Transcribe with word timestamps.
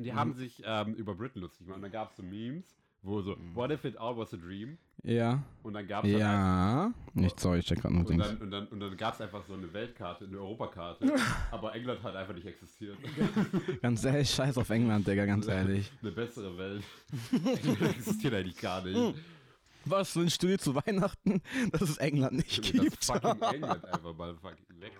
Und 0.00 0.04
die 0.04 0.14
haben 0.14 0.32
sich 0.32 0.62
ähm, 0.64 0.94
über 0.94 1.14
Britain 1.14 1.42
lustig 1.42 1.66
gemacht. 1.66 1.76
Und 1.76 1.82
dann 1.82 1.92
gab 1.92 2.10
es 2.10 2.16
so 2.16 2.22
Memes, 2.22 2.64
wo 3.02 3.20
so, 3.20 3.36
what 3.52 3.70
if 3.70 3.84
it 3.84 3.98
all 3.98 4.16
was 4.16 4.32
a 4.32 4.38
dream? 4.38 4.78
Ja. 5.02 5.42
Und 5.62 5.74
dann 5.74 5.86
gab 5.86 6.04
es 6.06 6.10
dann 6.12 6.20
Ja. 6.20 6.90
Nicht, 7.12 7.38
sorry, 7.38 7.58
ich 7.58 7.66
check 7.66 7.82
gerade 7.82 7.92
noch 7.94 8.00
Und 8.00 8.08
Dings. 8.08 8.26
dann, 8.26 8.36
und 8.38 8.50
dann, 8.50 8.66
und 8.68 8.80
dann 8.80 8.96
gab 8.96 9.12
es 9.12 9.20
einfach 9.20 9.44
so 9.44 9.52
eine 9.52 9.70
Weltkarte, 9.74 10.24
eine 10.24 10.38
Europakarte. 10.38 11.14
aber 11.50 11.74
England 11.74 12.02
hat 12.02 12.16
einfach 12.16 12.32
nicht 12.32 12.46
existiert. 12.46 12.96
Ganz 13.82 14.02
ehrlich, 14.04 14.30
scheiß 14.30 14.56
auf 14.56 14.70
England, 14.70 15.06
Digga, 15.06 15.26
ganz 15.26 15.46
ehrlich. 15.48 15.92
Eine 16.00 16.12
bessere 16.12 16.56
Welt. 16.56 16.82
England 17.30 17.82
existiert 17.82 18.32
eigentlich 18.32 18.56
gar 18.58 18.82
nicht. 18.82 19.14
Was, 19.84 20.14
so 20.14 20.20
ein 20.20 20.30
Studio 20.30 20.56
zu 20.56 20.74
Weihnachten, 20.74 21.42
dass 21.72 21.82
es 21.82 21.98
England 21.98 22.36
nicht 22.36 22.58
Das 22.58 22.70
gibt? 22.70 23.04
fucking 23.04 23.42
England 23.54 23.84
einfach 23.84 24.14
mal 24.16 24.34
fucking 24.36 24.80
weg. 24.80 24.92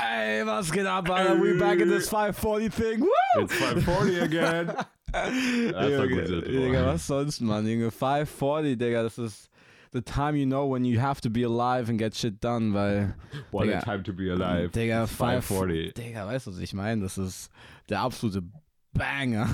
Ey, 0.00 0.44
was 0.44 0.70
geht 0.70 0.86
ab, 0.86 1.08
Alter? 1.08 1.40
We 1.40 1.58
back 1.58 1.80
in 1.80 1.88
this 1.88 2.08
540 2.10 2.68
thing. 2.68 3.00
Woo! 3.00 3.08
It's 3.36 3.54
540 3.54 4.18
again. 4.18 4.76
Junge, 5.14 6.44
Digga, 6.44 6.84
was 6.84 7.02
sonst, 7.02 7.40
Mann? 7.40 7.64
Junge, 7.64 7.90
540, 7.90 8.76
Digga, 8.76 9.02
das 9.04 9.18
ist 9.18 9.48
the 9.92 10.02
time 10.02 10.36
you 10.36 10.44
know 10.44 10.66
when 10.66 10.84
you 10.84 10.98
have 10.98 11.22
to 11.22 11.30
be 11.30 11.44
alive 11.44 11.88
and 11.88 11.98
get 11.98 12.14
shit 12.14 12.40
done, 12.40 12.74
weil. 12.74 13.14
What 13.50 13.66
Digga, 13.68 13.78
a 13.78 13.84
time 13.84 14.02
to 14.04 14.12
be 14.12 14.28
alive. 14.28 14.72
Digga, 14.72 15.04
It's 15.04 15.12
540. 15.12 15.94
Digga, 15.94 16.26
weißt 16.26 16.46
du, 16.46 16.50
was 16.50 16.58
ich 16.58 16.74
meine? 16.74 17.00
Das 17.00 17.16
ist 17.16 17.50
der 17.88 18.00
absolute 18.00 18.42
Banger. 18.92 19.48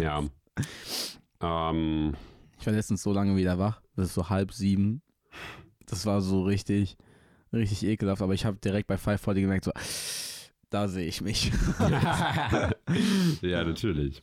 Ja. 0.00 0.22
Ähm, 1.40 2.14
Ich 2.58 2.66
war 2.66 2.72
letztens 2.74 3.02
so 3.02 3.12
lange 3.12 3.36
wieder 3.36 3.58
wach. 3.58 3.80
Das 3.96 4.06
ist 4.08 4.14
so 4.14 4.28
halb 4.28 4.52
sieben. 4.52 5.02
Das 5.86 6.06
war 6.06 6.20
so 6.20 6.42
richtig, 6.42 6.96
richtig 7.52 7.84
ekelhaft. 7.84 8.22
Aber 8.22 8.34
ich 8.34 8.44
habe 8.44 8.58
direkt 8.58 8.86
bei 8.86 8.96
540 8.98 9.42
gemerkt, 9.42 9.64
so, 9.64 9.72
da 10.70 10.88
sehe 10.88 11.06
ich 11.06 11.20
mich. 11.20 11.50
ja, 13.42 13.64
natürlich. 13.64 14.22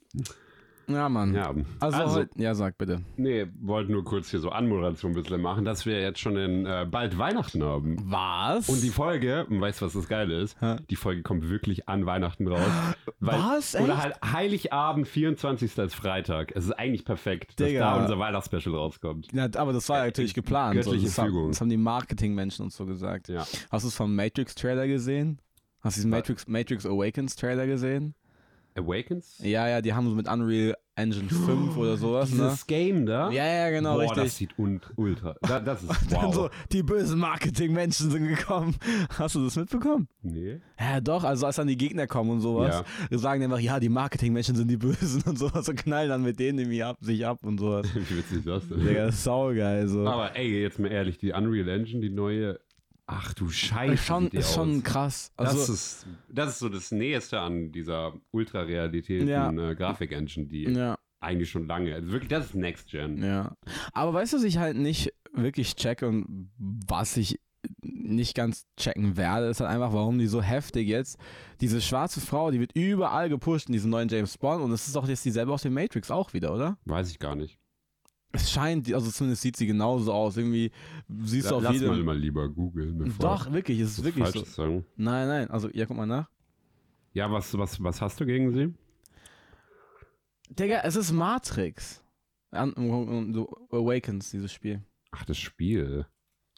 Ja, 0.89 1.09
Mann. 1.09 1.33
Ja. 1.33 1.53
Also, 1.79 1.97
Also- 1.97 2.23
ja, 2.35 2.55
sag 2.55 2.77
bitte. 2.77 3.01
Nee, 3.17 3.47
wollten 3.59 3.91
nur 3.91 4.03
kurz 4.03 4.29
hier 4.31 4.39
so 4.39 4.49
Anmoderation 4.49 5.11
ein 5.11 5.15
bisschen 5.21 5.41
machen, 5.41 5.65
dass 5.65 5.85
wir 5.85 5.99
jetzt 6.01 6.19
schon 6.19 6.37
in 6.37 6.65
äh, 6.65 6.87
bald 6.89 7.17
Weihnachten 7.17 7.63
haben. 7.63 7.97
Was? 8.03 8.69
Und 8.69 8.81
die 8.83 8.89
Folge, 8.89 9.45
weißt 9.49 9.81
du, 9.81 9.85
was 9.85 9.93
das 9.93 10.07
Geile 10.07 10.39
ist? 10.41 10.59
Hä? 10.61 10.77
Die 10.89 10.95
Folge 10.95 11.23
kommt 11.23 11.49
wirklich 11.49 11.87
an 11.89 12.05
Weihnachten 12.05 12.47
raus. 12.47 12.59
Weil, 13.19 13.39
Was? 13.39 13.75
Oder 13.75 13.93
Echt? 13.93 14.03
halt 14.03 14.15
Heiligabend, 14.33 15.07
24. 15.07 15.77
ist 15.77 15.95
Freitag. 15.95 16.51
Es 16.55 16.65
ist 16.65 16.71
eigentlich 16.73 17.03
perfekt, 17.05 17.59
dass 17.59 17.67
Digga. 17.67 17.79
da 17.95 18.01
unser 18.01 18.19
Weihnachtsspecial 18.19 18.75
rauskommt. 18.75 19.31
Ja, 19.33 19.49
aber 19.55 19.73
das 19.73 19.89
war 19.89 19.99
ja 19.99 20.05
natürlich 20.05 20.33
geplant. 20.33 20.83
So, 20.83 20.91
göttliche 20.91 21.07
das, 21.07 21.17
haben, 21.17 21.27
Fügung. 21.27 21.47
das 21.49 21.61
haben 21.61 21.69
die 21.69 21.77
Marketingmenschen 21.77 22.65
uns 22.65 22.75
so 22.77 22.85
gesagt. 22.85 23.27
Ja. 23.27 23.45
Hast 23.71 23.83
du 23.83 23.87
es 23.89 23.95
vom 23.95 24.15
Matrix-Trailer 24.15 24.87
gesehen? 24.87 25.39
Hast 25.81 25.97
du 25.97 25.99
diesen 25.99 26.11
Matrix, 26.11 26.47
Matrix 26.47 26.85
Awakens-Trailer 26.85 27.65
gesehen? 27.67 28.13
Awakens? 28.77 29.39
Ja, 29.43 29.67
ja, 29.67 29.81
die 29.81 29.93
haben 29.93 30.07
so 30.09 30.15
mit 30.15 30.27
Unreal 30.29 30.75
Engine 30.95 31.29
5 31.29 31.77
oder 31.77 31.95
sowas, 31.97 32.31
ne? 32.31 32.45
Dieses 32.45 32.65
Game 32.65 33.05
da? 33.05 33.29
Ja, 33.29 33.45
ja, 33.45 33.69
genau, 33.69 33.93
Boah, 33.95 34.01
richtig. 34.01 34.23
das 34.23 34.35
sieht 34.37 34.57
un 34.57 34.81
ultra. 34.95 35.35
Da, 35.41 35.59
das 35.59 35.83
ist 35.83 35.91
Dann 36.11 36.25
wow. 36.25 36.33
so, 36.35 36.49
die 36.71 36.83
bösen 36.83 37.19
Marketingmenschen 37.19 38.09
sind 38.09 38.27
gekommen. 38.27 38.75
Hast 39.17 39.35
du 39.35 39.43
das 39.43 39.55
mitbekommen? 39.55 40.07
nee. 40.21 40.59
Ja, 40.79 41.01
doch, 41.01 41.23
also 41.23 41.47
als 41.47 41.55
dann 41.55 41.67
die 41.67 41.77
Gegner 41.77 42.05
kommen 42.07 42.29
und 42.29 42.41
sowas, 42.41 42.83
sagen 43.09 43.41
die 43.41 43.45
einfach, 43.45 43.59
ja, 43.59 43.79
die 43.79 43.89
Marketingmenschen 43.89 44.55
sind 44.55 44.69
die 44.69 44.77
Bösen 44.77 45.21
und 45.25 45.37
sowas 45.37 45.67
und 45.67 45.75
knallen 45.75 46.09
dann 46.09 46.23
mit 46.23 46.39
denen 46.39 46.59
irgendwie 46.59 46.83
ab, 46.83 46.97
sich 47.01 47.25
ab 47.25 47.39
und 47.43 47.59
sowas. 47.59 47.87
Wie 47.93 48.17
witzig 48.17 48.43
das 48.45 48.67
denn? 48.69 48.79
Digga, 48.85 49.11
saugeil, 49.11 49.87
so. 49.87 50.07
Aber 50.07 50.35
ey, 50.35 50.61
jetzt 50.61 50.79
mal 50.79 50.91
ehrlich, 50.91 51.17
die 51.17 51.31
Unreal 51.31 51.67
Engine, 51.67 52.01
die 52.01 52.09
neue. 52.09 52.59
Ach 53.09 53.33
du 53.33 53.49
Scheiße. 53.49 53.93
ist 53.93 54.05
schon, 54.05 54.27
ist 54.27 54.53
schon 54.53 54.83
krass. 54.83 55.31
Das, 55.37 55.47
Also, 55.49 55.73
ist, 55.73 56.05
das 56.29 56.49
ist 56.49 56.59
so 56.59 56.67
das 56.69 56.91
Nächste 56.91 57.39
an 57.39 57.71
dieser 57.71 58.13
Ultra-Realität 58.31 59.23
Ja. 59.27 59.49
äh, 59.49 59.75
Grafik-Engine, 59.75 60.47
die 60.47 60.63
ja, 60.65 60.97
eigentlich 61.21 61.49
schon 61.49 61.67
lange. 61.67 61.95
Also 61.95 62.11
wirklich, 62.11 62.29
das 62.29 62.47
ist 62.47 62.55
Next 62.55 62.89
Gen. 62.89 63.23
ja. 63.23 63.55
Aber 63.93 64.13
weißt 64.13 64.33
du, 64.33 64.37
was 64.37 64.43
ich 64.43 64.57
halt 64.57 64.75
nicht 64.77 65.13
wirklich 65.33 65.75
checke 65.75 66.07
und 66.07 66.51
was 66.59 67.15
ich 67.17 67.39
nicht 67.81 68.35
ganz 68.35 68.65
checken 68.77 69.17
werde, 69.17 69.47
ist 69.47 69.59
halt 69.61 69.69
einfach, 69.69 69.93
warum 69.93 70.19
die 70.19 70.27
so 70.27 70.41
heftig 70.41 70.87
jetzt, 70.87 71.17
diese 71.61 71.81
schwarze 71.81 72.21
Frau, 72.21 72.51
die 72.51 72.59
wird 72.59 72.71
überall 72.75 73.29
gepusht 73.29 73.67
in 73.67 73.73
diesem 73.73 73.89
neuen 73.89 74.09
James 74.09 74.37
Bond 74.37 74.61
und 74.61 74.71
es 74.71 74.85
ist 74.87 74.95
doch 74.95 75.07
jetzt 75.07 75.25
dieselbe 75.25 75.51
aus 75.53 75.63
dem 75.63 75.73
Matrix 75.73 76.11
auch 76.11 76.33
wieder, 76.33 76.53
oder? 76.53 76.77
Weiß 76.85 77.09
ich 77.09 77.19
gar 77.19 77.35
nicht. 77.35 77.57
Es 78.33 78.51
scheint, 78.51 78.93
also 78.93 79.09
zumindest 79.09 79.41
sieht 79.41 79.55
sie 79.55 79.67
genauso 79.67 80.11
aus. 80.13 80.37
Irgendwie 80.37 80.71
siehst 81.23 81.49
du 81.49 81.55
auf 81.55 81.63
Lass 81.63 81.73
jedem. 81.73 81.89
mal, 81.89 82.03
mal 82.03 82.17
lieber 82.17 82.49
googeln. 82.49 82.97
bevor 82.97 83.29
Doch, 83.29 83.51
wirklich, 83.51 83.79
es 83.79 83.97
ist 83.97 83.99
ich 83.99 84.15
wirklich 84.15 84.27
so. 84.27 84.43
Sagen. 84.43 84.85
Nein, 84.95 85.27
nein, 85.27 85.49
also, 85.49 85.69
ja, 85.73 85.85
guck 85.85 85.97
mal 85.97 86.05
nach. 86.05 86.29
Ja, 87.13 87.31
was, 87.31 87.57
was, 87.57 87.81
was 87.81 88.01
hast 88.01 88.19
du 88.19 88.25
gegen 88.25 88.51
sie? 88.51 88.73
Digga, 90.49 90.81
es 90.83 90.95
ist 90.95 91.11
Matrix. 91.11 92.03
Du 92.51 93.47
Awakens, 93.71 94.31
dieses 94.31 94.53
Spiel. 94.53 94.81
Ach, 95.11 95.25
das 95.25 95.37
Spiel. 95.37 96.05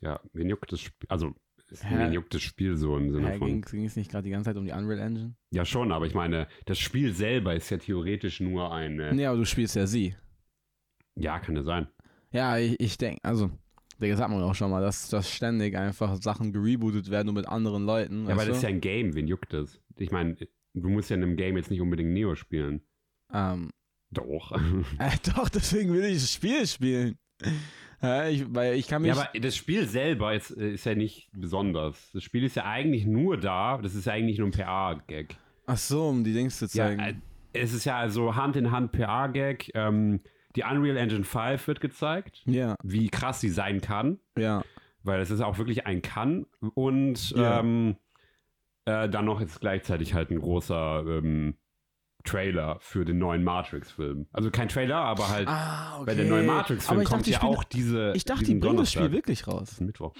Ja, 0.01 0.19
wen 0.33 0.49
juckt 0.49 0.71
das 0.71 0.81
Spiel? 0.81 1.07
Also, 1.09 1.33
wen 1.69 2.13
juckt 2.13 2.33
das 2.33 2.41
Spiel 2.41 2.75
so 2.77 2.97
im 2.97 3.11
Sinne 3.11 3.31
Hä, 3.31 3.37
von. 3.37 3.61
ging 3.61 3.85
es 3.85 3.95
nicht 3.95 4.11
gerade 4.11 4.23
die 4.23 4.31
ganze 4.31 4.49
Zeit 4.49 4.57
um 4.57 4.65
die 4.65 4.71
Unreal 4.71 4.99
Engine? 4.99 5.35
Ja, 5.51 5.65
schon, 5.65 5.91
aber 5.91 6.05
ich 6.05 6.13
meine, 6.13 6.47
das 6.65 6.79
Spiel 6.79 7.13
selber 7.13 7.55
ist 7.55 7.69
ja 7.69 7.77
theoretisch 7.77 8.39
nur 8.39 8.71
eine. 8.73 9.13
Nee, 9.13 9.25
aber 9.25 9.37
du 9.37 9.45
spielst 9.45 9.75
ja 9.75 9.87
sie. 9.87 10.15
Ja, 11.15 11.39
kann 11.39 11.55
ja 11.55 11.63
sein. 11.63 11.87
Ja, 12.31 12.57
ich, 12.57 12.79
ich 12.79 12.97
denke, 12.97 13.19
also, 13.23 13.49
Digga, 14.01 14.17
hat 14.17 14.29
man 14.29 14.41
auch 14.43 14.55
schon 14.55 14.71
mal, 14.71 14.81
dass, 14.81 15.09
dass 15.09 15.29
ständig 15.29 15.75
einfach 15.77 16.15
Sachen 16.21 16.53
gerebootet 16.53 17.09
werden, 17.09 17.25
nur 17.27 17.35
mit 17.35 17.47
anderen 17.47 17.85
Leuten. 17.85 18.25
Ja, 18.25 18.33
aber 18.33 18.45
das 18.45 18.57
ist 18.57 18.63
ja 18.63 18.69
ein 18.69 18.81
Game, 18.81 19.15
wen 19.15 19.27
juckt 19.27 19.51
das? 19.51 19.81
Ich 19.97 20.11
meine, 20.11 20.35
du 20.73 20.89
musst 20.89 21.09
ja 21.09 21.15
in 21.17 21.23
einem 21.23 21.35
Game 21.35 21.57
jetzt 21.57 21.69
nicht 21.71 21.81
unbedingt 21.81 22.11
Neo 22.11 22.35
spielen. 22.35 22.81
Ähm, 23.33 23.69
Doch. 24.11 24.51
äh, 24.99 25.11
doch, 25.35 25.49
deswegen 25.49 25.93
will 25.93 26.05
ich 26.05 26.13
das 26.21 26.31
Spiel 26.31 26.65
spielen. 26.65 27.17
Hä, 28.01 28.29
ich, 28.31 28.45
weil 28.53 28.75
ich 28.75 28.87
kann 28.87 29.01
mich. 29.01 29.13
Ja, 29.13 29.21
aber 29.29 29.39
das 29.39 29.55
Spiel 29.57 29.85
selber 29.87 30.33
ist, 30.33 30.51
äh, 30.51 30.71
ist 30.73 30.85
ja 30.85 30.95
nicht 30.95 31.29
besonders. 31.33 32.11
Das 32.13 32.23
Spiel 32.23 32.43
ist 32.45 32.55
ja 32.55 32.65
eigentlich 32.65 33.05
nur 33.05 33.37
da, 33.37 33.77
das 33.77 33.93
ist 33.95 34.05
ja 34.05 34.13
eigentlich 34.13 34.37
nur 34.37 34.47
ein 34.47 34.51
PA-Gag. 34.51 35.35
ach 35.65 35.77
so, 35.77 36.07
um 36.07 36.23
die 36.23 36.33
Dings 36.33 36.57
zu 36.59 36.65
Ja, 36.65 36.69
zeigen. 36.85 36.99
äh, 37.01 37.13
es 37.51 37.73
ist 37.73 37.83
ja 37.85 37.97
also 37.97 38.35
Hand 38.35 38.55
in 38.55 38.71
Hand 38.71 38.91
PA-Gag. 38.93 39.71
Ähm, 39.73 40.21
die 40.55 40.63
Unreal 40.63 40.97
Engine 40.97 41.23
5 41.23 41.67
wird 41.67 41.81
gezeigt, 41.81 42.41
ja, 42.45 42.75
wie 42.83 43.09
krass 43.09 43.39
sie 43.41 43.49
sein 43.49 43.81
kann, 43.81 44.19
ja. 44.37 44.63
weil 45.03 45.21
es 45.21 45.29
ist 45.31 45.41
auch 45.41 45.57
wirklich 45.57 45.85
ein 45.85 46.01
Kann. 46.01 46.45
Und 46.73 47.31
Ja. 47.31 47.59
ähm, 47.59 47.97
äh, 48.85 49.07
dann 49.09 49.25
noch 49.25 49.39
jetzt 49.41 49.59
gleichzeitig 49.61 50.13
halt 50.13 50.31
ein 50.31 50.39
großer 50.39 51.03
ähm, 51.07 51.55
Trailer 52.23 52.77
für 52.81 53.05
den 53.05 53.17
neuen 53.19 53.43
Matrix-Film. 53.43 54.27
Also 54.33 54.51
kein 54.51 54.67
Trailer, 54.67 54.97
aber 54.97 55.29
halt 55.29 55.47
Ah, 55.47 55.97
okay. 55.97 56.05
bei 56.07 56.15
der 56.15 56.25
neuen 56.25 56.45
Matrix-Film 56.47 57.03
kommt 57.03 57.21
dachte, 57.21 57.31
ja 57.31 57.43
auch 57.43 57.63
diese. 57.63 58.11
Ich 58.15 58.25
dachte, 58.25 58.43
die 58.45 58.55
bringen 58.55 58.77
das 58.77 58.91
Spiel 58.91 59.11
wirklich 59.11 59.39
Das 59.43 59.47
raus. 59.53 59.71
ist 59.73 59.81
Mittwoch. 59.81 60.13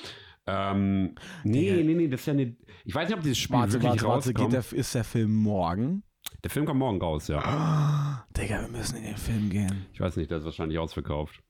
Ähm, 0.48 1.16
nee, 1.44 1.84
nee, 1.84 1.94
nee, 1.94 2.08
das 2.08 2.22
ist 2.22 2.26
ja 2.28 2.34
nicht. 2.34 2.58
Ich 2.86 2.96
weiß 2.96 3.08
nicht, 3.10 3.18
ob 3.18 3.22
dieses 3.24 3.38
Spiel 3.38 3.58
Warte, 3.58 3.74
wirklich 3.74 3.92
warte, 3.92 4.04
warte, 4.06 4.30
rauskommt. 4.30 4.54
geht 4.54 4.72
der, 4.72 4.80
ist 4.80 4.96
der 4.96 5.04
Film 5.04 5.34
morgen? 5.36 6.04
Der 6.44 6.50
Film 6.50 6.66
kommt 6.66 6.80
morgen 6.80 7.02
raus, 7.02 7.28
ja. 7.28 7.40
Ah, 7.40 8.26
Digga, 8.38 8.62
wir 8.62 8.70
müssen 8.70 8.98
in 8.98 9.04
den 9.04 9.18
Film 9.18 9.50
gehen. 9.50 9.86
Ich 9.94 10.00
weiß 10.00 10.16
nicht, 10.18 10.32
der 10.32 10.40
ist 10.40 10.46
wahrscheinlich 10.46 10.80
ausverkauft. 10.80 11.44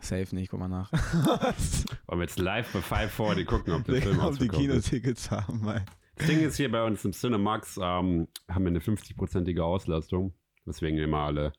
Safe 0.00 0.34
nicht, 0.34 0.50
guck 0.50 0.60
mal 0.60 0.68
nach. 0.68 0.92
Wollen 2.06 2.20
wir 2.20 2.26
jetzt 2.26 2.38
live 2.38 2.70
bei 2.72 2.80
540 2.80 3.46
gucken, 3.46 3.72
ob 3.74 3.84
der 3.84 4.02
Film 4.02 4.14
Digga, 4.14 4.26
ob 4.26 4.38
die 4.38 4.50
ausverkauft 4.50 4.62
ist. 4.62 4.90
Kinotickets 4.90 5.30
haben, 5.30 5.66
ey. 5.68 5.80
Das 6.16 6.26
Ding 6.28 6.40
ist 6.40 6.56
hier 6.56 6.70
bei 6.70 6.84
uns 6.84 7.04
im 7.04 7.12
Cinemax, 7.12 7.76
ähm, 7.76 8.28
haben 8.48 8.64
wir 8.64 8.68
eine 8.68 8.78
50-prozentige 8.78 9.62
Auslastung, 9.62 10.32
weswegen 10.64 10.98
immer 10.98 11.20
alle 11.20 11.52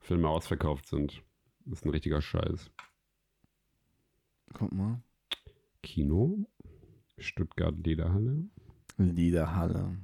Filme 0.00 0.28
ausverkauft 0.28 0.86
sind. 0.86 1.22
Das 1.64 1.80
ist 1.80 1.84
ein 1.84 1.90
richtiger 1.90 2.22
Scheiß. 2.22 2.70
Guck 4.54 4.72
mal. 4.72 5.02
Kino, 5.82 6.46
Stuttgart 7.18 7.74
Lederhalle, 7.76 8.44
Liederhalle. 8.96 9.98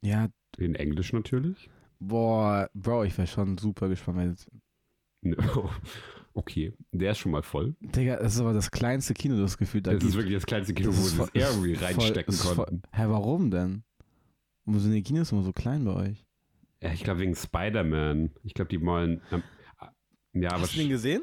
Ja, 0.00 0.28
in 0.58 0.74
Englisch 0.74 1.12
natürlich. 1.12 1.68
boah, 2.00 2.68
Bro, 2.74 3.04
ich 3.04 3.16
wäre 3.18 3.26
schon 3.28 3.56
super 3.58 3.88
gespannt. 3.88 4.20
Jetzt, 4.30 4.50
Okay, 6.34 6.72
der 6.92 7.12
ist 7.12 7.18
schon 7.18 7.32
mal 7.32 7.42
voll. 7.42 7.74
Digga, 7.80 8.16
das 8.16 8.34
ist 8.34 8.40
aber 8.40 8.54
das 8.54 8.70
kleinste 8.70 9.12
Kino, 9.12 9.36
das 9.38 9.58
Gefühl 9.58 9.82
da 9.82 9.92
Das 9.92 9.98
ist 10.02 10.06
gibt. 10.08 10.16
wirklich 10.16 10.34
das 10.34 10.46
kleinste 10.46 10.72
Kino, 10.72 10.88
Das 10.90 10.98
wo 10.98 11.02
ist 11.02 11.10
sie 11.10 11.16
voll- 11.16 11.30
das 11.34 11.50
ist 11.50 11.56
Airwheel 11.56 11.76
reinstecken 11.78 12.34
ist 12.34 12.42
voll- 12.42 12.54
konnten. 12.56 12.82
Hä, 12.92 13.02
warum 13.08 13.50
denn? 13.50 13.84
Warum 14.64 14.80
sind 14.80 14.92
die 14.92 15.02
Kinos 15.02 15.30
immer 15.32 15.42
so 15.42 15.52
klein 15.52 15.84
bei 15.84 15.92
euch? 15.94 16.24
Ja, 16.80 16.90
ich 16.92 17.04
glaube 17.04 17.20
wegen 17.20 17.34
Spider-Man. 17.36 18.30
Ich 18.44 18.54
glaube, 18.54 18.70
die 18.70 18.80
wollen. 18.84 19.20
Ähm, 19.30 19.42
ja, 20.32 20.52
aber. 20.52 20.62
Hast 20.62 20.74
du 20.74 20.78
den 20.78 20.88
gesehen? 20.88 21.22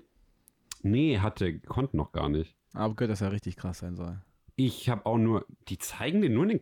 Nee, 0.83 1.17
hatte, 1.19 1.59
konnten 1.59 1.97
noch 1.97 2.11
gar 2.11 2.29
nicht. 2.29 2.55
Aber 2.73 2.95
gehört, 2.95 3.11
dass 3.11 3.21
er 3.21 3.31
richtig 3.31 3.55
krass 3.55 3.79
sein 3.79 3.95
soll. 3.95 4.21
Ich 4.57 4.89
habe 4.89 5.05
auch 5.05 5.17
nur, 5.17 5.45
die 5.69 5.77
zeigen 5.79 6.21
den 6.21 6.33
nur 6.33 6.43
in 6.43 6.49
den. 6.49 6.61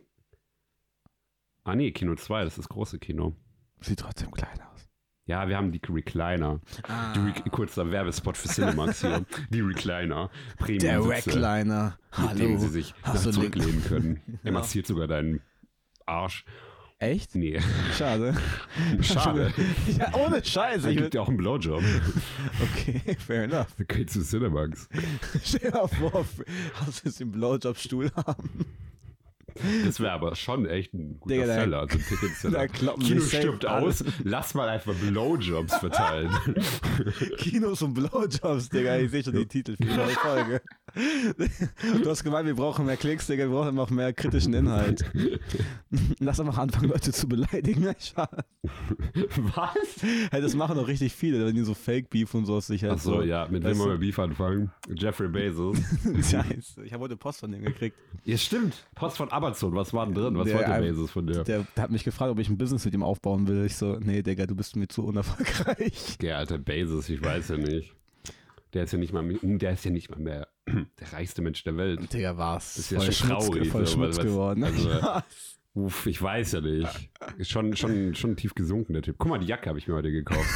Ah 1.68 1.76
nee, 1.76 1.90
Kino 1.92 2.14
2, 2.14 2.44
das 2.44 2.54
ist 2.54 2.58
das 2.60 2.68
große 2.70 2.98
Kino. 2.98 3.36
Sieht 3.82 4.00
trotzdem 4.00 4.30
klein 4.30 4.58
aus. 4.72 4.88
Ja, 5.26 5.46
wir 5.48 5.58
haben 5.58 5.70
die 5.70 5.82
Recliner. 5.86 6.60
Die 7.14 7.18
Re 7.20 7.50
kurzer 7.50 7.90
Werbespot 7.90 8.38
für 8.38 8.48
Cinemax 8.48 9.02
hier. 9.02 9.26
Die 9.50 9.60
Recliner. 9.60 10.30
Premium 10.56 10.80
Der 10.80 11.02
Sitze, 11.02 11.42
Rackliner. 11.42 11.98
mit 12.16 12.38
denen 12.38 12.48
Hallo. 12.56 12.58
sie 12.60 12.68
sich 12.68 12.94
zurücklehnen 13.14 13.84
können. 13.84 14.22
Er 14.44 14.46
Ja. 14.46 14.52
massiert 14.52 14.86
sogar 14.86 15.06
deinen 15.08 15.42
Arsch. 16.06 16.46
Echt? 17.00 17.34
Nee, 17.34 17.60
Schade. 17.98 18.34
schade. 19.02 19.52
ja, 19.98 20.14
ohne 20.14 20.42
Scheiße. 20.42 20.86
Er 20.88 20.92
Ich 20.92 20.96
gibt 20.96 21.12
dir 21.12 21.20
auch 21.20 21.28
einen 21.28 21.36
Blowjob. 21.36 21.84
okay, 22.62 23.14
fair 23.18 23.44
enough. 23.44 23.66
Wir 23.76 23.84
gehen 23.84 24.08
zu 24.08 24.22
Cinemax. 24.22 24.88
Stell 25.44 25.70
dir 25.70 25.76
mal 25.76 25.86
vor, 25.88 26.24
hast 26.80 27.04
du 27.04 27.08
jetzt 27.10 27.20
den 27.20 27.30
Blowjob-Stuhl 27.30 28.10
haben? 28.16 28.64
Das 29.84 30.00
wäre 30.00 30.12
aber 30.12 30.34
schon 30.34 30.66
echt 30.66 30.94
ein 30.94 31.18
guter 31.20 31.34
Digga, 31.34 31.46
Seller. 31.46 31.86
So 31.90 31.98
ein 31.98 32.04
Ticketseller. 32.04 32.68
Kino 32.98 33.20
stirbt 33.20 33.66
aus. 33.66 34.04
Lass 34.24 34.54
mal 34.54 34.68
einfach 34.68 34.94
Blowjobs 34.94 35.76
verteilen. 35.76 36.30
Kinos 37.38 37.82
und 37.82 37.94
Blowjobs, 37.94 38.68
Digga. 38.68 38.98
Ich 38.98 39.10
sehe 39.10 39.24
schon 39.24 39.34
den 39.34 39.48
Titel 39.48 39.76
für 39.76 39.84
die 39.84 39.96
neue 39.96 40.10
Folge. 40.10 40.62
Du 42.02 42.10
hast 42.10 42.24
gemeint, 42.24 42.46
wir 42.46 42.54
brauchen 42.54 42.86
mehr 42.86 42.96
Klicks, 42.96 43.26
Digga. 43.26 43.44
Wir 43.44 43.50
brauchen 43.50 43.68
einfach 43.68 43.90
mehr 43.90 44.12
kritischen 44.12 44.54
Inhalt. 44.54 45.04
Lass 46.18 46.40
einfach 46.40 46.58
anfangen, 46.58 46.88
Leute 46.88 47.12
zu 47.12 47.28
beleidigen. 47.28 47.84
Was? 47.94 49.78
Hey, 50.30 50.40
das 50.40 50.54
machen 50.54 50.76
doch 50.76 50.88
richtig 50.88 51.12
viele, 51.12 51.44
wenn 51.46 51.54
die 51.54 51.62
so 51.62 51.74
Fake-Beef 51.74 52.34
und 52.34 52.46
so 52.46 52.56
aus 52.56 52.66
sich 52.66 52.82
halt 52.82 52.94
Achso, 52.94 53.22
ja, 53.22 53.46
mit 53.48 53.64
wem 53.64 53.78
wollen 53.78 53.90
wir 53.92 53.98
Beef 53.98 54.18
anfangen? 54.18 54.70
Jeffrey 54.94 55.28
Bezos. 55.28 55.78
Scheiße. 56.04 56.84
Ich 56.84 56.92
habe 56.92 57.04
heute 57.04 57.16
Post 57.16 57.40
von 57.40 57.52
dem 57.52 57.62
gekriegt. 57.62 57.96
Ja, 58.24 58.36
stimmt. 58.36 58.86
Post 58.94 59.16
von 59.16 59.30
Amazon. 59.48 59.74
Was 59.74 59.92
war 59.92 60.06
denn 60.06 60.14
drin? 60.14 60.36
Was 60.38 60.46
Der 60.46 60.56
wollte 60.58 60.72
ein- 60.72 60.82
Bezos 60.82 61.10
von 61.10 61.26
dir? 61.26 61.44
Der, 61.44 61.66
der 61.76 61.82
hat 61.82 61.90
mich 61.90 62.04
gefragt, 62.04 62.30
ob 62.30 62.38
ich 62.38 62.48
ein 62.48 62.56
Business 62.58 62.84
mit 62.84 62.94
ihm 62.94 63.02
aufbauen 63.02 63.46
will. 63.48 63.64
Ich 63.64 63.76
so, 63.76 63.98
nee, 64.00 64.22
Digga, 64.22 64.46
du 64.46 64.54
bist 64.54 64.76
mir 64.76 64.88
zu 64.88 65.04
unerfolgreich. 65.04 66.18
Der 66.20 66.38
alte 66.38 66.58
Bezos, 66.58 67.08
ich 67.08 67.22
weiß 67.22 67.48
ja 67.48 67.56
nicht. 67.56 67.94
Der 68.74 68.84
ist 68.84 68.92
ja 68.92 68.98
nicht 68.98 69.12
mal, 69.12 69.24
der 69.42 69.72
ist 69.72 69.84
ja 69.84 69.90
nicht 69.90 70.10
mal 70.10 70.18
mehr 70.20 70.48
der 70.66 71.12
reichste 71.12 71.40
Mensch 71.42 71.62
der 71.64 71.76
Welt. 71.76 72.12
Digga, 72.12 72.36
war's. 72.36 72.74
Das 72.74 72.84
ist 72.84 72.90
ja 72.90 72.98
voll 73.00 73.12
schon 73.12 73.28
Schmutz, 73.28 73.46
traurig, 73.46 73.68
voll 73.68 73.86
so, 73.86 73.92
Schmutz 73.94 74.18
weil- 74.18 74.24
geworden. 74.26 74.64
also- 74.64 74.90
Ja. 74.98 75.24
Uff, 75.74 76.06
ich 76.06 76.20
weiß 76.20 76.52
ja 76.52 76.60
nicht. 76.60 77.10
Ist 77.36 77.50
schon, 77.50 77.76
schon, 77.76 78.14
schon 78.14 78.34
tief 78.36 78.54
gesunken, 78.54 78.94
der 78.94 79.02
Typ. 79.02 79.16
Guck 79.18 79.28
mal, 79.30 79.38
die 79.38 79.46
Jacke 79.46 79.68
habe 79.68 79.78
ich 79.78 79.86
mir 79.86 79.94
heute 79.94 80.10
gekauft. 80.10 80.48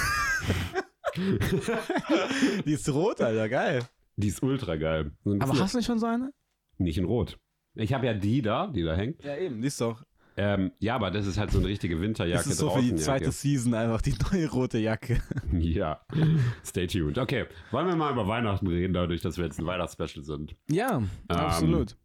Die 2.67 2.73
ist 2.73 2.89
rot, 2.89 3.21
Alter, 3.21 3.49
geil. 3.49 3.83
Die 4.17 4.29
ist 4.29 4.43
ultra 4.43 4.77
geil. 4.77 5.13
Aber 5.41 5.59
hast 5.59 5.75
du 5.75 5.79
nicht 5.79 5.87
schon 5.87 5.99
so 5.99 6.07
eine? 6.07 6.33
nicht 6.79 6.99
in 6.99 7.05
Rot. 7.05 7.39
Ich 7.75 7.93
habe 7.93 8.07
ja 8.07 8.15
die 8.15 8.43
da, 8.43 8.67
die 8.67 8.83
da 8.83 8.95
hängt. 8.95 9.23
Ja, 9.25 9.37
eben, 9.37 9.61
die 9.61 9.69
ist 9.69 9.81
doch. 9.81 10.05
Ähm, 10.37 10.73
ja, 10.79 10.95
aber 10.95 11.11
das 11.11 11.27
ist 11.27 11.37
halt 11.39 11.51
so 11.51 11.59
eine 11.59 11.69
richtige 11.69 12.01
Winterjacke 12.01 12.45
Das 12.45 12.53
ist 12.53 12.59
so 12.59 12.71
für 12.71 12.81
die 12.81 12.95
zweite 12.95 13.31
Season 13.31 13.75
einfach 13.75 14.01
die 14.01 14.15
neue 14.33 14.51
rote 14.51 14.79
Jacke. 14.79 15.21
Ja, 15.53 16.01
stay 16.65 16.87
tuned. 16.87 17.19
Okay, 17.19 17.45
wollen 17.71 17.87
wir 17.87 17.97
mal 17.97 18.13
über 18.13 18.27
Weihnachten 18.27 18.67
reden, 18.67 18.95
dadurch, 18.95 19.21
dass 19.21 19.37
wir 19.37 19.45
jetzt 19.45 19.59
ein 19.61 19.67
Weihnachtsspecial 19.67 20.25
sind. 20.25 20.57
Ja, 20.71 21.03
absolut. 21.29 21.97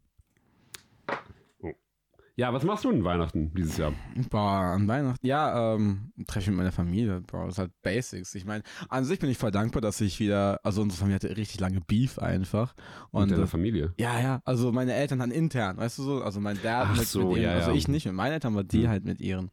Ja, 2.39 2.53
was 2.53 2.63
machst 2.63 2.85
du 2.85 2.91
denn 2.91 3.03
Weihnachten 3.03 3.51
dieses 3.55 3.77
Jahr? 3.77 3.93
Boah, 4.29 4.73
an 4.75 4.87
Weihnachten. 4.87 5.25
Ja, 5.25 5.73
ähm, 5.73 6.11
treffe 6.27 6.41
ich 6.41 6.47
mit 6.49 6.57
meiner 6.57 6.71
Familie, 6.71 7.19
Bro. 7.21 7.45
Das 7.45 7.55
ist 7.55 7.57
halt 7.57 7.71
Basics. 7.81 8.35
Ich 8.35 8.45
meine, 8.45 8.63
an 8.89 9.05
sich 9.05 9.17
bin 9.17 9.31
ich 9.31 9.39
voll 9.39 9.49
dankbar, 9.49 9.81
dass 9.81 9.99
ich 10.01 10.19
wieder, 10.19 10.59
also 10.63 10.83
unsere 10.83 10.99
Familie 10.99 11.15
hatte 11.15 11.35
richtig 11.35 11.59
lange 11.59 11.81
Beef 11.81 12.19
einfach. 12.19 12.75
Mit 13.11 13.23
Und 13.23 13.31
deiner 13.31 13.43
äh, 13.43 13.47
Familie? 13.47 13.93
ja, 13.97 14.19
ja, 14.19 14.41
also 14.45 14.71
meine 14.71 14.93
Eltern 14.93 15.17
dann 15.17 15.31
intern, 15.31 15.77
weißt 15.77 15.97
du 15.97 16.03
so, 16.03 16.21
also 16.21 16.39
mein 16.39 16.61
Dad 16.61 16.89
Ach 16.91 16.97
mit, 16.97 17.07
so, 17.07 17.29
mit 17.29 17.37
ihren, 17.37 17.43
ja, 17.43 17.53
also 17.53 17.71
ja. 17.71 17.75
ich 17.75 17.87
nicht 17.87 18.05
mit 18.05 18.13
meinen 18.13 18.33
Eltern, 18.33 18.53
aber 18.53 18.63
die 18.63 18.83
Hm. 18.83 18.89
halt 18.89 19.05
mit 19.05 19.19
ihren 19.19 19.49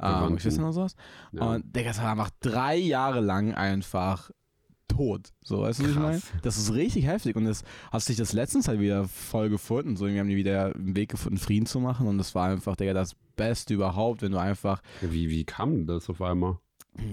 ähm, 0.00 0.34
Geschwistern 0.34 0.64
und 0.64 0.72
sowas. 0.72 0.96
Ja. 1.30 1.42
Und 1.42 1.76
Digga, 1.76 1.90
das 1.90 2.02
war 2.02 2.10
einfach 2.10 2.30
drei 2.40 2.74
Jahre 2.76 3.20
lang 3.20 3.54
einfach 3.54 4.32
tot. 4.96 5.32
So, 5.42 5.60
weißt 5.62 5.80
du, 5.80 5.84
was 5.84 5.90
ich 5.90 5.98
meine? 5.98 6.20
Das 6.42 6.56
ist 6.56 6.72
richtig 6.72 7.06
heftig 7.06 7.36
und 7.36 7.44
das 7.44 7.62
hat 7.90 8.02
sich 8.02 8.16
das 8.16 8.32
letztens 8.32 8.68
halt 8.68 8.80
wieder 8.80 9.06
voll 9.08 9.48
gefunden. 9.50 9.96
So, 9.96 10.06
wir 10.06 10.18
haben 10.20 10.28
die 10.28 10.36
wieder 10.36 10.74
einen 10.74 10.96
Weg 10.96 11.10
gefunden, 11.10 11.38
Frieden 11.38 11.66
zu 11.66 11.80
machen 11.80 12.06
und 12.06 12.18
das 12.18 12.34
war 12.34 12.48
einfach, 12.48 12.76
Digga, 12.76 12.92
das 12.94 13.14
Beste 13.36 13.74
überhaupt, 13.74 14.22
wenn 14.22 14.32
du 14.32 14.38
einfach, 14.38 14.82
Wie, 15.00 15.28
wie 15.28 15.44
kam 15.44 15.86
das 15.86 16.08
auf 16.08 16.20
einmal? 16.22 16.58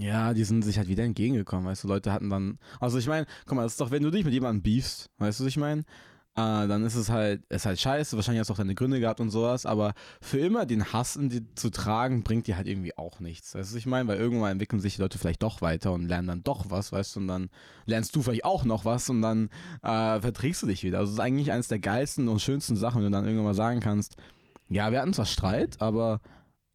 ja, 0.00 0.32
die 0.32 0.44
sind 0.44 0.62
sich 0.62 0.78
halt 0.78 0.88
wieder 0.88 1.04
entgegengekommen, 1.04 1.66
weißt 1.66 1.84
du, 1.84 1.88
Leute 1.88 2.10
hatten 2.10 2.30
dann, 2.30 2.58
also 2.80 2.96
ich 2.98 3.06
meine, 3.06 3.26
guck 3.44 3.56
mal, 3.56 3.64
das 3.64 3.72
ist 3.72 3.80
doch, 3.82 3.90
wenn 3.90 4.02
du 4.02 4.10
dich 4.10 4.24
mit 4.24 4.32
jemandem 4.32 4.62
beefst, 4.62 5.10
weißt 5.18 5.40
du, 5.40 5.44
was 5.44 5.48
ich 5.48 5.58
meine? 5.58 5.84
Äh, 6.36 6.66
dann 6.66 6.84
ist 6.84 6.96
es 6.96 7.10
halt, 7.10 7.44
ist 7.48 7.64
halt 7.64 7.78
scheiße, 7.78 8.16
wahrscheinlich 8.16 8.40
hast 8.40 8.48
du 8.48 8.54
auch 8.54 8.58
deine 8.58 8.74
Gründe 8.74 8.98
gehabt 8.98 9.20
und 9.20 9.30
sowas, 9.30 9.66
aber 9.66 9.94
für 10.20 10.40
immer 10.40 10.66
den 10.66 10.92
Hass 10.92 11.14
in 11.14 11.28
dir 11.28 11.42
zu 11.54 11.70
tragen, 11.70 12.24
bringt 12.24 12.48
dir 12.48 12.56
halt 12.56 12.66
irgendwie 12.66 12.96
auch 12.98 13.20
nichts. 13.20 13.54
Weißt 13.54 13.70
du, 13.70 13.74
was 13.74 13.78
ich 13.78 13.86
meine? 13.86 14.08
Weil 14.08 14.18
irgendwann 14.18 14.50
entwickeln 14.50 14.80
sich 14.80 14.96
die 14.96 15.02
Leute 15.02 15.16
vielleicht 15.16 15.44
doch 15.44 15.62
weiter 15.62 15.92
und 15.92 16.08
lernen 16.08 16.26
dann 16.26 16.42
doch 16.42 16.70
was, 16.70 16.90
weißt 16.90 17.14
du, 17.14 17.20
und 17.20 17.28
dann 17.28 17.50
lernst 17.86 18.16
du 18.16 18.22
vielleicht 18.22 18.44
auch 18.44 18.64
noch 18.64 18.84
was 18.84 19.08
und 19.10 19.22
dann 19.22 19.48
äh, 19.82 20.20
verträgst 20.20 20.62
du 20.62 20.66
dich 20.66 20.82
wieder. 20.82 20.98
Also 20.98 21.10
es 21.10 21.18
ist 21.18 21.24
eigentlich 21.24 21.52
eines 21.52 21.68
der 21.68 21.78
geilsten 21.78 22.26
und 22.26 22.42
schönsten 22.42 22.74
Sachen, 22.74 23.02
wenn 23.02 23.12
du 23.12 23.16
dann 23.16 23.26
irgendwann 23.26 23.46
mal 23.46 23.54
sagen 23.54 23.78
kannst, 23.78 24.16
ja, 24.68 24.90
wir 24.90 25.00
hatten 25.00 25.14
zwar 25.14 25.26
Streit, 25.26 25.80
aber 25.80 26.20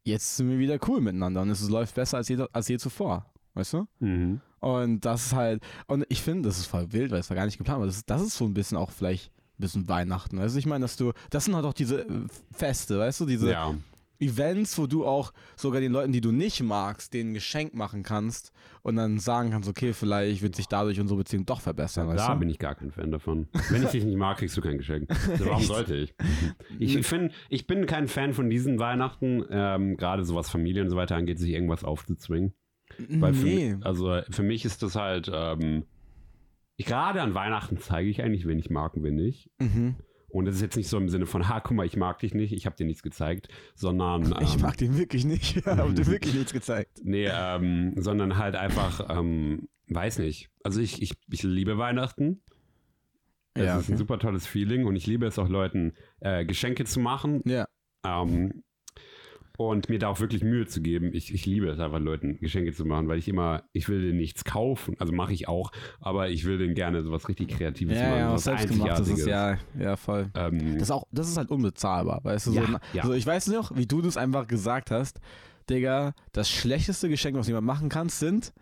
jetzt 0.06 0.38
sind 0.38 0.50
wir 0.50 0.60
wieder 0.60 0.80
cool 0.88 1.02
miteinander 1.02 1.42
und 1.42 1.50
es 1.50 1.68
läuft 1.68 1.96
besser 1.96 2.16
als 2.16 2.30
je, 2.30 2.46
als 2.54 2.70
je 2.70 2.78
zuvor. 2.78 3.26
Weißt 3.56 3.74
du? 3.74 3.88
Mhm. 4.00 4.40
Und 4.62 5.02
das 5.04 5.28
ist 5.28 5.34
halt, 5.34 5.62
und 5.88 6.06
ich 6.08 6.22
finde, 6.22 6.48
das 6.48 6.60
ist 6.60 6.68
voll 6.68 6.94
wild, 6.94 7.12
weil 7.12 7.20
es 7.20 7.30
war 7.30 7.36
gar 7.36 7.46
nicht 7.46 7.58
geplant, 7.58 7.78
aber 7.78 7.88
das 7.88 7.98
ist, 7.98 8.10
das 8.10 8.22
ist 8.22 8.38
so 8.38 8.46
ein 8.46 8.54
bisschen 8.54 8.78
auch 8.78 8.92
vielleicht 8.92 9.32
bisschen 9.62 9.88
Weihnachten. 9.88 10.38
Weißt 10.40 10.56
du, 10.56 10.60
ich 10.60 10.66
meine, 10.66 10.84
dass 10.84 10.96
du, 10.98 11.12
das 11.30 11.46
sind 11.46 11.56
halt 11.56 11.66
auch 11.66 11.74
diese 11.74 12.02
äh, 12.02 12.08
Feste, 12.52 13.00
weißt 13.00 13.20
du, 13.22 13.26
diese 13.26 13.52
Ja, 13.52 13.76
Events, 14.22 14.78
wo 14.78 14.86
du 14.86 15.06
auch 15.06 15.32
sogar 15.56 15.80
den 15.80 15.94
Leuten, 15.94 16.12
die 16.12 16.20
du 16.20 16.34
nicht 16.34 16.62
magst, 16.62 17.14
denen 17.14 17.32
ein 17.32 17.34
Geschenk 17.36 17.74
machen 17.74 18.04
kannst 18.04 18.52
und 18.82 18.98
dann 18.98 19.18
sagen 19.18 19.52
kannst, 19.52 19.70
okay, 19.70 19.94
vielleicht 19.94 20.42
wird 20.42 20.58
sich 20.58 20.68
dadurch 20.68 21.00
unsere 21.00 21.18
Beziehung 21.20 21.46
doch 21.46 21.62
verbessern, 21.62 22.10
weißt 22.10 22.28
da 22.28 22.34
du? 22.34 22.40
bin 22.42 22.50
ich 22.50 22.60
gar 22.60 22.76
kein 22.76 22.92
Fan 22.92 23.12
davon. 23.12 23.48
Wenn 23.70 23.82
ich 23.84 23.90
dich 23.92 24.04
nicht 24.04 24.18
mag, 24.18 24.38
kriegst 24.38 24.58
du 24.58 24.62
kein 24.62 24.78
Geschenk. 24.78 25.10
Also 25.30 25.46
warum 25.46 25.64
sollte 25.64 25.96
ich? 25.96 26.14
Ich 26.80 27.08
finde, 27.08 27.32
ich 27.48 27.66
bin 27.66 27.86
kein 27.86 28.10
Fan 28.10 28.34
von 28.34 28.50
diesen 28.50 28.78
Weihnachten, 28.78 29.46
ähm, 29.50 29.96
gerade 29.96 30.26
so 30.26 30.36
was 30.36 30.50
Familie 30.50 30.84
und 30.84 30.90
so 30.90 30.98
weiter 30.98 31.16
angeht, 31.16 31.40
sich 31.40 31.52
irgendwas 31.52 31.86
aufzuzwingen. 31.86 32.54
Weil 33.08 33.34
für, 33.34 33.46
nee. 33.46 33.74
mi- 33.76 33.84
also 33.86 34.20
für 34.32 34.44
mich 34.44 34.66
ist 34.66 34.84
das 34.84 34.96
halt, 34.96 35.32
ähm, 35.34 35.84
ich- 36.80 36.86
gerade 36.88 37.22
an 37.22 37.34
Weihnachten 37.34 37.78
zeige 37.78 38.10
ich 38.10 38.22
eigentlich, 38.24 38.46
wen 38.48 38.60
ich 38.60 38.70
mag 38.70 38.96
und 38.96 39.04
wen 39.04 39.16
nicht. 39.16 39.50
Mhm. 39.60 39.96
Und 40.32 40.46
das 40.46 40.56
ist 40.56 40.62
jetzt 40.62 40.76
nicht 40.78 40.88
so 40.90 40.98
im 40.98 41.10
Sinne 41.10 41.26
von, 41.26 41.50
ha, 41.50 41.60
guck 41.60 41.76
mal, 41.76 41.86
ich 41.88 41.98
mag 41.98 42.20
dich 42.20 42.36
nicht, 42.36 42.54
ich 42.54 42.66
habe 42.68 42.76
dir 42.76 42.86
nichts 42.86 43.02
gezeigt, 43.02 43.48
sondern 43.76 44.22
Ich 44.42 44.56
ähm, 44.56 44.62
mag 44.62 44.78
den 44.78 44.98
wirklich 44.98 45.26
nicht. 45.26 45.66
Ja, 45.66 45.78
hab 45.78 45.96
dir 45.96 46.06
wirklich 46.08 46.34
nichts 46.36 46.54
gezeigt. 46.54 47.00
Nee, 47.04 47.28
ähm, 47.32 47.94
sondern 47.98 48.38
halt 48.38 48.56
einfach, 48.56 49.10
ähm, 49.10 49.68
weiß 49.88 50.20
nicht. 50.20 50.50
Also 50.64 50.82
ich, 50.82 51.02
ich, 51.02 51.14
ich 51.32 51.42
liebe 51.44 51.78
Weihnachten. 51.80 52.42
Es 53.56 53.66
Ja, 53.66 53.80
ist 53.80 53.90
ein 53.90 53.94
okay. 53.94 53.98
super 53.98 54.20
tolles 54.20 54.46
Feeling 54.46 54.86
und 54.86 54.96
ich 54.96 55.08
liebe 55.08 55.26
es 55.26 55.40
auch 55.40 55.50
Leuten, 55.50 55.94
äh, 56.20 56.46
Geschenke 56.46 56.86
zu 56.86 57.00
machen 57.00 57.42
Ja. 57.46 57.68
ähm, 58.06 58.64
und 59.60 59.90
mir 59.90 60.00
da 60.00 60.08
auch 60.08 60.22
wirklich 60.22 60.42
Mühe 60.42 60.68
zu 60.68 60.80
geben. 60.82 61.12
Ich, 61.14 61.34
ich 61.34 61.46
liebe 61.46 61.68
es 61.68 61.80
einfach, 61.82 62.00
Leuten 62.00 62.40
Geschenke 62.40 62.72
zu 62.72 62.86
machen, 62.86 63.10
weil 63.10 63.20
ich 63.20 63.28
immer, 63.28 63.64
ich 63.74 63.90
will 63.90 64.02
denen 64.02 64.18
nichts 64.18 64.46
kaufen, 64.46 64.96
also 65.00 65.12
mache 65.12 65.34
ich 65.34 65.50
auch, 65.50 65.74
aber 66.00 66.30
ich 66.30 66.46
will 66.46 66.58
denen 66.58 66.76
gerne 66.76 67.04
sowas 67.04 67.28
richtig 67.28 67.50
Kreatives 67.50 67.98
Ja, 67.98 68.04
machen, 68.04 68.20
ja, 68.20 68.32
was 68.32 68.44
selbstgemachtes 68.46 69.10
ist, 69.10 69.26
ja, 69.28 69.58
ja, 69.78 69.98
voll. 69.98 70.30
Ähm, 70.34 70.76
Das 70.76 70.84
ist 70.84 70.92
auch, 70.92 71.04
das 71.12 71.28
ist 71.28 71.36
halt 71.36 71.52
unbezahlbar, 71.52 72.22
weißt 72.24 72.48
du? 72.48 72.52
Ja, 72.54 72.66
so, 72.68 72.78
ja. 72.94 73.04
Also 73.04 73.14
ich 73.16 73.28
weiß 73.28 73.48
noch, 73.48 73.76
wie 73.76 73.86
du 73.86 74.02
das 74.02 74.16
einfach 74.16 74.48
gesagt 74.48 74.92
hast, 74.92 75.20
Digga, 75.70 76.14
das 76.32 76.50
schlechteste 76.50 77.10
Geschenk, 77.10 77.36
was 77.36 77.48
jemand 77.48 77.68
machen 77.68 77.90
kann, 77.90 78.08
sind, 78.08 78.54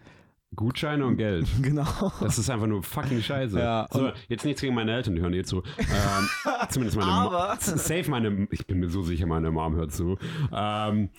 Gutscheine 0.56 1.06
und 1.06 1.18
Geld. 1.18 1.46
genau. 1.62 1.86
Das 2.20 2.38
ist 2.38 2.50
einfach 2.50 2.68
nur 2.68 2.82
fucking 2.82 3.22
scheiße. 3.22 3.60
Ja, 3.60 3.86
so, 3.92 4.12
jetzt 4.28 4.46
nichts 4.46 4.62
gegen 4.62 4.74
meine 4.74 4.94
Eltern, 4.94 5.16
die 5.16 5.22
hören 5.22 5.34
eh 5.34 5.44
zu. 5.44 5.62
Ähm, 5.78 6.30
zumindest 6.70 6.98
meine 6.98 7.12
Mo- 7.12 7.32
Aber- 7.32 7.58
Safe 7.60 8.10
meine, 8.10 8.48
ich 8.52 8.66
bin 8.66 8.80
mir 8.80 8.90
so 8.90 9.04
sicher, 9.04 9.28
meine 9.28 9.52
Mom 9.52 9.76
hört 9.76 9.92
zu. 9.92 10.18
Ähm, 10.54 11.10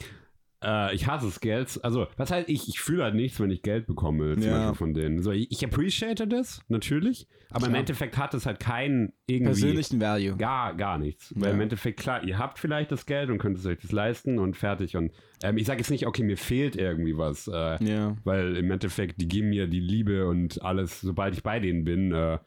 äh, 0.63 0.95
ich 0.95 1.07
hasse 1.07 1.27
es 1.29 1.41
Geld. 1.41 1.79
Also, 1.83 2.07
was 2.17 2.31
halt, 2.31 2.49
ich, 2.49 2.69
ich 2.69 2.81
fühle 2.81 3.05
halt 3.05 3.15
nichts, 3.15 3.39
wenn 3.41 3.51
ich 3.51 3.63
Geld 3.63 3.87
bekomme, 3.87 4.35
zum 4.35 4.43
Ja. 4.43 4.59
Beispiel 4.59 4.75
von 4.75 4.95
denen. 4.95 5.23
So, 5.23 5.31
ich, 5.31 5.51
ich 5.51 5.65
appreciate 5.65 6.27
das, 6.27 6.63
natürlich, 6.69 7.29
aber 7.51 7.67
im 7.67 7.73
Klar. 7.73 7.81
Endeffekt 7.81 8.17
hat 8.19 8.35
es 8.35 8.45
halt 8.47 8.61
keinen 8.61 9.13
irgendwie. 9.27 9.45
Persönlichen 9.47 10.01
Value. 10.01 10.37
Gar, 10.37 10.75
gar 10.77 10.99
nichts. 10.99 11.33
Weil 11.37 11.49
Ja. 11.51 11.55
im 11.55 11.61
Endeffekt, 11.61 12.01
klar, 12.01 12.25
ihr 12.25 12.39
habt 12.39 12.59
vielleicht 12.59 12.91
das 12.93 13.07
Geld 13.07 13.31
und 13.31 13.39
könnt 13.39 13.57
es 13.59 13.65
euch 13.67 13.79
das 13.81 13.93
leisten 13.93 14.39
und 14.39 14.57
fertig. 14.57 14.97
Und 14.97 15.13
ähm, 15.43 15.57
ich 15.59 15.67
sage 15.67 15.79
jetzt 15.79 15.91
nicht, 15.91 16.07
okay, 16.07 16.23
mir 16.23 16.37
fehlt 16.37 16.77
irgendwie 16.77 17.17
was. 17.17 17.49
Äh, 17.49 17.85
Ja. 17.85 18.17
weil 18.25 18.57
im 18.57 18.71
Endeffekt, 18.71 19.21
die 19.21 19.29
geben 19.29 19.51
mir 19.51 19.67
die 19.69 19.81
Liebe 19.81 20.27
und 20.27 20.63
alles, 20.63 21.01
sobald 21.01 21.35
ich 21.35 21.43
bei 21.43 21.61
denen 21.61 21.85
bin, 21.85 22.13
äh, 22.13 22.39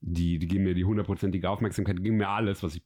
die, 0.00 0.38
die 0.38 0.46
geben 0.46 0.64
mir 0.64 0.74
die 0.74 0.84
hundertprozentige 0.84 1.50
Aufmerksamkeit, 1.50 1.98
die 1.98 2.02
geben 2.02 2.18
mir 2.18 2.28
alles, 2.28 2.62
was 2.62 2.76
ich. 2.76 2.82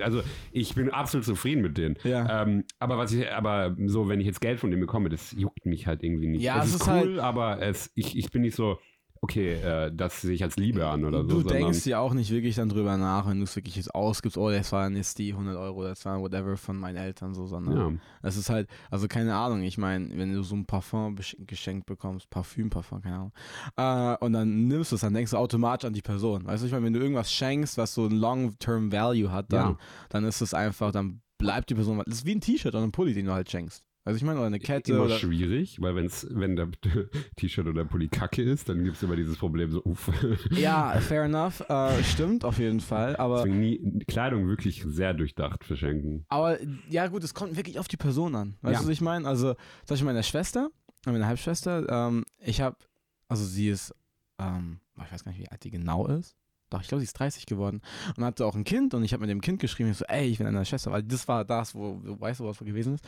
Also 0.00 0.22
ich 0.52 0.74
bin 0.74 0.90
absolut 0.90 1.24
zufrieden 1.24 1.62
mit 1.62 1.76
denen. 1.78 1.96
Ja. 2.04 2.42
Ähm, 2.42 2.64
aber 2.78 2.98
was 2.98 3.12
ich, 3.12 3.30
aber 3.30 3.76
so, 3.86 4.08
wenn 4.08 4.20
ich 4.20 4.26
jetzt 4.26 4.40
Geld 4.40 4.60
von 4.60 4.70
denen 4.70 4.80
bekomme, 4.80 5.08
das 5.08 5.32
juckt 5.32 5.66
mich 5.66 5.86
halt 5.86 6.02
irgendwie 6.02 6.28
nicht. 6.28 6.42
Ja, 6.42 6.58
es 6.58 6.66
es 6.66 6.74
ist 6.76 6.80
ist 6.82 6.86
cool, 6.88 6.94
halt- 6.94 7.18
aber 7.18 7.62
es, 7.62 7.90
ich, 7.94 8.16
ich 8.16 8.30
bin 8.30 8.42
nicht 8.42 8.54
so, 8.56 8.78
okay, 9.26 9.54
äh, 9.54 9.90
das 9.92 10.22
sehe 10.22 10.32
ich 10.34 10.42
als 10.44 10.56
Liebe 10.56 10.86
an 10.86 11.04
oder 11.04 11.24
so. 11.24 11.42
Du 11.42 11.48
denkst 11.48 11.84
ja 11.86 11.98
auch 11.98 12.14
nicht 12.14 12.30
wirklich 12.30 12.54
dann 12.54 12.68
drüber 12.68 12.96
nach, 12.96 13.26
wenn 13.28 13.38
du 13.38 13.42
es 13.44 13.56
wirklich 13.56 13.74
jetzt 13.74 13.92
ausgibst, 13.92 14.38
oh, 14.38 14.50
das 14.50 14.70
waren 14.70 14.94
jetzt 14.94 15.18
die 15.18 15.32
100 15.32 15.56
Euro, 15.56 15.82
das 15.82 16.04
war 16.04 16.20
whatever 16.20 16.56
von 16.56 16.76
meinen 16.78 16.96
Eltern 16.96 17.34
so, 17.34 17.46
sondern 17.46 17.76
Ja. 17.76 17.92
es 18.22 18.36
ist 18.36 18.48
halt, 18.50 18.68
also 18.88 19.08
keine 19.08 19.34
Ahnung, 19.34 19.62
ich 19.62 19.78
meine, 19.78 20.16
wenn 20.16 20.32
du 20.32 20.42
so 20.44 20.54
ein 20.54 20.64
Parfum 20.64 21.16
geschenkt 21.38 21.86
bekommst, 21.86 22.30
Parfüm, 22.30 22.70
Parfum, 22.70 23.02
keine 23.02 23.16
Ahnung, 23.16 23.32
äh, 24.20 24.24
und 24.24 24.32
dann 24.32 24.68
nimmst 24.68 24.92
du 24.92 24.94
es, 24.94 25.00
dann 25.00 25.12
denkst 25.14 25.32
du 25.32 25.36
automatisch 25.38 25.86
an 25.86 25.92
die 25.92 26.02
Person. 26.02 26.46
Weißt 26.46 26.62
du, 26.62 26.66
ich 26.66 26.72
meine, 26.72 26.86
wenn 26.86 26.92
du 26.92 27.00
irgendwas 27.00 27.32
schenkst, 27.32 27.76
was 27.78 27.92
so 27.94 28.06
ein 28.06 28.12
Long-Term 28.12 28.92
Value 28.92 29.32
hat, 29.32 29.52
dann, 29.52 29.70
Ja. 29.72 29.76
dann 30.10 30.24
ist 30.24 30.40
es 30.40 30.54
einfach, 30.54 30.92
dann 30.92 31.20
bleibt 31.38 31.68
die 31.70 31.74
Person, 31.74 32.00
das 32.06 32.18
ist 32.18 32.24
wie 32.26 32.34
ein 32.34 32.40
T-Shirt 32.40 32.74
oder 32.74 32.84
ein 32.84 32.92
Pulli, 32.92 33.12
den 33.12 33.26
du 33.26 33.32
halt 33.32 33.50
schenkst. 33.50 33.82
Also 34.06 34.18
ich 34.18 34.22
meine, 34.22 34.38
oder 34.38 34.46
eine 34.46 34.60
Kette 34.60 34.92
immer 34.92 35.06
oder... 35.06 35.18
schwierig, 35.18 35.80
weil 35.80 35.96
wenn's, 35.96 36.28
wenn 36.30 36.54
der 36.54 36.68
T-Shirt 37.36 37.66
oder 37.66 37.84
Pulli 37.84 38.06
kacke 38.06 38.40
ist, 38.40 38.68
dann 38.68 38.84
gibt 38.84 38.96
es 38.96 39.02
immer 39.02 39.16
dieses 39.16 39.36
Problem 39.36 39.72
so, 39.72 39.82
uff. 39.84 40.10
Ja, 40.52 40.92
fair 41.00 41.24
enough, 41.24 41.60
äh, 41.68 42.04
stimmt 42.04 42.44
auf 42.44 42.58
jeden 42.60 42.78
Fall, 42.78 43.16
aber... 43.16 43.38
Deswegen 43.38 43.58
nie, 43.58 44.04
Kleidung 44.06 44.46
wirklich 44.46 44.84
sehr 44.86 45.12
durchdacht 45.12 45.64
verschenken. 45.64 46.24
Aber 46.28 46.56
ja, 46.88 47.08
gut, 47.08 47.24
es 47.24 47.34
kommt 47.34 47.56
wirklich 47.56 47.80
auf 47.80 47.88
die 47.88 47.96
Person 47.96 48.36
an. 48.36 48.54
Weißt 48.62 48.74
Ja. 48.74 48.78
du, 48.80 48.86
was 48.86 48.92
ich 48.92 49.00
meine? 49.00 49.26
Also, 49.26 49.54
zum 49.54 49.58
Beispiel 49.88 50.06
meine 50.06 50.22
Schwester, 50.22 50.70
meine 51.04 51.26
Halbschwester, 51.26 51.84
ähm, 51.88 52.24
ich 52.38 52.60
habe, 52.60 52.76
also 53.26 53.44
sie 53.44 53.68
ist, 53.70 53.92
ähm, 54.38 54.78
ich 55.04 55.12
weiß 55.12 55.24
gar 55.24 55.32
nicht, 55.32 55.40
wie 55.40 55.48
alt 55.48 55.64
die 55.64 55.70
genau 55.72 56.06
ist. 56.06 56.36
Doch, 56.70 56.80
ich 56.82 56.88
glaube, 56.88 57.00
sie 57.00 57.04
ist 57.06 57.12
30 57.18 57.46
geworden 57.46 57.80
und 58.16 58.24
hatte 58.24 58.44
auch 58.44 58.56
ein 58.56 58.64
Kind 58.64 58.92
und 58.94 59.04
ich 59.04 59.12
habe 59.12 59.20
mit 59.20 59.30
dem 59.30 59.40
Kind 59.40 59.60
geschrieben, 59.60 59.90
ich 59.90 59.98
so, 59.98 60.04
ey, 60.06 60.26
ich 60.26 60.38
bin 60.38 60.46
deine 60.46 60.64
Schwester, 60.64 60.90
weil 60.90 61.02
das 61.02 61.28
war 61.28 61.44
das, 61.44 61.74
wo, 61.74 62.00
du 62.04 62.20
weißt, 62.20 62.40
wo 62.40 62.46
was 62.48 62.58
gewesen 62.58 62.94
ist. 62.94 63.04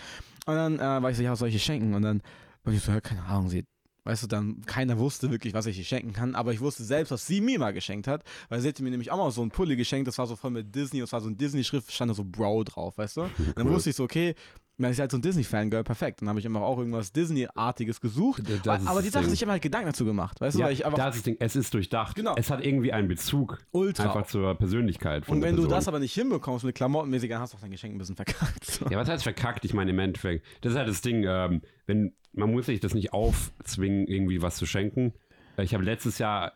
Und 0.46 0.54
dann 0.54 0.76
äh, 0.76 1.02
war 1.02 1.10
ich 1.10 1.16
so, 1.16 1.22
ja, 1.22 1.32
was 1.32 1.40
soll 1.40 1.48
ich 1.48 1.54
ihr 1.54 1.60
schenken? 1.60 1.94
Und 1.94 2.02
dann 2.02 2.22
war 2.62 2.72
ich 2.72 2.80
so, 2.80 2.92
ja, 2.92 3.00
keine 3.00 3.24
Ahnung, 3.24 3.48
sie, 3.48 3.64
weißt 4.04 4.22
du, 4.22 4.26
dann, 4.28 4.62
keiner 4.64 4.96
wusste 4.98 5.30
wirklich, 5.30 5.54
was 5.54 5.66
ich 5.66 5.76
ihr 5.76 5.84
schenken 5.84 6.12
kann, 6.12 6.34
aber 6.36 6.52
ich 6.52 6.60
wusste 6.60 6.84
selbst, 6.84 7.10
was 7.10 7.26
sie 7.26 7.40
mir 7.40 7.58
mal 7.58 7.72
geschenkt 7.72 8.06
hat, 8.06 8.22
weil 8.48 8.60
sie 8.60 8.68
hätte 8.68 8.82
mir 8.84 8.90
nämlich 8.90 9.10
auch 9.10 9.18
mal 9.18 9.30
so 9.32 9.42
einen 9.42 9.50
Pulli 9.50 9.74
geschenkt, 9.76 10.06
das 10.06 10.18
war 10.18 10.26
so 10.26 10.36
voll 10.36 10.50
mit 10.52 10.72
Disney, 10.74 11.00
das 11.00 11.12
war 11.12 11.20
so 11.20 11.28
ein 11.28 11.36
Disney-Schrift, 11.36 11.90
stand 11.92 12.10
da 12.10 12.14
so 12.14 12.24
Bro 12.24 12.64
drauf, 12.64 12.96
weißt 12.96 13.16
du? 13.16 13.30
Dann 13.56 13.66
Cool. 13.66 13.74
wusste 13.74 13.90
ich 13.90 13.96
so, 13.96 14.04
okay, 14.04 14.34
man 14.78 14.90
ist 14.92 15.00
halt 15.00 15.10
so 15.10 15.18
ein 15.18 15.22
Disney-Fangirl, 15.22 15.82
perfekt. 15.84 16.20
Dann 16.22 16.28
habe 16.28 16.38
ich 16.38 16.44
immer 16.44 16.62
auch 16.62 16.78
irgendwas 16.78 17.12
Disney-artiges 17.12 18.00
gesucht. 18.00 18.42
Das 18.64 18.86
aber 18.86 19.02
die 19.02 19.08
Sache 19.08 19.28
ich 19.30 19.42
habe 19.42 19.52
halt 19.52 19.62
Gedanken 19.62 19.88
dazu 19.88 20.04
gemacht, 20.04 20.40
weißt 20.40 20.56
du, 20.56 20.60
Ja, 20.60 20.66
weil 20.66 20.72
ich 20.72 20.86
einfach 20.86 20.98
das 20.98 21.16
ist 21.16 21.20
das 21.20 21.24
Ding. 21.24 21.36
Es 21.40 21.56
ist 21.56 21.74
durchdacht. 21.74 22.14
Genau. 22.16 22.34
Es 22.36 22.50
hat 22.50 22.64
irgendwie 22.64 22.92
einen 22.92 23.08
Bezug 23.08 23.58
ultra. 23.72 24.04
einfach 24.04 24.26
zur 24.26 24.54
Persönlichkeit 24.54 25.26
von 25.26 25.36
und 25.36 25.42
wenn 25.42 25.56
du 25.56 25.66
das 25.66 25.88
aber 25.88 25.98
nicht 25.98 26.14
hinbekommst 26.14 26.64
mit 26.64 26.74
Klamottenmäßig, 26.76 27.28
dann 27.30 27.40
hast 27.40 27.52
du 27.52 27.56
auch 27.56 27.60
dein 27.60 27.70
Geschenk 27.72 27.94
ein 27.94 27.98
bisschen 27.98 28.16
verkackt. 28.16 28.64
So. 28.64 28.86
Ja, 28.90 28.96
was 28.98 29.08
heißt 29.08 29.24
verkackt? 29.24 29.64
Ich 29.64 29.74
meine, 29.74 29.90
im 29.90 29.98
Endeffekt, 29.98 30.46
das 30.62 30.72
ist 30.72 30.78
halt 30.78 30.88
das 30.88 31.00
Ding, 31.02 31.24
ähm, 31.26 31.60
wenn, 31.86 32.12
man 32.32 32.50
muss 32.50 32.66
sich 32.66 32.80
das 32.80 32.94
nicht 32.94 33.12
aufzwingen, 33.12 34.06
irgendwie 34.06 34.40
was 34.40 34.56
zu 34.56 34.64
schenken. 34.66 35.12
Äh, 35.56 35.64
Ich 35.64 35.74
habe 35.74 35.82
letztes 35.84 36.18
Jahr, 36.18 36.52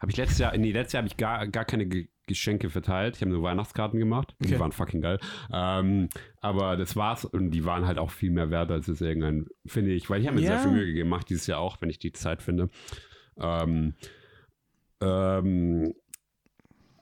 habe 0.00 0.10
ich 0.10 0.16
letztes 0.16 0.38
Jahr, 0.38 0.56
nee, 0.56 0.72
letztes 0.72 0.94
Jahr 0.94 1.02
habe 1.02 1.08
ich 1.08 1.16
gar, 1.16 1.46
gar 1.48 1.64
keine 1.64 1.86
Geschenke 2.26 2.70
verteilt. 2.70 3.16
Ich 3.16 3.22
habe 3.22 3.30
nur 3.32 3.42
Weihnachtskarten 3.42 3.98
gemacht. 3.98 4.34
Die 4.40 4.46
Okay. 4.48 4.60
waren 4.60 4.72
fucking 4.72 5.00
geil. 5.00 5.18
Ähm, 5.52 6.08
aber 6.40 6.76
das 6.76 6.94
war's 6.96 7.24
und 7.24 7.50
die 7.50 7.64
waren 7.64 7.86
halt 7.86 7.98
auch 7.98 8.10
viel 8.10 8.30
mehr 8.30 8.50
wert 8.50 8.70
als 8.70 8.88
es 8.88 9.00
irgendein, 9.00 9.46
finde 9.66 9.92
ich, 9.92 10.08
weil 10.08 10.20
ich 10.20 10.26
habe 10.26 10.36
mir 10.36 10.42
Ja. 10.42 10.48
sehr 10.48 10.58
viel 10.60 10.70
Mühe 10.70 10.94
gemacht 10.94 11.28
dieses 11.28 11.46
Jahr 11.46 11.58
auch, 11.58 11.76
wenn 11.80 11.90
ich 11.90 11.98
die 11.98 12.12
Zeit 12.12 12.42
finde. 12.42 12.68
Ähm, 13.38 13.94
ähm, 15.00 15.94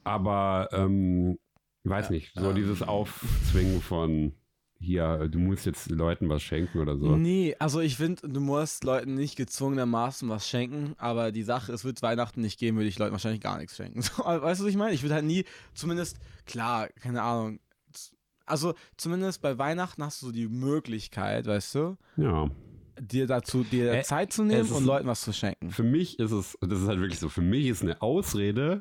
aber 0.05 0.69
ähm, 0.73 1.39
ich 1.85 1.91
weiß 1.91 2.11
nicht, 2.11 2.33
so 2.35 2.53
dieses 2.53 2.83
Aufzwingen 2.83 3.81
von 3.81 4.33
hier, 4.81 5.29
du 5.29 5.39
musst 5.39 5.67
jetzt 5.67 5.91
Leuten 5.91 6.29
was 6.29 6.43
schenken 6.43 6.79
oder 6.79 6.97
so. 6.97 7.15
Nee, 7.17 7.55
also 7.59 7.81
ich 7.81 7.97
finde, 7.97 8.27
du 8.29 8.41
musst 8.41 8.83
Leuten 8.85 9.15
nicht 9.15 9.37
gezwungenermaßen 9.37 10.29
was 10.29 10.49
schenken, 10.49 10.95
aber 10.99 11.33
die 11.33 11.43
Sache, 11.43 11.73
es 11.73 11.85
wird 11.85 12.01
Weihnachten 12.03 12.41
nicht 12.41 12.59
geben, 12.59 12.79
würde 12.79 12.89
ich 12.89 12.99
Leuten 12.99 13.13
wahrscheinlich 13.13 13.43
gar 13.43 13.59
nichts 13.59 13.77
schenken. 13.77 14.03
So, 14.03 14.25
weißt 14.25 14.61
du, 14.61 14.65
was 14.65 14.71
ich 14.71 14.77
meine? 14.77 14.95
Ich 14.95 15.03
würde 15.03 15.15
halt 15.15 15.25
nie, 15.27 15.45
zumindest, 15.75 16.19
klar, 16.47 16.89
keine 17.01 17.23
Ahnung, 17.23 17.61
also 18.47 18.75
zumindest 18.97 19.43
bei 19.43 19.59
Weihnachten 19.59 20.03
hast 20.03 20.23
du 20.23 20.27
so 20.27 20.33
die 20.33 20.49
Möglichkeit, 20.49 21.47
weißt 21.47 21.75
du, 21.75 21.97
Ja. 22.17 22.51
dir 23.01 23.27
dazu, 23.27 23.63
dir 23.65 23.93
Äh, 23.93 24.03
Zeit 24.03 24.33
zu 24.33 24.45
nehmen 24.45 24.69
und 24.71 24.85
Leuten 24.85 25.07
was 25.07 25.21
zu 25.21 25.33
schenken. 25.33 25.71
Für 25.71 25.85
mich 25.85 26.19
ist 26.19 26.33
es, 26.33 26.59
das 26.61 26.81
ist 26.81 26.89
halt 26.89 27.01
wirklich 27.01 27.21
so, 27.21 27.29
für 27.29 27.43
mich 27.43 27.67
ist 27.67 27.83
eine 27.83 28.01
Ausrede, 28.03 28.81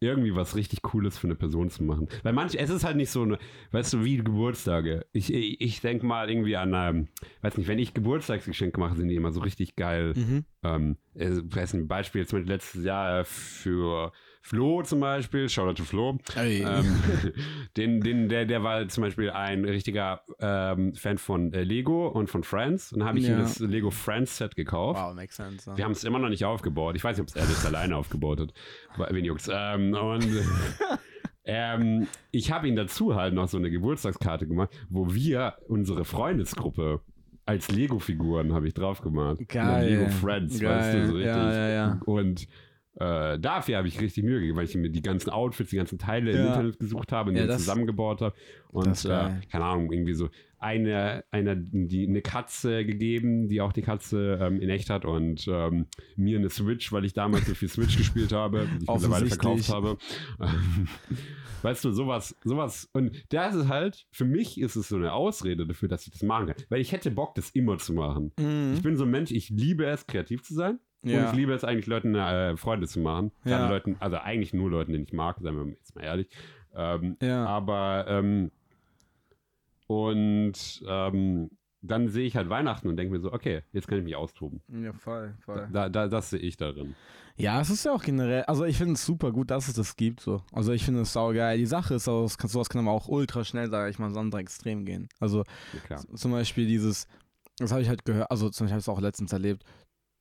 irgendwie 0.00 0.34
was 0.34 0.56
richtig 0.56 0.82
Cooles 0.82 1.18
für 1.18 1.26
eine 1.26 1.34
Person 1.34 1.68
zu 1.70 1.84
machen. 1.84 2.08
Weil 2.22 2.32
manch, 2.32 2.54
es 2.54 2.70
ist 2.70 2.84
halt 2.84 2.96
nicht 2.96 3.10
so 3.10 3.22
eine, 3.22 3.38
weißt 3.72 3.92
du, 3.92 4.04
wie 4.04 4.16
Geburtstage. 4.16 5.06
Ich, 5.12 5.32
ich, 5.32 5.60
ich 5.60 5.80
denke 5.80 6.06
mal 6.06 6.30
irgendwie 6.30 6.56
an, 6.56 6.72
ähm, 6.74 7.08
weiß 7.42 7.58
nicht, 7.58 7.68
wenn 7.68 7.78
ich 7.78 7.94
Geburtstagsgeschenke 7.94 8.80
mache, 8.80 8.96
sind 8.96 9.08
die 9.08 9.14
immer 9.14 9.32
so 9.32 9.40
richtig 9.40 9.76
geil. 9.76 10.14
Mhm. 10.16 10.44
Ähm, 10.62 10.96
äh, 11.14 11.28
weiß 11.44 11.74
nicht, 11.74 11.88
Beispiel 11.88 12.22
jetzt 12.22 12.32
mit 12.32 12.48
letztes 12.48 12.84
Jahr 12.84 13.24
für 13.24 14.12
Flo 14.42 14.82
zum 14.82 15.00
Beispiel, 15.00 15.48
Shoutout 15.48 15.74
to 15.74 15.84
Flo. 15.84 16.18
Ey. 16.34 16.62
Ähm, 16.62 16.96
den, 17.76 18.00
den, 18.00 18.28
der, 18.28 18.46
der 18.46 18.62
war 18.62 18.88
zum 18.88 19.02
Beispiel 19.02 19.30
ein 19.30 19.64
richtiger 19.64 20.22
ähm, 20.40 20.94
Fan 20.94 21.18
von 21.18 21.52
äh, 21.52 21.62
Lego 21.62 22.08
und 22.08 22.30
von 22.30 22.42
Friends. 22.42 22.92
Und 22.92 23.00
dann 23.00 23.08
habe 23.08 23.18
ich 23.18 23.26
ihm 23.26 23.32
Ja. 23.32 23.38
das 23.40 23.58
Lego 23.60 23.90
Friends 23.90 24.38
Set 24.38 24.56
gekauft. 24.56 24.98
wow, 24.98 25.14
makes 25.14 25.36
sense. 25.36 25.68
ja. 25.70 25.76
Wir 25.76 25.84
haben 25.84 25.92
es 25.92 26.04
immer 26.04 26.18
noch 26.18 26.30
nicht 26.30 26.44
aufgebaut. 26.44 26.96
Ich 26.96 27.04
weiß 27.04 27.16
nicht, 27.18 27.22
ob 27.22 27.28
es 27.28 27.36
er 27.36 27.42
das 27.46 27.66
alleine 27.66 27.96
aufgebaut 27.96 28.40
hat. 28.40 28.54
Aber 28.94 29.08
Wen 29.10 29.24
juckt's? 29.24 29.48
Ähm, 29.52 29.92
und 29.94 30.26
ähm, 31.44 32.06
ich 32.30 32.50
habe 32.52 32.66
ihm 32.68 32.76
dazu 32.76 33.14
halt 33.14 33.34
noch 33.34 33.48
so 33.48 33.58
eine 33.58 33.70
Geburtstagskarte 33.70 34.46
gemacht, 34.46 34.70
wo 34.88 35.12
wir 35.14 35.54
unsere 35.68 36.04
Freundesgruppe 36.04 37.00
als 37.46 37.70
Lego-Figuren 37.70 38.52
habe 38.52 38.68
ich 38.68 38.74
drauf 38.74 39.00
gemacht. 39.02 39.38
Geil. 39.48 39.88
Lego 39.98 40.10
Friends, 40.10 40.62
weißt 40.62 40.94
du, 40.94 41.06
so 41.06 41.12
richtig. 41.14 41.26
Ja, 41.34 41.52
ja, 41.52 41.68
ja. 41.68 42.00
Und 42.04 42.46
äh, 42.96 43.38
dafür 43.38 43.78
habe 43.78 43.88
ich 43.88 44.00
richtig 44.00 44.24
Mühe 44.24 44.40
gegeben, 44.40 44.56
weil 44.58 44.64
ich 44.64 44.74
mir 44.74 44.90
die 44.90 45.02
ganzen 45.02 45.30
Outfits, 45.30 45.70
die 45.70 45.76
ganzen 45.76 45.98
Teile 45.98 46.32
im 46.32 46.36
Ja. 46.38 46.46
Internet 46.48 46.78
gesucht 46.78 47.12
habe 47.12 47.30
und 47.30 47.36
Ja, 47.36 47.46
die 47.46 47.52
zusammengebaut 47.52 48.20
habe. 48.20 48.34
Und 48.68 49.04
äh, 49.04 49.30
keine 49.50 49.64
Ahnung, 49.64 49.92
irgendwie 49.92 50.14
so 50.14 50.28
eine, 50.58 51.24
eine, 51.30 51.56
die, 51.56 52.06
eine 52.06 52.20
Katze 52.20 52.84
gegeben, 52.84 53.48
die 53.48 53.60
auch 53.60 53.72
die 53.72 53.82
Katze 53.82 54.38
ähm, 54.42 54.60
in 54.60 54.68
echt 54.68 54.90
hat 54.90 55.04
und 55.04 55.46
ähm, 55.48 55.86
mir 56.16 56.38
eine 56.38 56.50
Switch, 56.50 56.92
weil 56.92 57.04
ich 57.04 57.14
damals 57.14 57.46
so 57.46 57.54
viel 57.54 57.68
Switch 57.68 57.96
gespielt 57.96 58.32
habe, 58.32 58.68
die 58.78 58.84
ich 58.84 58.90
mittlerweile 58.90 59.26
verkauft 59.26 59.68
habe. 59.70 59.96
Weißt 61.62 61.84
du, 61.84 61.92
sowas, 61.92 62.36
sowas. 62.44 62.88
Und 62.92 63.12
das 63.30 63.54
ist 63.54 63.68
halt, 63.68 64.06
für 64.12 64.24
mich 64.24 64.60
ist 64.60 64.76
es 64.76 64.88
so 64.88 64.96
eine 64.96 65.12
Ausrede 65.12 65.66
dafür, 65.66 65.88
dass 65.88 66.06
ich 66.06 66.12
das 66.12 66.22
machen 66.22 66.46
kann. 66.46 66.56
Weil 66.68 66.80
ich 66.80 66.92
hätte 66.92 67.10
Bock, 67.10 67.34
das 67.34 67.50
immer 67.50 67.78
zu 67.78 67.92
machen. 67.92 68.32
Mhm. 68.38 68.74
Ich 68.74 68.82
bin 68.82 68.96
so 68.96 69.04
ein 69.04 69.10
Mensch, 69.10 69.30
ich 69.30 69.50
liebe 69.50 69.84
es, 69.86 70.06
kreativ 70.06 70.42
zu 70.42 70.54
sein. 70.54 70.78
Und 71.02 71.10
Ja. 71.10 71.30
ich 71.30 71.36
liebe 71.36 71.52
es 71.54 71.64
eigentlich, 71.64 71.86
Leuten 71.86 72.14
äh, 72.14 72.56
Freude 72.56 72.86
zu 72.86 73.00
machen. 73.00 73.32
Ja. 73.44 73.68
Leuten, 73.68 73.96
also 74.00 74.18
eigentlich 74.18 74.52
nur 74.52 74.70
Leuten, 74.70 74.92
den 74.92 75.02
ich 75.04 75.12
mag, 75.12 75.38
seien 75.40 75.56
wir 75.56 75.66
jetzt 75.72 75.94
mal 75.94 76.04
ehrlich. 76.04 76.28
Ähm, 76.74 77.16
Ja. 77.22 77.46
Aber 77.46 78.04
ähm, 78.08 78.50
und 79.86 80.82
ähm, 80.86 81.50
dann 81.82 82.08
sehe 82.08 82.26
ich 82.26 82.36
halt 82.36 82.48
Weihnachten 82.50 82.88
und 82.88 82.96
denke 82.96 83.14
mir 83.14 83.20
so, 83.20 83.32
okay, 83.32 83.62
jetzt 83.72 83.88
kann 83.88 83.98
ich 83.98 84.04
mich 84.04 84.14
austoben. 84.14 84.60
Ja, 84.68 84.92
voll, 84.92 85.34
voll. 85.40 85.68
Da, 85.72 85.88
da, 85.88 86.08
das 86.08 86.30
sehe 86.30 86.38
ich 86.38 86.56
darin. 86.56 86.94
Ja, 87.36 87.60
es 87.60 87.70
ist 87.70 87.84
ja 87.86 87.92
auch 87.92 88.02
generell, 88.02 88.42
also 88.42 88.64
ich 88.66 88.76
finde 88.76 88.94
es 88.94 89.06
super 89.06 89.32
gut, 89.32 89.50
dass 89.50 89.66
es 89.68 89.74
das 89.74 89.96
gibt 89.96 90.20
so. 90.20 90.42
Also 90.52 90.72
ich 90.72 90.84
finde 90.84 91.00
es 91.00 91.12
saugeil. 91.14 91.56
Die 91.56 91.64
Sache 91.66 91.94
ist, 91.94 92.06
auch, 92.06 92.28
sowas 92.28 92.68
kann 92.68 92.82
aber 92.86 92.94
auch 92.94 93.08
ultra 93.08 93.44
schnell, 93.44 93.70
sage 93.70 93.90
ich 93.90 93.98
mal, 93.98 94.10
so 94.10 94.20
Extrem 94.36 94.84
gehen. 94.84 95.08
Also 95.18 95.44
Ja, 95.88 95.96
zum 96.14 96.32
Beispiel 96.32 96.66
dieses, 96.66 97.08
das 97.56 97.72
habe 97.72 97.80
ich 97.80 97.88
halt 97.88 98.04
gehört, 98.04 98.30
also 98.30 98.50
zum 98.50 98.66
Beispiel 98.66 98.72
habe 98.74 98.80
ich 98.80 98.84
es 98.84 98.88
auch 98.90 99.00
letztens 99.00 99.32
erlebt, 99.32 99.64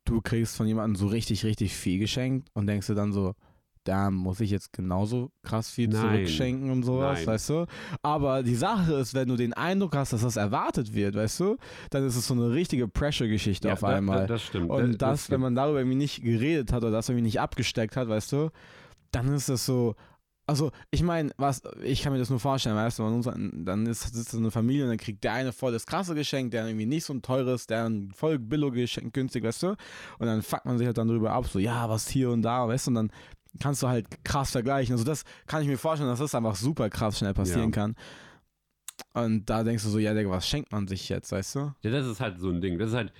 du 0.09 0.21
kriegst 0.21 0.55
von 0.57 0.67
jemandem 0.67 0.95
so 0.95 1.07
richtig, 1.07 1.43
richtig 1.45 1.73
viel 1.75 1.99
geschenkt 1.99 2.49
und 2.53 2.67
denkst 2.67 2.87
dir 2.87 2.95
dann 2.95 3.13
so, 3.13 3.33
da 3.85 4.11
muss 4.11 4.39
ich 4.41 4.51
jetzt 4.51 4.73
genauso 4.73 5.31
krass 5.41 5.69
viel 5.69 5.87
Nein. 5.87 6.01
zurückschenken 6.01 6.69
und 6.69 6.83
sowas, 6.83 7.19
Nein. 7.19 7.27
weißt 7.27 7.49
du? 7.49 7.65
Aber 8.03 8.43
die 8.43 8.55
Sache 8.55 8.93
ist, 8.95 9.13
wenn 9.13 9.27
du 9.29 9.35
den 9.35 9.53
Eindruck 9.53 9.95
hast, 9.95 10.13
dass 10.13 10.21
das 10.21 10.35
erwartet 10.35 10.93
wird, 10.93 11.15
weißt 11.15 11.39
du, 11.39 11.57
dann 11.89 12.05
ist 12.05 12.15
es 12.15 12.27
so 12.27 12.33
eine 12.33 12.51
richtige 12.51 12.87
Pressure-Geschichte 12.87 13.67
Ja, 13.69 13.75
auf 13.75 13.79
da- 13.79 13.87
einmal. 13.87 14.19
Da, 14.21 14.27
das 14.27 14.43
stimmt. 14.43 14.69
Und 14.69 15.01
Da- 15.01 15.11
das, 15.11 15.29
wenn 15.31 15.39
man 15.41 15.55
darüber 15.55 15.79
irgendwie 15.79 15.97
nicht 15.97 16.21
geredet 16.21 16.71
hat 16.73 16.83
oder 16.83 16.91
das 16.91 17.09
irgendwie 17.09 17.23
nicht 17.23 17.39
abgesteckt 17.39 17.95
hat, 17.95 18.09
weißt 18.09 18.31
du, 18.33 18.49
dann 19.11 19.33
ist 19.33 19.49
das 19.49 19.65
so. 19.65 19.95
Also, 20.49 20.71
ich 20.89 21.03
meine, 21.03 21.31
was, 21.37 21.61
ich 21.83 22.01
kann 22.01 22.11
mir 22.11 22.17
das 22.17 22.31
nur 22.31 22.39
vorstellen, 22.39 22.75
weißt 22.75 22.97
du, 22.97 23.03
muss, 23.03 23.25
dann 23.25 23.85
ist, 23.85 24.01
sitzt 24.13 24.31
so 24.31 24.37
eine 24.39 24.49
Familie 24.49 24.83
und 24.85 24.89
dann 24.89 24.97
kriegt 24.97 25.23
der 25.23 25.33
eine 25.33 25.53
voll 25.53 25.71
das 25.71 25.85
krasse 25.85 26.15
Geschenk, 26.15 26.49
der 26.51 26.65
irgendwie 26.65 26.87
nicht 26.87 27.05
so 27.05 27.13
ein 27.13 27.21
teures, 27.21 27.67
der 27.67 27.85
ein 27.85 28.11
voll 28.11 28.39
billig 28.39 28.73
Geschenk, 28.73 29.13
günstig, 29.13 29.43
weißt 29.43 29.61
du, 29.63 29.67
und 29.69 30.25
dann 30.25 30.41
fuckt 30.41 30.65
man 30.65 30.79
sich 30.79 30.87
halt 30.87 30.97
dann 30.97 31.07
drüber 31.07 31.33
ab, 31.33 31.45
so, 31.45 31.59
ja, 31.59 31.87
was 31.87 32.09
hier 32.09 32.31
und 32.31 32.41
da, 32.41 32.67
weißt 32.67 32.87
du, 32.87 32.91
und 32.91 32.95
dann 32.95 33.11
kannst 33.59 33.83
du 33.83 33.87
halt 33.87 34.07
krass 34.23 34.51
vergleichen. 34.51 34.93
Also, 34.93 35.05
das 35.05 35.23
kann 35.45 35.61
ich 35.61 35.67
mir 35.67 35.77
vorstellen, 35.77 36.09
dass 36.09 36.19
das 36.19 36.33
einfach 36.33 36.55
super 36.55 36.89
krass 36.89 37.19
schnell 37.19 37.35
passieren 37.35 37.65
Ja. 37.65 37.71
kann. 37.71 37.95
Und 39.13 39.49
da 39.49 39.63
denkst 39.63 39.83
du 39.83 39.89
so, 39.89 39.99
ja, 39.99 40.13
Digga, 40.15 40.29
was 40.31 40.47
schenkt 40.47 40.71
man 40.71 40.87
sich 40.87 41.09
jetzt, 41.09 41.31
weißt 41.31 41.55
du? 41.55 41.59
Ja, 41.83 41.91
das 41.91 42.07
ist 42.07 42.19
halt 42.19 42.39
so 42.39 42.49
ein 42.49 42.59
Ding. 42.59 42.79
Das 42.79 42.89
ist 42.89 42.95
halt, 42.95 43.13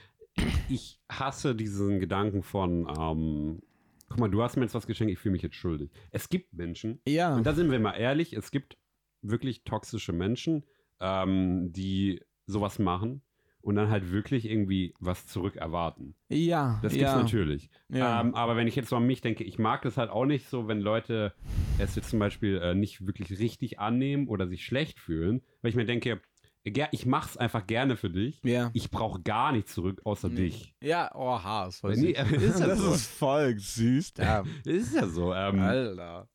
ich 0.67 0.99
hasse 1.11 1.55
diesen 1.55 1.99
Gedanken 1.99 2.43
von, 2.43 2.87
ähm, 2.99 3.61
guck 4.09 4.19
mal, 4.19 4.29
du 4.29 4.41
hast 4.43 4.55
mir 4.57 4.63
jetzt 4.63 4.75
was 4.75 4.87
geschenkt, 4.87 5.13
ich 5.13 5.19
fühle 5.19 5.33
mich 5.33 5.41
jetzt 5.43 5.55
schuldig. 5.55 5.91
Es 6.11 6.29
gibt 6.29 6.53
Menschen, 6.53 7.01
Ja. 7.07 7.35
und 7.35 7.45
da 7.45 7.53
sind 7.53 7.71
wir 7.71 7.79
mal 7.79 7.93
ehrlich, 7.93 8.33
es 8.33 8.51
gibt 8.51 8.77
wirklich 9.21 9.63
toxische 9.63 10.13
Menschen, 10.13 10.63
ähm, 10.99 11.71
die 11.71 12.21
sowas 12.45 12.79
machen. 12.79 13.21
und 13.61 13.75
dann 13.75 13.89
halt 13.89 14.09
wirklich 14.09 14.49
irgendwie 14.49 14.93
was 15.01 15.27
zurück 15.27 15.57
erwarten. 15.57 16.15
Ja, 16.29 16.79
Das 16.81 16.93
gibt's 16.93 17.11
ja. 17.11 17.21
natürlich. 17.21 17.69
Ja. 17.89 18.21
Ähm, 18.21 18.33
aber 18.33 18.55
wenn 18.55 18.67
ich 18.67 18.75
jetzt 18.77 18.87
so 18.87 18.95
an 18.95 19.05
mich 19.05 19.19
denke, 19.19 19.43
ich 19.43 19.59
mag 19.59 19.81
das 19.81 19.97
halt 19.97 20.09
auch 20.09 20.25
nicht 20.25 20.47
so, 20.47 20.69
wenn 20.69 20.79
Leute 20.79 21.33
es 21.77 21.93
jetzt 21.97 22.09
zum 22.09 22.19
Beispiel 22.19 22.57
äh, 22.63 22.73
nicht 22.73 23.05
wirklich 23.05 23.37
richtig 23.37 23.77
annehmen 23.77 24.29
oder 24.29 24.47
sich 24.47 24.63
schlecht 24.63 24.97
fühlen, 25.01 25.41
weil 25.61 25.69
ich 25.71 25.75
mir 25.75 25.83
denke, 25.85 26.21
ich 26.63 27.05
mach's 27.05 27.37
einfach 27.37 27.65
gerne 27.65 27.95
für 27.97 28.09
dich. 28.09 28.41
ja. 28.43 28.69
Ich 28.73 28.91
brauche 28.91 29.21
gar 29.21 29.51
nichts 29.51 29.73
zurück 29.73 30.01
außer 30.03 30.29
Nee. 30.29 30.35
dich. 30.35 30.75
Ja, 30.81 31.09
oh, 31.15 31.41
Haas. 31.41 31.83
weiß 31.83 31.97
Nee, 31.97 32.11
ich. 32.11 32.17
ist 32.41 32.59
ja 32.59 32.67
das 32.67 32.79
so. 32.79 32.93
ist 32.93 33.07
voll 33.11 33.57
süß. 33.57 34.13
Ja. 34.17 34.43
Ist 34.65 34.95
ja 34.95 35.07
so. 35.07 35.33
Ähm, 35.33 35.59
Alter. 35.59 36.27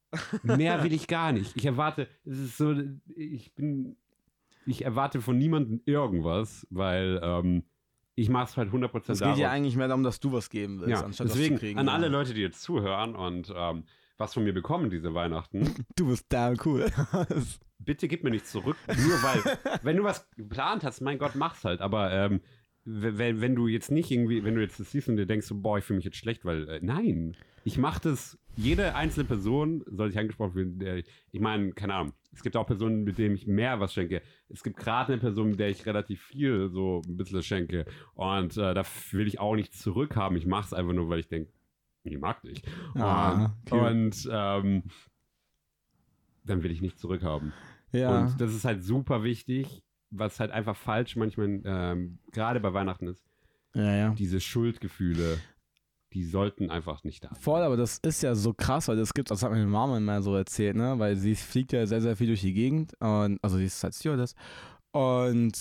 mehr 0.42 0.82
will 0.82 0.92
ich 0.94 1.06
gar 1.06 1.32
nicht. 1.32 1.56
Ich 1.56 1.66
erwarte, 1.66 2.08
es 2.24 2.38
ist 2.38 2.56
so, 2.56 2.74
ich 3.14 3.54
bin, 3.54 3.96
ich 4.66 4.84
erwarte 4.84 5.20
von 5.20 5.36
niemandem 5.38 5.82
irgendwas, 5.84 6.66
weil 6.70 7.20
ähm, 7.22 7.64
ich 8.16 8.28
mache 8.28 8.44
es 8.50 8.56
halt 8.56 8.70
100% 8.72 9.10
Es 9.12 9.20
geht 9.20 9.36
ja 9.36 9.50
eigentlich 9.50 9.76
mehr 9.76 9.88
darum, 9.88 10.04
dass 10.04 10.20
du 10.20 10.32
was 10.32 10.48
geben 10.50 10.78
willst, 10.80 10.90
ja, 10.90 11.04
anstatt 11.04 11.28
deswegen 11.28 11.54
was 11.54 11.60
zu 11.60 11.66
kriegen. 11.66 11.78
an 11.80 11.88
alle. 11.88 12.08
Leute, 12.08 12.32
die 12.32 12.40
jetzt 12.42 12.62
zuhören 12.62 13.14
und 13.16 13.52
ähm, 13.56 13.84
was 14.24 14.34
von 14.34 14.44
mir 14.44 14.54
bekommen 14.54 14.90
diese 14.90 15.14
Weihnachten, 15.14 15.74
Du 15.96 16.08
bist 16.08 16.26
damn 16.30 16.56
cool. 16.64 16.90
bitte 17.78 18.08
gib 18.08 18.24
mir 18.24 18.30
nicht 18.30 18.46
zurück, 18.46 18.76
nur 18.88 19.22
weil, 19.22 19.58
wenn 19.82 19.96
du 19.98 20.04
was 20.04 20.28
geplant 20.30 20.82
hast, 20.82 21.00
mein 21.00 21.18
Gott, 21.18 21.34
mach's 21.34 21.64
halt, 21.64 21.80
aber 21.80 22.10
ähm, 22.10 22.40
wenn, 22.84 23.40
wenn 23.40 23.54
du 23.54 23.66
jetzt 23.68 23.90
nicht 23.90 24.10
irgendwie, 24.10 24.44
wenn 24.44 24.54
du 24.54 24.62
jetzt 24.62 24.80
das 24.80 24.90
siehst 24.90 25.08
und 25.08 25.16
dir 25.16 25.26
denkst, 25.26 25.46
so, 25.46 25.60
boah, 25.60 25.78
ich 25.78 25.84
fühle 25.84 25.98
mich 25.98 26.04
jetzt 26.04 26.16
schlecht, 26.16 26.44
weil, 26.44 26.68
äh, 26.68 26.80
nein, 26.82 27.36
ich 27.64 27.78
mache 27.78 28.00
das, 28.00 28.38
jede 28.56 28.94
einzelne 28.94 29.26
Person 29.26 29.84
soll 29.86 30.08
sich 30.10 30.18
angesprochen 30.18 30.52
fühlen, 30.52 30.78
der, 30.78 30.98
ich 30.98 31.40
meine, 31.40 31.72
keine 31.72 31.94
Ahnung, 31.94 32.12
es 32.32 32.42
gibt 32.42 32.56
auch 32.56 32.66
Personen, 32.66 33.04
mit 33.04 33.18
denen 33.18 33.34
ich 33.34 33.46
mehr 33.46 33.80
was 33.80 33.94
schenke. 33.94 34.22
Es 34.48 34.62
gibt 34.62 34.76
gerade 34.76 35.12
eine 35.12 35.20
Person, 35.20 35.50
mit 35.50 35.60
der 35.60 35.68
ich 35.68 35.86
relativ 35.86 36.20
viel 36.22 36.68
so 36.70 37.02
ein 37.06 37.16
bisschen 37.16 37.42
schenke. 37.42 37.86
Und 38.14 38.56
äh, 38.56 38.74
da 38.74 38.82
will 39.12 39.26
ich 39.26 39.38
auch 39.38 39.54
nichts 39.54 39.78
zurückhaben, 39.80 40.36
ich 40.36 40.46
mache 40.46 40.66
es 40.66 40.72
einfach 40.72 40.92
nur, 40.92 41.08
weil 41.08 41.20
ich 41.20 41.28
denke, 41.28 41.52
die 42.04 42.18
mag 42.18 42.42
dich. 42.42 42.62
Ah, 42.94 43.52
und 43.70 43.72
und 43.72 44.28
ähm, 44.30 44.82
dann 46.44 46.62
will 46.62 46.70
ich 46.70 46.80
nichts 46.80 47.00
zurückhaben. 47.00 47.52
ja. 47.92 48.20
Und 48.26 48.40
das 48.40 48.54
ist 48.54 48.64
halt 48.64 48.84
super 48.84 49.22
wichtig, 49.24 49.82
was 50.10 50.38
halt 50.40 50.50
einfach 50.50 50.76
falsch 50.76 51.16
manchmal, 51.16 51.60
ähm, 51.64 52.18
gerade 52.32 52.60
bei 52.60 52.72
Weihnachten 52.72 53.08
ist. 53.08 53.24
ja, 53.74 53.94
ja. 53.94 54.10
Diese 54.10 54.40
Schuldgefühle, 54.40 55.38
die 56.12 56.24
sollten 56.24 56.70
einfach 56.70 57.02
nicht 57.02 57.24
da 57.24 57.28
sein. 57.30 57.40
Voll, 57.40 57.62
aber 57.62 57.76
das 57.76 57.98
ist 57.98 58.22
ja 58.22 58.34
so 58.34 58.52
krass, 58.54 58.86
weil 58.88 58.96
das 58.96 59.14
gibt, 59.14 59.30
das 59.30 59.42
hat 59.42 59.50
meine 59.50 59.66
Mama 59.66 59.96
immer 59.96 60.22
so 60.22 60.36
erzählt, 60.36 60.76
ne? 60.76 60.98
Weil 60.98 61.16
sie 61.16 61.34
fliegt 61.34 61.72
ja 61.72 61.86
sehr, 61.86 62.00
sehr 62.00 62.16
viel 62.16 62.28
durch 62.28 62.42
die 62.42 62.52
Gegend 62.54 62.92
und 63.00 63.38
also 63.42 63.56
sie 63.56 63.64
ist 63.64 63.82
halt 63.82 63.94
Stewardess 63.94 64.34
und 64.92 65.52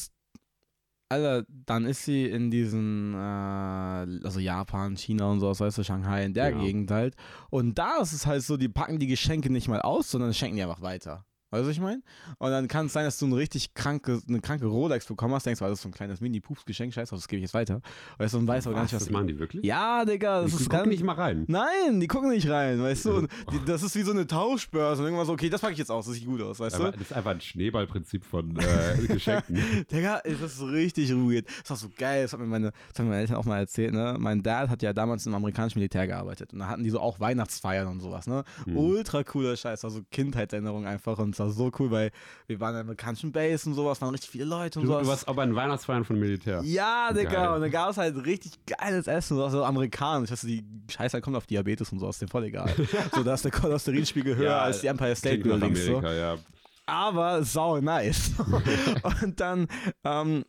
Alter, 1.13 1.46
dann 1.65 1.86
ist 1.86 2.03
sie 2.05 2.25
in 2.25 2.50
diesen, 2.51 3.13
äh, 3.13 3.17
also 3.17 4.39
Japan, 4.39 4.96
China 4.98 5.32
und 5.32 5.39
sowas, 5.39 5.60
weißt 5.60 5.77
du, 5.77 5.84
Shanghai, 5.84 6.25
in 6.25 6.34
der 6.34 6.50
Ja. 6.51 6.58
Gegend 6.58 6.91
halt. 6.91 7.15
Und 7.50 7.77
da 7.77 7.98
ist 8.01 8.13
es 8.13 8.25
halt 8.25 8.43
so, 8.43 8.58
die 8.58 8.70
packen 8.70 9.00
die 9.00 9.08
Geschenke 9.08 9.51
nicht 9.51 9.67
mal 9.67 9.82
aus, 9.82 10.10
sondern 10.12 10.34
schenken 10.34 10.58
die 10.58 10.63
einfach 10.63 10.82
weiter. 10.82 11.25
Weißt 11.53 11.65
du, 11.65 11.67
was 11.67 11.75
ich 11.75 11.81
meine? 11.81 12.01
Und 12.39 12.50
dann 12.50 12.67
kann 12.67 12.88
es 12.88 12.93
sein, 12.93 13.05
dass 13.05 13.19
du 13.19 13.27
eine 13.27 13.36
richtig 13.36 13.75
kranke, 13.75 14.19
eine 14.27 14.41
kranke 14.41 14.65
Rolex 14.65 15.05
bekommen 15.05 15.36
hast, 15.36 15.45
denkst, 15.45 15.60
du, 15.60 15.65
das 15.65 15.74
ist 15.74 15.83
so 15.83 15.89
ein 15.89 15.93
kleines 15.93 16.19
Mini-Pups-Geschenk, 16.19 16.91
scheiße, 16.91 17.13
das 17.13 17.27
gebe 17.27 17.38
ich 17.38 17.43
jetzt 17.43 17.53
weiter. 17.53 17.79
Weißt 18.17 18.33
du, 18.33 18.39
und 18.39 18.48
weißt 18.48 18.65
aber 18.65 18.74
gar 18.74 18.86
Was, 18.86 18.91
nicht, 18.91 19.00
was 19.00 19.05
das 19.05 19.13
machen 19.13 19.27
die 19.27 19.38
wirklich? 19.38 19.63
Ja, 19.63 20.03
Digga, 20.03 20.41
das 20.41 20.50
die 20.50 20.55
ist 20.55 20.63
gucken 20.63 20.77
ganz, 20.79 20.88
nicht 20.89 21.03
mal 21.03 21.13
rein. 21.13 21.45
Nein, 21.48 22.00
die 22.00 22.07
gucken 22.07 22.31
nicht 22.31 22.50
rein, 22.50 22.81
weißt 22.81 23.05
du? 23.05 23.27
Die, 23.51 23.63
das 23.67 23.83
ist 23.83 23.95
wie 23.95 24.01
so 24.01 24.13
eine 24.13 24.25
Tauschbörse 24.25 25.03
und 25.03 25.10
irgendwann 25.10 25.27
so, 25.27 25.33
okay, 25.33 25.48
das 25.48 25.62
packe 25.62 25.74
ich 25.74 25.79
jetzt 25.79 25.91
aus, 25.91 26.07
das 26.07 26.15
sieht 26.15 26.25
gut 26.25 26.41
aus, 26.41 26.60
weißt 26.60 26.75
Aber 26.77 26.86
du? 26.86 26.91
das 26.93 27.01
ist 27.01 27.13
einfach 27.13 27.31
ein 27.31 27.41
Schneeballprinzip 27.41 28.25
von 28.25 28.57
äh, 28.57 29.07
Geschenken. 29.07 29.86
Digga, 29.91 30.15
ist 30.17 30.41
das 30.41 30.57
so 30.57 30.65
richtig 30.65 31.13
ruhig. 31.13 31.45
Das 31.62 31.69
war 31.69 31.77
so 31.77 31.88
geil, 31.95 32.24
das 32.24 32.33
hat 32.33 32.39
mir 32.39 32.48
meine, 32.48 32.72
das 32.89 32.98
haben 32.98 33.10
meine 33.10 33.22
Eltern 33.22 33.36
auch 33.36 33.45
mal 33.45 33.60
erzählt, 33.60 33.93
ne? 33.93 34.15
Mein 34.17 34.41
Dad 34.41 34.69
hat 34.69 34.81
ja 34.81 34.91
damals 34.91 35.27
im 35.27 35.36
amerikanischen 35.36 35.77
Militär 35.77 36.07
gearbeitet 36.07 36.51
und 36.51 36.60
da 36.60 36.67
hatten 36.67 36.83
die 36.83 36.89
so 36.89 37.00
auch 37.00 37.19
Weihnachtsfeiern 37.19 37.88
und 37.88 38.00
sowas, 38.00 38.25
ne? 38.25 38.43
Hm. 38.65 38.75
Ultra 38.75 39.24
cooler 39.24 39.55
Scheiß, 39.55 39.86
also 39.86 40.01
Kindheitserinnerung 40.10 40.88
einfach 40.88 41.19
und 41.19 41.36
es 41.36 41.43
war 41.46 41.50
so 41.52 41.72
cool, 41.80 41.92
weil 41.92 42.12
wir 42.48 42.60
waren 42.60 42.70
in 42.70 42.76
der 42.76 42.82
amerikanischen 42.82 43.32
Base 43.32 43.68
und 43.70 43.76
sowas, 43.76 44.02
waren 44.02 44.10
richtig 44.12 44.30
viele 44.30 44.46
Leute 44.46 44.80
und 44.80 44.86
Du, 44.86 44.92
sowas. 44.92 45.04
du 45.04 45.08
warst 45.10 45.28
auch 45.28 45.36
bei 45.36 45.46
den 45.46 45.56
Weihnachtsfeiern 45.56 46.03
von 46.06 46.20
Militär. 46.20 46.62
Ja, 46.64 47.12
Digga, 47.14 47.29
Geil. 47.32 47.48
und 47.56 47.62
dann 47.62 47.72
gab 47.72 47.90
es 47.90 47.98
halt 47.98 48.16
richtig 48.25 48.53
geiles 48.66 49.08
Essen, 49.08 49.38
so 49.38 49.48
so 49.50 49.64
amerikanisch. 49.64 50.32
Weißt 50.32 50.44
du, 50.44 50.48
die 50.48 50.66
Scheiße 50.90 51.22
kommt 51.22 51.36
auf 51.36 51.46
Diabetes 51.46 51.92
und 51.92 52.00
so, 52.00 52.10
ist 52.10 52.22
dem 52.22 52.29
voll 52.29 52.46
egal. 52.46 52.74
so, 53.14 53.24
da 53.24 53.34
ist 53.34 53.44
der 53.46 53.51
Cholesterinspiegel 53.51 54.36
höher 54.36 54.50
Ja, 54.50 54.62
als 54.62 54.82
die 54.82 54.88
Empire 54.88 55.16
State 55.16 55.40
Buildings. 55.44 55.86
So. 55.86 56.01
Ja. 56.01 56.38
Aber 56.86 57.44
sau 57.44 57.79
nice. 57.79 58.32
und 59.24 59.40
dann 59.40 59.68
ähm, 60.03 60.44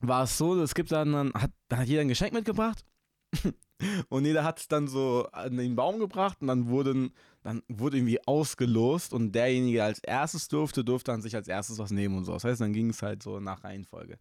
war 0.00 0.24
es 0.24 0.38
so, 0.38 0.60
es 0.62 0.74
gibt 0.74 0.90
dann, 0.92 1.12
dann 1.12 1.32
hat, 1.34 1.50
dann 1.68 1.80
hat 1.80 1.88
jeder 1.88 2.00
ein 2.00 2.08
Geschenk 2.08 2.32
mitgebracht. 2.32 2.84
Und 4.08 4.24
jeder 4.24 4.44
hat 4.44 4.60
es 4.60 4.68
dann 4.68 4.86
so 4.86 5.26
an 5.32 5.56
den 5.56 5.74
Baum 5.74 5.98
gebracht 5.98 6.38
und 6.40 6.46
dann 6.46 6.68
wurden, 6.68 7.12
dann 7.42 7.62
wurde 7.68 7.96
irgendwie 7.98 8.24
ausgelost 8.26 9.12
und 9.12 9.32
derjenige, 9.32 9.78
der 9.78 9.84
als 9.86 9.98
erstes 9.98 10.48
durfte, 10.48 10.84
durfte 10.84 11.10
dann 11.10 11.22
sich 11.22 11.34
als 11.34 11.48
erstes 11.48 11.78
was 11.78 11.90
nehmen 11.90 12.16
und 12.16 12.24
so. 12.24 12.32
Das 12.32 12.44
heißt, 12.44 12.60
dann 12.60 12.72
ging 12.72 12.90
es 12.90 13.02
halt 13.02 13.22
so 13.22 13.40
nach 13.40 13.64
Reihenfolge. 13.64 14.18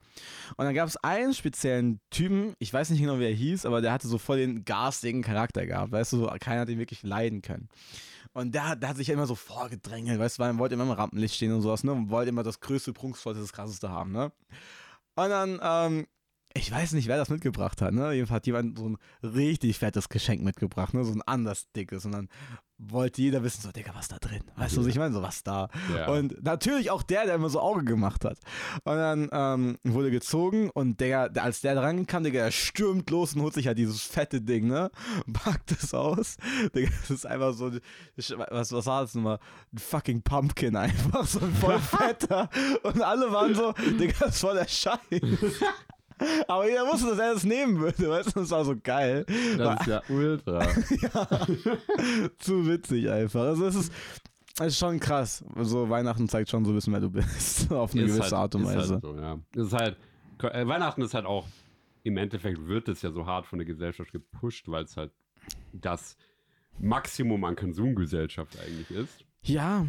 Und 0.58 0.66
dann 0.66 0.74
gab 0.74 0.88
es 0.88 0.98
einen 0.98 1.34
speziellen 1.34 2.00
Typen, 2.10 2.54
ich 2.60 2.74
weiß 2.74 2.90
nicht 2.90 3.00
genau, 3.00 3.20
wie 3.20 3.26
er 3.26 3.34
hieß, 3.34 3.66
aber 3.66 3.82
der 3.82 3.92
hatte 3.94 4.08
so 4.08 4.18
voll 4.18 4.38
den 4.38 4.66
garstigen 4.66 5.22
Charakter 5.22 5.66
gehabt. 5.66 5.92
Weißt 5.92 6.14
du, 6.14 6.18
so, 6.18 6.32
keiner 6.40 6.62
hat 6.62 6.70
ihn 6.70 6.80
wirklich 6.80 7.04
leiden 7.04 7.42
können. 7.42 7.70
Und 8.34 8.56
der, 8.56 8.70
hat- 8.70 8.82
der 8.82 8.90
hat 8.90 8.98
sich 8.98 9.10
immer 9.10 9.28
so 9.28 9.36
vorgedrängelt, 9.36 10.20
weißt 10.20 10.38
du, 10.38 10.44
weil 10.44 10.52
er 10.52 10.58
wollte 10.58 10.76
immer 10.76 10.86
im 10.86 10.92
Rampenlicht 10.92 11.36
stehen 11.36 11.52
und 11.52 11.62
sowas, 11.62 11.84
ne? 11.84 11.92
Und 11.92 12.10
wollte 12.10 12.30
immer 12.30 12.44
das 12.44 12.60
größte, 12.60 12.94
prunkvollste, 12.94 13.42
das 13.42 13.54
krasseste 13.54 13.90
haben, 13.90 14.12
ne? 14.14 14.32
Und 15.16 15.30
dann, 15.30 15.60
ähm, 15.62 16.08
ich 16.54 16.72
weiß 16.72 16.94
nicht, 16.94 17.08
wer 17.08 17.18
das 17.18 17.30
mitgebracht 17.30 17.82
hat, 17.82 17.94
ne? 17.94 18.14
Jedenfalls 18.14 18.38
hat 18.38 18.48
jemand 18.48 18.78
so 18.78 18.90
ein 18.90 18.98
richtig 19.22 19.78
fettes 19.78 20.10
Geschenk 20.10 20.42
mitgebracht, 20.44 20.94
ne? 20.94 21.04
So 21.04 21.12
ein 21.14 21.22
anders 21.24 21.70
dickes. 21.76 22.06
Und 22.06 22.14
dann 22.14 22.30
wollte 22.90 23.22
jeder 23.22 23.44
wissen, 23.44 23.62
so, 23.62 23.72
Digga, 23.72 23.92
was 23.94 24.08
da 24.08 24.18
drin? 24.18 24.42
Weißt 24.56 24.76
du, 24.76 24.82
was 24.82 24.88
ich 24.88 24.98
meine? 24.98 25.14
So, 25.14 25.22
was 25.22 25.44
da? 25.44 25.70
ja. 25.96 26.08
Und 26.10 26.44
natürlich 26.44 26.90
auch 26.90 27.04
der, 27.04 27.26
der 27.26 27.36
immer 27.36 27.50
so 27.50 27.60
Auge 27.60 27.84
gemacht 27.84 28.26
hat. 28.26 28.40
Und 28.84 28.96
dann 28.96 29.30
ähm, 29.32 29.78
wurde 29.84 30.12
gezogen 30.12 30.70
und 30.72 31.00
der, 31.00 31.30
der, 31.30 31.44
als 31.44 31.62
der 31.62 31.76
dran 31.76 32.08
kam, 32.08 32.24
Digga, 32.24 32.46
der 32.46 32.52
stürmt 32.52 33.10
los 33.10 33.36
und 33.36 33.42
holt 33.42 33.54
sich 33.54 33.68
halt 33.68 33.78
dieses 33.78 34.02
fette 34.02 34.42
Ding, 34.42 34.68
ne? 34.68 34.90
Packt 35.34 35.72
es 35.72 35.94
aus. 35.94 36.38
Digga, 36.76 36.92
das 37.02 37.12
ist 37.12 37.26
einfach 37.26 37.54
so, 37.54 37.72
was, 38.50 38.72
was 38.72 38.86
war 38.86 39.02
das 39.02 39.16
nochmal? 39.16 39.40
Ein 39.74 39.78
fucking 39.78 40.22
Pumpkin 40.24 40.76
einfach, 40.76 41.26
so 41.26 41.40
ein 41.40 41.54
voll 41.54 41.80
fetter. 41.80 42.50
Und 42.84 43.02
alle 43.02 43.32
waren 43.32 43.54
so, 43.54 43.74
Digga, 44.00 44.16
das 44.22 44.36
ist 44.36 44.42
voll 44.42 44.56
der 44.56 44.68
Scheiß. 44.68 45.00
Aber 46.48 46.68
jeder 46.68 46.86
wusste, 46.88 47.10
dass 47.10 47.20
er 47.20 47.34
das 47.34 47.44
nehmen 47.44 47.80
würde, 47.80 48.10
weißt 48.10 48.36
du? 48.36 48.40
Das 48.42 48.52
war 48.52 48.66
so 48.66 48.76
geil. 48.82 49.26
das 49.58 49.82
ist 49.82 49.88
ja 49.88 50.02
ultra. 50.10 50.68
Ja, 51.02 51.28
zu 52.38 52.68
witzig 52.68 53.10
einfach. 53.10 53.42
Also 53.42 53.66
es 53.68 53.76
ist, 53.76 53.94
es 54.60 54.68
ist 54.68 54.78
schon 54.78 55.00
krass. 55.00 55.44
So 55.62 55.90
Weihnachten 55.90 56.28
zeigt 56.28 56.50
schon 56.50 56.66
so 56.66 56.72
ein 56.72 56.76
bisschen, 56.76 56.94
wer 56.94 57.00
du 57.00 57.10
bist. 57.10 57.72
Auf 57.72 57.94
eine 57.94 58.04
Ist 58.04 58.08
gewisse 58.08 58.24
halt, 58.24 58.34
Art 58.34 58.56
und 58.56 58.64
ist 58.64 58.68
Weise. 58.76 58.94
Halt 58.94 59.02
so, 59.04 59.16
ja. 59.16 59.40
Ist 59.56 59.74
halt, 59.74 59.98
äh, 60.44 60.68
Weihnachten 60.68 61.02
ist 61.02 61.14
halt 61.14 61.26
auch, 61.26 61.48
im 62.04 62.18
Endeffekt 62.18 62.68
wird 62.68 62.88
es 62.88 63.02
ja 63.02 63.12
so 63.12 63.26
hart 63.26 63.46
von 63.46 63.60
der 63.60 63.66
Gesellschaft 63.66 64.12
gepusht, 64.12 64.68
weil 64.68 64.84
es 64.84 64.98
halt 64.98 65.12
das 65.74 66.18
Maximum 66.80 67.44
an 67.44 67.56
Konsumgesellschaft 67.56 68.58
eigentlich 68.60 68.90
ist. 68.92 69.26
Ja, 69.44 69.86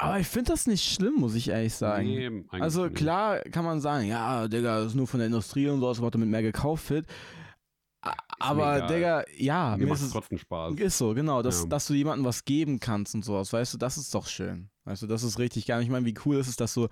aber 0.00 0.18
ich 0.20 0.26
finde 0.26 0.52
das 0.52 0.66
nicht 0.66 0.84
schlimm, 0.84 1.14
muss 1.16 1.34
ich 1.34 1.48
ehrlich 1.48 1.74
sagen. 1.74 2.06
Nee, 2.06 2.44
also 2.50 2.84
nicht. 2.84 2.96
klar 2.96 3.38
kann 3.40 3.64
man 3.64 3.80
sagen, 3.80 4.06
ja, 4.06 4.48
Digga, 4.48 4.78
das 4.78 4.88
ist 4.88 4.94
nur 4.94 5.06
von 5.06 5.18
der 5.18 5.26
Industrie 5.28 5.68
und 5.68 5.80
so, 5.80 5.88
was 6.02 6.10
damit 6.10 6.28
mehr 6.28 6.42
gekauft 6.42 6.90
wird. 6.90 7.06
Aber. 8.38 8.86
Digga, 8.86 9.24
ja, 9.36 9.76
Mir 9.76 9.84
mir 9.84 9.90
macht 9.90 10.00
ist 10.00 10.06
es 10.06 10.12
trotzdem 10.12 10.38
Spaß. 10.38 10.74
Ist 10.76 10.96
so, 10.98 11.12
genau, 11.14 11.42
dass, 11.42 11.62
Ja. 11.62 11.66
dass 11.68 11.86
du 11.86 11.94
jemandem 11.94 12.24
was 12.24 12.44
geben 12.44 12.80
kannst 12.80 13.14
und 13.14 13.24
sowas, 13.24 13.52
weißt 13.52 13.74
du, 13.74 13.78
das 13.78 13.98
ist 13.98 14.14
doch 14.14 14.26
schön. 14.26 14.70
Weißt 14.84 15.02
du, 15.02 15.06
das 15.06 15.22
ist 15.22 15.38
richtig 15.38 15.66
geil. 15.66 15.82
Ich 15.82 15.90
meine, 15.90 16.06
wie 16.06 16.14
cool 16.24 16.36
ist 16.36 16.48
es, 16.48 16.56
dass 16.56 16.72
du, 16.72 16.88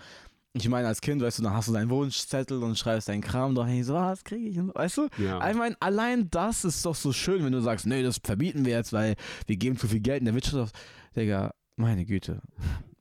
ich 0.53 0.69
meine, 0.69 0.87
als 0.87 1.01
Kind, 1.01 1.23
weißt 1.23 1.39
du, 1.39 1.43
dann 1.45 1.55
hast 1.55 1.69
du 1.69 1.73
deinen 1.73 1.89
Wunschzettel 1.89 2.63
und 2.63 2.77
schreibst 2.77 3.09
deinen 3.09 3.23
Kram 3.23 3.55
doch, 3.55 3.67
hey, 3.67 3.83
so, 3.83 3.95
was 3.95 4.23
kriege 4.23 4.49
ich? 4.51 4.59
Und, 4.59 4.67
so, 4.69 4.75
weißt 4.75 4.97
du? 4.99 5.09
Ja. 5.19 5.51
Ich 5.51 5.57
meine, 5.57 5.77
allein 5.81 6.29
das 6.31 6.65
ist 6.67 6.85
doch 6.85 6.95
so 6.95 7.13
schön, 7.13 7.43
wenn 7.45 7.53
du 7.53 7.61
sagst, 7.61 7.87
nee, 7.87 8.03
das 8.03 8.21
verbieten 8.23 8.67
wir 8.67 8.73
jetzt, 8.75 8.93
weil 8.93 9.15
wir 9.47 9.57
geben 9.57 9.79
zu 9.79 9.89
viel 9.89 10.01
Geld 10.01 10.19
in 10.21 10.27
der 10.27 10.35
Wirtschaft. 10.35 10.77
Digga, 11.17 11.55
meine 11.77 12.05
Güte. 12.05 12.43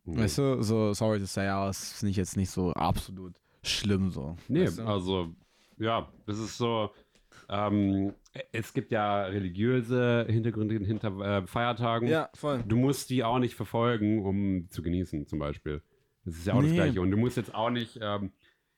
Mhm. 0.08 0.18
Weißt 0.20 0.38
du, 0.38 0.62
so, 0.64 0.94
sorry 0.94 1.20
to 1.20 1.26
say, 1.26 1.48
aber 1.48 1.68
das 1.68 1.94
finde 2.00 2.12
ich 2.12 2.18
jetzt 2.18 2.38
nicht 2.38 2.50
so 2.50 2.72
absolut 2.74 3.34
schlimm 3.64 4.10
so. 4.12 4.38
Nee, 4.48 4.64
weißt 4.66 4.80
du? 4.80 4.84
also, 4.86 5.36
ja, 5.78 6.08
das 6.26 6.40
ist 6.40 6.58
so. 6.58 6.92
Ähm, 7.50 8.14
es 8.52 8.74
gibt 8.74 8.92
ja 8.92 9.24
religiöse 9.26 10.26
Hintergründe 10.30 10.76
hinter 10.86 11.18
äh, 11.20 11.48
Feiertagen. 11.48 12.08
ja, 12.08 12.30
voll. 12.36 12.64
Du 12.68 12.76
musst 12.76 13.10
die 13.10 13.24
auch 13.24 13.40
nicht 13.40 13.56
verfolgen, 13.56 14.26
um 14.26 14.70
zu 14.70 14.82
genießen, 14.82 15.28
zum 15.28 15.40
Beispiel. 15.40 15.82
Das 16.26 16.36
ist 16.36 16.46
ja 16.48 16.54
auch 16.54 16.62
das 16.62 16.70
Nee. 16.72 16.76
Gleiche. 16.76 17.02
Und 17.02 17.12
du 17.12 17.18
musst 17.18 17.38
jetzt 17.38 17.54
auch 17.56 17.70
nicht. 17.70 18.00
Ähm, 18.02 18.32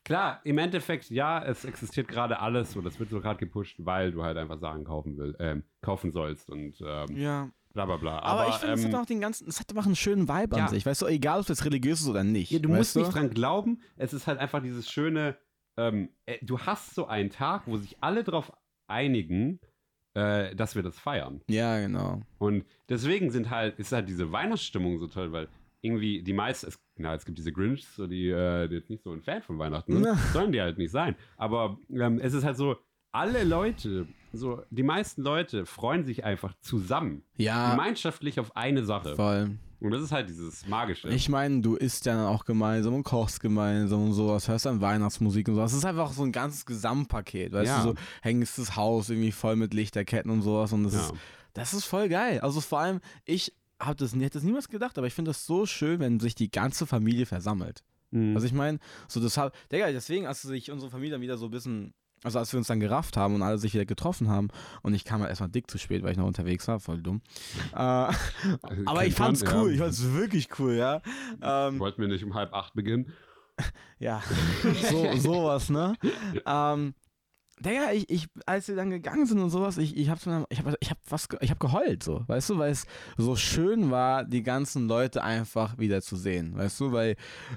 klar, 0.05 0.39
im 0.43 0.57
Endeffekt, 0.59 1.09
ja, 1.09 1.43
es 1.43 1.65
existiert 1.65 2.07
gerade 2.07 2.39
alles 2.39 2.75
und 2.75 2.83
das 2.85 2.99
wird 2.99 3.09
so 3.09 3.19
gerade 3.21 3.39
gepusht, 3.39 3.77
weil 3.79 4.11
du 4.11 4.23
halt 4.23 4.37
einfach 4.37 4.59
Sachen 4.59 4.83
kaufen 4.83 5.17
will, 5.17 5.35
ähm, 5.39 5.63
kaufen 5.81 6.11
sollst 6.11 6.49
und 6.51 6.75
ähm, 6.85 7.17
Ja. 7.17 7.49
Bla 7.73 7.85
bla 7.85 7.97
bla. 7.97 8.19
Aber, 8.19 8.49
ich 8.49 8.55
finde, 8.55 8.75
es 8.75 8.83
ähm, 8.83 8.93
hat 8.93 9.01
auch 9.01 9.05
den 9.05 9.21
ganzen, 9.21 9.47
es 9.47 9.59
hat 9.59 9.69
einfach 9.69 9.85
einen 9.85 9.95
schönen 9.95 10.27
Vibe 10.27 10.57
ja. 10.57 10.65
an 10.65 10.69
sich. 10.69 10.85
Weißt 10.85 11.01
du, 11.01 11.07
egal 11.07 11.41
ob 11.41 11.49
es 11.49 11.65
religiös 11.65 12.01
ist 12.01 12.07
oder 12.07 12.23
nicht. 12.23 12.51
Ja, 12.51 12.59
du 12.59 12.69
musst 12.69 12.95
nicht 12.95 13.13
dran 13.13 13.29
glauben. 13.29 13.81
Es 13.97 14.13
ist 14.13 14.27
halt 14.27 14.39
einfach 14.39 14.61
dieses 14.61 14.89
schöne, 14.89 15.37
ähm, 15.77 16.09
äh, 16.25 16.37
du 16.41 16.59
hast 16.59 16.95
so 16.95 17.07
einen 17.07 17.29
Tag, 17.29 17.63
wo 17.67 17.77
sich 17.77 17.97
alle 18.01 18.23
darauf 18.23 18.51
einigen, 18.87 19.59
äh, 20.15 20.55
dass 20.55 20.75
wir 20.75 20.83
das 20.83 20.97
feiern. 20.97 21.41
Ja, 21.49 21.79
genau. 21.79 22.21
Und 22.39 22.65
deswegen 22.89 23.31
sind 23.31 23.49
halt, 23.49 23.77
ist 23.79 23.91
halt 23.91 24.09
diese 24.09 24.31
Weihnachtsstimmung 24.31 24.99
so 24.99 25.07
toll, 25.07 25.31
weil 25.31 25.47
irgendwie 25.81 26.21
die 26.23 26.33
meisten, 26.33 26.67
es, 26.67 26.79
na, 26.97 27.13
es 27.13 27.25
gibt 27.25 27.37
diese 27.37 27.53
Grinch, 27.53 27.85
so 27.87 28.07
die, 28.07 28.29
äh, 28.29 28.67
die 28.67 28.75
jetzt 28.75 28.89
nicht 28.89 29.03
so 29.03 29.11
ein 29.11 29.21
Fan 29.21 29.41
von 29.41 29.59
Weihnachten 29.59 29.93
sind, 29.93 30.03
Ja. 30.03 30.15
sollen 30.33 30.51
die 30.51 30.59
halt 30.59 30.77
nicht 30.77 30.91
sein. 30.91 31.15
Aber 31.37 31.79
ähm, 31.89 32.19
es 32.19 32.33
ist 32.33 32.43
halt 32.43 32.57
so, 32.57 32.75
alle 33.11 33.43
Leute, 33.43 34.07
so 34.33 34.61
die 34.69 34.83
meisten 34.83 35.21
Leute 35.21 35.65
freuen 35.65 36.05
sich 36.05 36.23
einfach 36.23 36.53
zusammen, 36.61 37.23
Ja, 37.37 37.71
gemeinschaftlich 37.71 38.39
auf 38.39 38.55
eine 38.55 38.83
Sache. 38.85 39.15
voll. 39.15 39.57
Und 39.81 39.91
das 39.91 40.01
ist 40.01 40.11
halt 40.11 40.27
dieses 40.27 40.67
Magische. 40.67 41.07
Ich 41.07 41.29
meine, 41.29 41.61
du 41.61 41.75
isst 41.75 42.05
ja 42.05 42.13
dann 42.17 42.25
auch 42.25 42.43
gemeinsam 42.43 42.93
und 42.95 43.03
kochst 43.03 43.39
gemeinsam 43.39 44.03
und 44.07 44.11
sowas, 44.13 44.49
hörst 44.49 44.65
dann 44.65 44.81
Weihnachtsmusik 44.81 45.47
und 45.47 45.55
sowas. 45.55 45.71
Das 45.71 45.77
ist 45.79 45.85
einfach 45.85 46.11
so 46.11 46.23
ein 46.23 46.33
ganzes 46.33 46.65
Gesamtpaket, 46.65 47.53
weißt 47.53 47.67
Ja. 47.67 47.77
du, 47.83 47.89
so 47.91 47.95
hängst 48.21 48.57
das 48.57 48.75
Haus 48.75 49.09
irgendwie 49.09 49.31
voll 49.31 49.55
mit 49.55 49.73
Lichterketten 49.73 50.29
und 50.31 50.41
sowas 50.41 50.73
und 50.73 50.83
das 50.83 50.93
ja. 50.95 50.99
ist 50.99 51.13
Das 51.53 51.73
ist 51.73 51.85
voll 51.85 52.09
geil. 52.09 52.41
Also 52.41 52.59
vor 52.59 52.79
allem, 52.81 52.99
ich 53.23 53.53
hab 53.79 53.95
das, 53.97 54.13
hätte 54.13 54.31
das 54.31 54.43
niemals 54.43 54.67
gedacht, 54.67 54.97
aber 54.97 55.07
ich 55.07 55.13
finde 55.13 55.29
das 55.29 55.45
so 55.45 55.65
schön, 55.65 56.01
wenn 56.01 56.19
sich 56.19 56.35
die 56.35 56.51
ganze 56.51 56.85
Familie 56.85 57.25
versammelt. 57.25 57.81
Mhm. 58.11 58.35
Also 58.35 58.47
ich 58.47 58.53
meine, 58.53 58.79
so 59.07 59.21
das 59.21 59.37
hat, 59.37 59.53
Digga, 59.71 59.89
deswegen, 59.93 60.27
als 60.27 60.41
sich 60.41 60.71
unsere 60.71 60.91
Familie 60.91 61.11
dann 61.13 61.21
wieder 61.21 61.37
so 61.37 61.45
ein 61.45 61.51
bisschen, 61.51 61.93
also 62.23 62.39
als 62.39 62.51
wir 62.53 62.57
uns 62.57 62.67
dann 62.67 62.79
gerafft 62.79 63.17
haben 63.17 63.35
und 63.35 63.41
alle 63.41 63.57
sich 63.57 63.73
wieder 63.73 63.85
getroffen 63.85 64.29
haben 64.29 64.49
und 64.81 64.93
ich 64.93 65.05
kam 65.05 65.21
halt 65.21 65.29
erstmal 65.29 65.49
dick 65.49 65.69
zu 65.69 65.77
spät, 65.77 66.03
weil 66.03 66.11
ich 66.11 66.17
noch 66.17 66.27
unterwegs 66.27 66.67
war, 66.67 66.79
voll 66.79 67.01
dumm. 67.01 67.21
Äh, 67.73 67.77
aber 68.85 69.05
ich 69.05 69.15
fand's 69.15 69.43
man, 69.43 69.55
cool, 69.55 69.67
ja. 69.69 69.73
ich 69.73 69.79
fand's 69.79 70.03
wirklich 70.13 70.47
cool, 70.59 70.73
ja. 70.73 71.01
Ähm, 71.41 71.79
Wollten 71.79 72.01
wir 72.01 72.07
nicht 72.07 72.23
um 72.23 72.33
halb 72.33 72.53
acht 72.53 72.73
beginnen? 72.73 73.13
Ja, 73.99 74.23
so, 74.89 75.17
sowas, 75.17 75.69
ne? 75.69 75.93
ähm, 76.45 76.93
Digga, 77.59 77.91
ich, 77.91 78.09
ich, 78.09 78.27
als 78.45 78.67
wir 78.69 78.75
dann 78.77 78.89
gegangen 78.89 79.25
sind 79.25 79.39
und 79.39 79.49
sowas, 79.49 79.77
ich, 79.77 79.97
ich 79.97 80.09
hab, 80.09 80.19
so- 80.19 80.45
ich 80.49 80.59
hab, 80.63 80.75
ich 80.79 80.89
hab 80.89 80.97
was, 81.09 81.27
ich 81.41 81.51
hab 81.51 81.59
geheult, 81.59 82.03
so, 82.03 82.23
weißt 82.25 82.51
du, 82.51 82.57
weil 82.57 82.71
es 82.71 82.85
so 83.17 83.35
schön 83.35 83.91
war, 83.91 84.23
die 84.23 84.43
ganzen 84.43 84.87
Leute 84.87 85.23
einfach 85.23 85.77
wieder 85.77 86.01
zu 86.01 86.15
sehen, 86.15 86.55
weißt 86.55 86.79
du, 86.79 86.91
weil, 86.93 87.15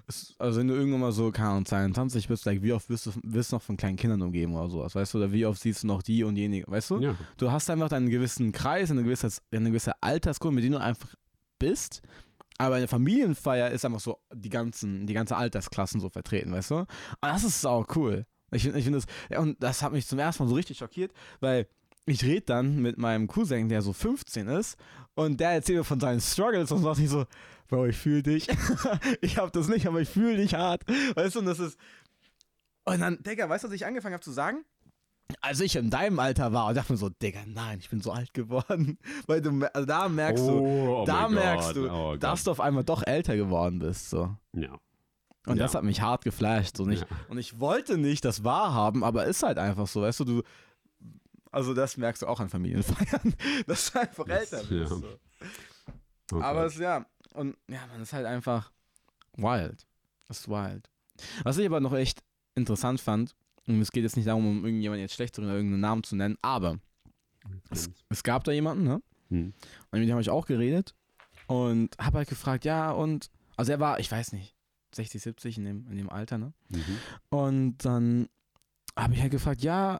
es, 0.08 0.34
also 0.38 0.58
wenn 0.60 0.66
du 0.68 0.74
irgendwann 0.74 1.00
mal 1.00 1.12
so, 1.12 1.30
keine 1.30 1.50
Ahnung, 1.50 1.66
22 1.66 2.26
bist, 2.26 2.44
like, 2.46 2.62
wie 2.62 2.72
oft 2.72 2.88
wirst 2.90 3.06
du, 3.06 3.12
wirst 3.22 3.52
du 3.52 3.56
noch 3.56 3.62
von 3.62 3.76
kleinen 3.76 3.96
Kindern 3.96 4.22
umgeben 4.22 4.54
oder 4.56 4.68
sowas, 4.68 4.94
weißt 4.94 5.14
du, 5.14 5.18
oder 5.18 5.30
wie 5.32 5.46
oft 5.46 5.60
siehst 5.60 5.84
du 5.84 5.86
noch 5.86 6.02
die 6.02 6.24
und 6.24 6.34
jene, 6.36 6.64
weißt 6.66 6.90
du? 6.90 6.98
Ja. 6.98 7.14
Du 7.36 7.52
hast 7.52 7.70
einfach 7.70 7.88
deinen 7.88 8.10
gewissen 8.10 8.50
Kreis, 8.50 8.90
eine 8.90 9.04
gewisse, 9.04 9.28
eine 9.52 9.68
gewisse 9.70 9.92
Altersgruppe, 10.02 10.54
mit 10.56 10.64
denen 10.64 10.74
du 10.74 10.80
einfach 10.80 11.14
bist. 11.58 12.02
Aber 12.58 12.74
eine 12.76 12.86
Familienfeier 12.86 13.70
ist 13.70 13.84
einfach 13.84 13.98
so 14.00 14.18
die 14.32 14.50
ganzen, 14.50 15.06
die 15.06 15.14
ganze 15.14 15.36
Altersklassen 15.36 16.00
so 16.00 16.10
vertreten, 16.10 16.52
weißt 16.52 16.70
du? 16.72 16.76
Und 16.80 16.86
das 17.22 17.44
ist 17.44 17.64
auch 17.66 17.86
cool. 17.96 18.26
Ich 18.52 18.62
finde 18.62 18.78
ich 18.78 18.84
find 18.84 18.96
das, 18.96 19.06
ja, 19.30 19.40
und 19.40 19.62
das 19.62 19.82
hat 19.82 19.92
mich 19.92 20.06
zum 20.06 20.18
ersten 20.18 20.42
Mal 20.44 20.48
so 20.48 20.54
richtig 20.54 20.78
schockiert, 20.78 21.12
weil 21.40 21.66
ich 22.06 22.24
rede 22.24 22.42
dann 22.42 22.82
mit 22.82 22.98
meinem 22.98 23.28
Cousin, 23.28 23.68
der 23.68 23.82
so 23.82 23.92
15 23.92 24.48
ist, 24.48 24.76
und 25.14 25.40
der 25.40 25.50
erzählt 25.50 25.78
mir 25.78 25.84
von 25.84 26.00
seinen 26.00 26.20
Struggles 26.20 26.72
und 26.72 26.82
sagt 26.82 26.98
nicht 26.98 27.10
so, 27.10 27.26
Bro, 27.72 27.86
ich 27.86 27.96
fühle 27.96 28.22
dich. 28.22 28.48
ich 29.22 29.38
hab 29.38 29.50
das 29.54 29.68
nicht, 29.68 29.86
aber 29.86 29.98
ich 30.02 30.08
fühle 30.10 30.36
dich 30.36 30.52
hart. 30.52 30.82
Weißt 31.14 31.34
du, 31.34 31.38
und 31.38 31.46
das 31.46 31.58
ist. 31.58 31.78
Und 32.84 33.00
dann, 33.00 33.22
Digga, 33.22 33.48
weißt 33.48 33.64
du, 33.64 33.68
was 33.68 33.74
ich 33.74 33.86
angefangen 33.86 34.12
habe 34.12 34.22
zu 34.22 34.30
sagen? 34.30 34.64
Als 35.40 35.58
ich 35.60 35.76
in 35.76 35.88
deinem 35.88 36.18
Alter 36.18 36.52
war 36.52 36.66
und 36.68 36.76
dachte 36.76 36.92
mir 36.92 36.98
so, 36.98 37.08
Digga, 37.08 37.40
nein, 37.46 37.78
ich 37.80 37.88
bin 37.88 38.02
so 38.02 38.12
alt 38.12 38.34
geworden. 38.34 38.98
Weil 39.26 39.40
du, 39.40 39.64
also 39.72 39.86
da 39.86 40.10
merkst 40.10 40.46
du, 40.46 40.58
oh, 40.58 41.04
da 41.06 41.22
mein 41.22 41.34
merkst 41.34 41.68
Gott. 41.68 41.76
du, 41.76 41.90
oh 41.90 42.16
dass 42.16 42.44
du 42.44 42.50
auf 42.50 42.60
einmal 42.60 42.84
doch 42.84 43.06
älter 43.06 43.36
geworden 43.36 43.78
bist. 43.78 44.10
So. 44.10 44.36
Ja. 44.52 44.78
Und 45.46 45.56
Ja. 45.56 45.64
das 45.64 45.74
hat 45.74 45.82
mich 45.84 46.00
hart 46.00 46.24
geflasht. 46.24 46.76
So. 46.76 46.84
Und, 46.84 46.92
ich, 46.92 47.00
Ja. 47.00 47.06
und 47.28 47.38
ich 47.38 47.58
wollte 47.58 47.98
nicht 47.98 48.24
das 48.24 48.44
wahrhaben, 48.44 49.02
aber 49.02 49.26
ist 49.26 49.42
halt 49.42 49.58
einfach 49.58 49.86
so, 49.86 50.02
weißt 50.02 50.20
du, 50.20 50.24
du. 50.24 50.42
Also 51.50 51.74
das 51.74 51.96
merkst 51.96 52.22
du 52.22 52.26
auch 52.26 52.40
an 52.40 52.48
Familienfeiern, 52.48 53.34
dass 53.66 53.92
du 53.92 54.00
einfach 54.00 54.24
Das- 54.26 54.52
älter 54.52 54.64
bist. 54.68 54.70
ja. 54.70 54.86
So. 54.86 55.04
Oh 56.32 56.40
Aber 56.40 56.64
es, 56.66 56.78
ja, 56.78 57.04
und 57.34 57.56
ja, 57.68 57.80
man 57.88 58.00
ist 58.02 58.12
halt 58.12 58.24
einfach 58.26 58.70
wild. 59.36 59.86
Das 60.28 60.40
ist 60.40 60.48
wild. 60.48 60.88
Was 61.42 61.58
ich 61.58 61.66
aber 61.66 61.80
noch 61.80 61.92
echt 61.92 62.22
interessant 62.54 63.00
fand, 63.00 63.34
und 63.66 63.80
es 63.80 63.90
geht 63.92 64.02
jetzt 64.02 64.16
nicht 64.16 64.28
darum, 64.28 64.46
um 64.46 64.64
irgendjemanden 64.64 65.02
jetzt 65.02 65.14
schlecht 65.14 65.34
zu 65.34 65.40
reden 65.42 65.50
oder 65.50 65.58
irgendeinen 65.58 65.80
Namen 65.82 66.02
zu 66.04 66.16
nennen, 66.16 66.36
aber 66.40 66.78
es, 67.70 67.90
es 68.08 68.22
gab 68.22 68.44
da 68.44 68.52
jemanden, 68.52 68.84
ne? 68.84 69.02
Hm. 69.28 69.52
Und 69.90 69.98
mit 69.98 70.08
dem 70.08 70.12
habe 70.12 70.22
ich 70.22 70.30
auch 70.30 70.46
geredet 70.46 70.94
und 71.48 71.96
habe 71.98 72.18
halt 72.18 72.28
gefragt, 72.28 72.64
ja, 72.64 72.92
und, 72.92 73.30
also 73.56 73.72
er 73.72 73.80
war, 73.80 74.00
ich 74.00 74.10
weiß 74.10 74.32
nicht, 74.32 74.56
60, 74.94 75.22
70 75.22 75.58
in 75.58 75.64
dem, 75.64 75.86
in 75.90 75.96
dem 75.96 76.10
Alter, 76.10 76.38
ne? 76.38 76.52
Mhm. 76.68 76.98
Und 77.30 77.84
dann 77.84 78.28
habe 78.96 79.14
ich 79.14 79.20
halt 79.20 79.30
gefragt, 79.30 79.62
ja, 79.62 79.98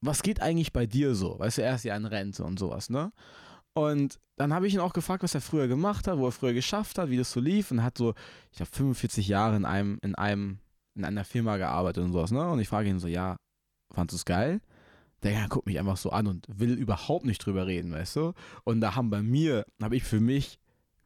was 0.00 0.22
geht 0.22 0.40
eigentlich 0.40 0.72
bei 0.72 0.86
dir 0.86 1.14
so? 1.14 1.38
Weißt 1.38 1.58
du, 1.58 1.62
er 1.62 1.74
ist 1.74 1.84
ja 1.84 1.96
in 1.96 2.06
Rente 2.06 2.44
und 2.44 2.58
sowas, 2.58 2.90
ne? 2.90 3.12
Und 3.74 4.18
dann 4.36 4.52
habe 4.52 4.66
ich 4.66 4.74
ihn 4.74 4.80
auch 4.80 4.92
gefragt, 4.92 5.22
was 5.22 5.34
er 5.34 5.40
früher 5.40 5.68
gemacht 5.68 6.08
hat, 6.08 6.18
wo 6.18 6.26
er 6.26 6.32
früher 6.32 6.54
geschafft 6.54 6.98
hat, 6.98 7.10
wie 7.10 7.16
das 7.16 7.30
so 7.30 7.40
lief 7.40 7.70
und 7.70 7.82
hat 7.82 7.98
so, 7.98 8.14
ich 8.50 8.56
glaube, 8.56 8.72
45 8.72 9.28
Jahre 9.28 9.56
in 9.56 9.64
einem, 9.64 9.98
in 10.02 10.14
einem, 10.14 10.58
in 10.94 11.04
einer 11.04 11.24
Firma 11.24 11.56
gearbeitet 11.56 12.02
und 12.02 12.12
sowas, 12.12 12.30
ne? 12.30 12.48
Und 12.48 12.58
ich 12.60 12.68
frage 12.68 12.88
ihn 12.88 12.98
so, 12.98 13.08
ja, 13.08 13.36
fandest 13.92 14.12
du 14.12 14.16
es 14.16 14.24
geil? 14.24 14.60
Der 15.22 15.48
guckt 15.48 15.66
mich 15.66 15.78
einfach 15.78 15.98
so 15.98 16.10
an 16.10 16.26
und 16.26 16.46
will 16.48 16.72
überhaupt 16.72 17.26
nicht 17.26 17.44
drüber 17.44 17.66
reden, 17.66 17.92
weißt 17.92 18.16
du? 18.16 18.32
Und 18.64 18.80
da 18.80 18.94
haben 18.96 19.10
bei 19.10 19.22
mir, 19.22 19.66
habe 19.82 19.96
ich 19.96 20.02
für 20.02 20.20
mich 20.20 20.58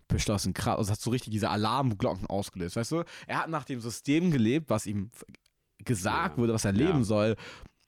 beschlossen, 0.09 0.53
krass, 0.55 0.79
also 0.79 0.93
hat 0.93 1.01
so 1.01 1.11
richtig 1.11 1.31
diese 1.33 1.51
Alarmglocken 1.51 2.27
ausgelöst, 2.27 2.77
weißt 2.77 2.93
du? 2.93 3.05
Er 3.27 3.39
hat 3.39 3.49
nach 3.51 3.65
dem 3.65 3.81
System 3.81 4.31
gelebt, 4.31 4.71
was 4.71 4.87
ihm 4.87 5.11
gesagt 5.85 6.37
Ja. 6.37 6.39
wurde, 6.39 6.53
was 6.55 6.65
er 6.65 6.75
Ja. 6.75 6.87
leben 6.87 7.05
soll. 7.05 7.37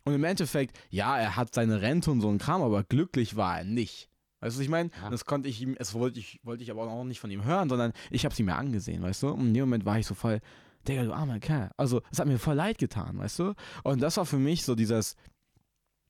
Und 0.04 0.14
im 0.14 0.24
Endeffekt, 0.24 0.78
ja, 0.90 1.18
er 1.18 1.36
hat 1.36 1.54
seine 1.54 1.80
Rente 1.82 2.10
und 2.10 2.20
so 2.20 2.28
ein 2.28 2.38
Kram, 2.38 2.62
aber 2.62 2.84
glücklich 2.84 3.36
war 3.36 3.58
er 3.58 3.64
nicht. 3.64 4.08
Weißt 4.40 4.54
du, 4.56 4.58
was 4.60 4.64
ich 4.64 4.68
meine? 4.68 4.90
Ja. 5.02 5.10
Das 5.10 5.24
konnte 5.24 5.48
ich 5.48 5.60
ihm, 5.62 5.74
das 5.76 5.94
wollte 5.94 6.20
ich, 6.20 6.40
wollte 6.42 6.62
ich 6.62 6.70
aber 6.70 6.82
auch 6.88 7.04
nicht 7.04 7.20
von 7.20 7.30
ihm 7.30 7.44
hören, 7.44 7.68
sondern 7.68 7.92
ich 8.10 8.24
habe 8.24 8.34
ihm 8.38 8.48
ja 8.48 8.56
angesehen, 8.56 9.02
weißt 9.02 9.22
du? 9.24 9.28
Und 9.28 9.48
in 9.48 9.54
dem 9.54 9.62
Moment 9.64 9.84
war 9.84 9.98
ich 9.98 10.06
so 10.06 10.14
voll, 10.14 10.40
Digga, 10.86 11.02
du 11.02 11.12
armer 11.12 11.40
Kerl. 11.40 11.70
Also, 11.76 12.00
es 12.12 12.20
hat 12.20 12.28
mir 12.28 12.38
voll 12.38 12.54
leid 12.54 12.78
getan, 12.78 13.18
weißt 13.18 13.38
du? 13.40 13.54
Und 13.82 14.00
das 14.00 14.18
war 14.18 14.26
für 14.26 14.38
mich 14.38 14.62
so 14.64 14.76
dieses, 14.76 15.16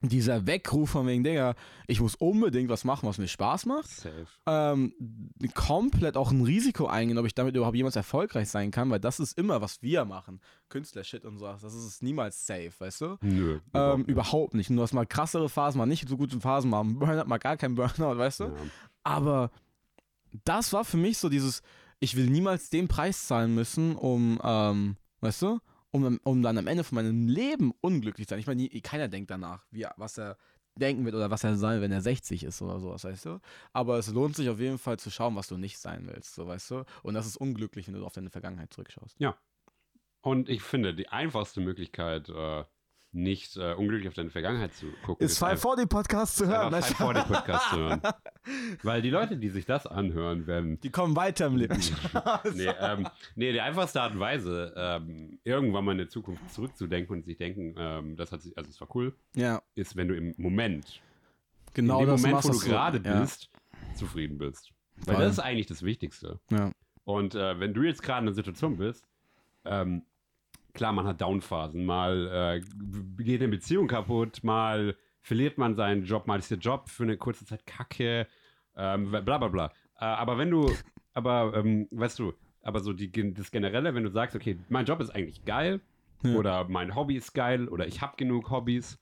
dieser 0.02 0.46
Weckruf 0.46 0.90
von 0.90 1.06
wegen, 1.06 1.24
Digga, 1.24 1.54
ich 1.86 2.00
muss 2.00 2.14
unbedingt 2.14 2.68
was 2.68 2.84
machen, 2.84 3.08
was 3.08 3.18
mir 3.18 3.28
Spaß 3.28 3.66
macht 3.66 3.88
Safe. 3.88 4.26
ähm, 4.46 4.92
komplett 5.54 6.16
auch 6.16 6.30
ein 6.30 6.42
Risiko 6.42 6.86
eingehen, 6.86 7.18
ob 7.18 7.26
ich 7.26 7.34
damit 7.34 7.56
überhaupt 7.56 7.76
jemals 7.76 7.96
erfolgreich 7.96 8.48
sein 8.50 8.70
kann, 8.70 8.90
weil 8.90 9.00
das 9.00 9.18
ist 9.20 9.38
immer, 9.38 9.60
was 9.60 9.82
wir 9.82 10.04
machen. 10.04 10.40
Künstler-Shit 10.68 11.24
und 11.24 11.38
sowas. 11.38 11.62
Das 11.62 11.74
ist 11.74 12.02
niemals 12.02 12.46
safe, 12.46 12.72
weißt 12.78 13.00
du? 13.00 13.16
Nö. 13.22 13.60
Ähm, 13.74 14.04
überhaupt 14.04 14.54
nicht. 14.54 14.68
Und 14.70 14.76
du 14.76 14.82
hast 14.82 14.92
mal 14.92 15.06
krassere 15.06 15.48
Phasen, 15.48 15.78
mal 15.78 15.86
nicht 15.86 16.08
so 16.08 16.16
gute 16.16 16.40
Phasen, 16.40 16.70
mal 16.70 16.80
einen 16.80 16.98
Burnout, 16.98 17.26
mal 17.26 17.38
gar 17.38 17.56
keinen 17.56 17.74
Burnout, 17.74 18.18
weißt 18.18 18.40
du? 18.40 18.44
ja. 18.44 18.52
Aber 19.02 19.50
das 20.44 20.72
war 20.72 20.84
für 20.84 20.96
mich 20.98 21.18
so 21.18 21.28
dieses, 21.28 21.62
ich 22.00 22.16
will 22.16 22.28
niemals 22.28 22.68
den 22.70 22.88
Preis 22.88 23.26
zahlen 23.26 23.54
müssen, 23.54 23.96
um, 23.96 24.38
ähm, 24.42 24.96
weißt 25.20 25.42
du, 25.42 25.60
um, 26.04 26.20
um 26.22 26.42
dann 26.42 26.58
am 26.58 26.66
Ende 26.66 26.84
von 26.84 26.96
meinem 26.96 27.28
Leben 27.28 27.72
unglücklich 27.80 28.26
zu 28.26 28.32
sein. 28.32 28.40
Ich 28.40 28.46
meine, 28.46 28.68
keiner 28.82 29.08
denkt 29.08 29.30
danach, 29.30 29.64
wie, 29.70 29.86
was 29.96 30.18
er 30.18 30.36
denken 30.78 31.04
wird 31.04 31.14
oder 31.14 31.30
was 31.30 31.42
er 31.42 31.56
sein, 31.56 31.80
wenn 31.80 31.92
er 31.92 32.02
60 32.02 32.44
ist 32.44 32.60
oder 32.60 32.78
sowas, 32.78 33.04
weißt 33.04 33.24
du? 33.24 33.40
Aber 33.72 33.98
es 33.98 34.12
lohnt 34.12 34.36
sich 34.36 34.48
auf 34.50 34.60
jeden 34.60 34.78
Fall 34.78 34.98
zu 34.98 35.10
schauen, 35.10 35.34
was 35.34 35.48
du 35.48 35.56
nicht 35.56 35.78
sein 35.78 36.06
willst, 36.06 36.34
so, 36.34 36.46
weißt 36.46 36.70
du? 36.70 36.84
Und 37.02 37.14
das 37.14 37.26
ist 37.26 37.36
unglücklich, 37.36 37.86
wenn 37.86 37.94
du 37.94 38.04
auf 38.04 38.12
deine 38.12 38.30
Vergangenheit 38.30 38.72
zurückschaust. 38.72 39.16
Und 40.20 40.48
ich 40.48 40.62
finde, 40.62 40.94
die 40.94 41.08
einfachste 41.08 41.60
Möglichkeit, 41.60 42.28
äh, 42.28 42.64
nicht 43.12 43.56
äh, 43.56 43.72
unglücklich 43.72 44.08
auf 44.08 44.14
deine 44.14 44.30
Vergangenheit 44.30 44.74
zu 44.74 44.86
gucken, 45.04 45.24
Ist 45.24 45.38
540 45.38 45.88
Podcast 45.88 46.36
zu 46.36 46.46
hören. 46.46 46.74
einfach 46.74 46.88
Five 46.88 46.96
Forty 46.96 47.20
Podcast 47.22 47.70
zu 47.70 47.76
hören. 47.76 48.00
Weil 48.82 49.02
die 49.02 49.10
Leute, 49.10 49.36
die 49.36 49.48
sich 49.48 49.64
das 49.64 49.86
anhören, 49.86 50.46
werden 50.46 50.78
Die 50.80 50.90
kommen 50.90 51.16
weiter 51.16 51.46
im 51.46 51.56
Leben. 51.56 51.78
nee, 52.54 52.66
ähm, 52.80 53.08
nee, 53.34 53.52
die 53.52 53.60
einfachste 53.60 54.02
Art 54.02 54.12
und 54.12 54.20
Weise, 54.20 54.74
ähm, 54.76 55.38
irgendwann 55.44 55.84
mal 55.84 55.92
in 55.92 55.98
der 55.98 56.08
Zukunft 56.08 56.50
zurückzudenken 56.52 57.16
und 57.16 57.24
sich 57.24 57.36
denken, 57.36 57.74
ähm, 57.78 58.16
das 58.16 58.32
hat 58.32 58.42
sich, 58.42 58.56
also 58.56 58.68
es 58.68 58.80
war 58.80 58.88
cool, 58.94 59.14
ja, 59.34 59.62
ist, 59.74 59.96
wenn 59.96 60.08
du 60.08 60.16
im 60.16 60.34
Moment, 60.36 61.00
genau 61.74 62.00
in 62.00 62.06
dem 62.06 62.20
Moment, 62.20 62.44
wo 62.44 62.48
du 62.50 62.58
gerade 62.58 63.00
ja. 63.02 63.20
bist, 63.20 63.50
zufrieden 63.94 64.38
bist. 64.38 64.72
Weil 65.04 65.16
Voll. 65.16 65.24
das 65.24 65.32
ist 65.34 65.40
eigentlich 65.40 65.66
das 65.66 65.82
Wichtigste. 65.82 66.38
Ja. 66.50 66.72
Und 67.04 67.34
äh, 67.34 67.60
wenn 67.60 67.74
du 67.74 67.82
jetzt 67.82 68.02
gerade 68.02 68.22
in 68.22 68.28
einer 68.28 68.34
Situation 68.34 68.78
bist, 68.78 69.06
ähm, 69.64 70.02
klar, 70.76 70.92
man 70.92 71.06
hat 71.06 71.20
Downphasen, 71.20 71.84
mal 71.84 72.60
äh, 72.60 73.22
geht 73.22 73.40
eine 73.40 73.50
Beziehung 73.50 73.88
kaputt, 73.88 74.44
mal 74.44 74.96
verliert 75.20 75.58
man 75.58 75.74
seinen 75.74 76.04
Job, 76.04 76.26
mal 76.26 76.38
ist 76.38 76.50
der 76.50 76.58
Job 76.58 76.88
für 76.88 77.02
eine 77.02 77.16
kurze 77.16 77.44
Zeit 77.44 77.66
kacke, 77.66 78.26
ähm, 78.76 79.10
bla 79.10 79.20
bla 79.38 79.48
bla. 79.48 79.66
Äh, 79.98 80.04
aber 80.04 80.38
wenn 80.38 80.50
du, 80.50 80.70
aber 81.14 81.54
ähm, 81.56 81.88
weißt 81.90 82.18
du, 82.20 82.32
aber 82.62 82.80
so 82.80 82.92
die, 82.92 83.10
das 83.34 83.50
Generelle, 83.50 83.94
wenn 83.94 84.04
du 84.04 84.10
sagst, 84.10 84.36
okay, 84.36 84.58
mein 84.68 84.84
Job 84.86 85.00
ist 85.00 85.10
eigentlich 85.10 85.44
geil 85.44 85.80
Ja. 86.22 86.34
oder 86.36 86.68
mein 86.68 86.94
Hobby 86.94 87.16
ist 87.16 87.32
geil 87.32 87.68
oder 87.68 87.86
ich 87.86 88.00
habe 88.02 88.16
genug 88.16 88.50
Hobbys 88.50 88.98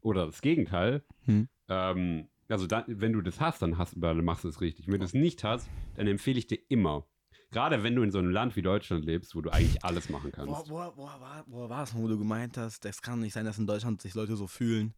oder 0.00 0.26
das 0.26 0.40
Gegenteil, 0.42 1.02
Hm. 1.26 1.48
ähm, 1.68 2.28
also 2.48 2.66
dann, 2.66 2.84
wenn 2.86 3.12
du 3.12 3.20
das 3.20 3.40
hast, 3.40 3.60
dann, 3.60 3.76
hast, 3.76 3.94
dann 3.98 4.24
machst 4.24 4.44
du 4.44 4.48
es 4.48 4.60
richtig. 4.62 4.88
Wenn 4.88 5.00
du 5.00 5.04
es 5.04 5.12
nicht 5.14 5.44
hast, 5.44 5.68
dann 5.96 6.06
empfehle 6.06 6.38
ich 6.38 6.46
dir 6.46 6.58
immer, 6.68 7.04
Gerade 7.50 7.82
wenn 7.82 7.94
du 7.94 8.02
in 8.02 8.10
so 8.10 8.18
einem 8.18 8.30
Land 8.30 8.56
wie 8.56 8.62
Deutschland 8.62 9.04
lebst, 9.04 9.34
wo 9.34 9.40
du 9.40 9.50
eigentlich 9.50 9.82
alles 9.82 10.10
machen 10.10 10.30
kannst. 10.32 10.68
Boah, 10.68 10.92
boah, 10.92 10.94
boah, 10.94 11.18
boah, 11.18 11.44
boah, 11.46 11.70
war 11.70 11.82
es, 11.84 11.94
wo 11.94 12.06
du 12.06 12.18
gemeint 12.18 12.58
hast, 12.58 12.84
das 12.84 13.00
kann 13.00 13.20
nicht 13.20 13.32
sein, 13.32 13.46
dass 13.46 13.58
in 13.58 13.66
Deutschland 13.66 14.02
sich 14.02 14.14
Leute 14.14 14.36
so 14.36 14.46
fühlen. 14.46 14.92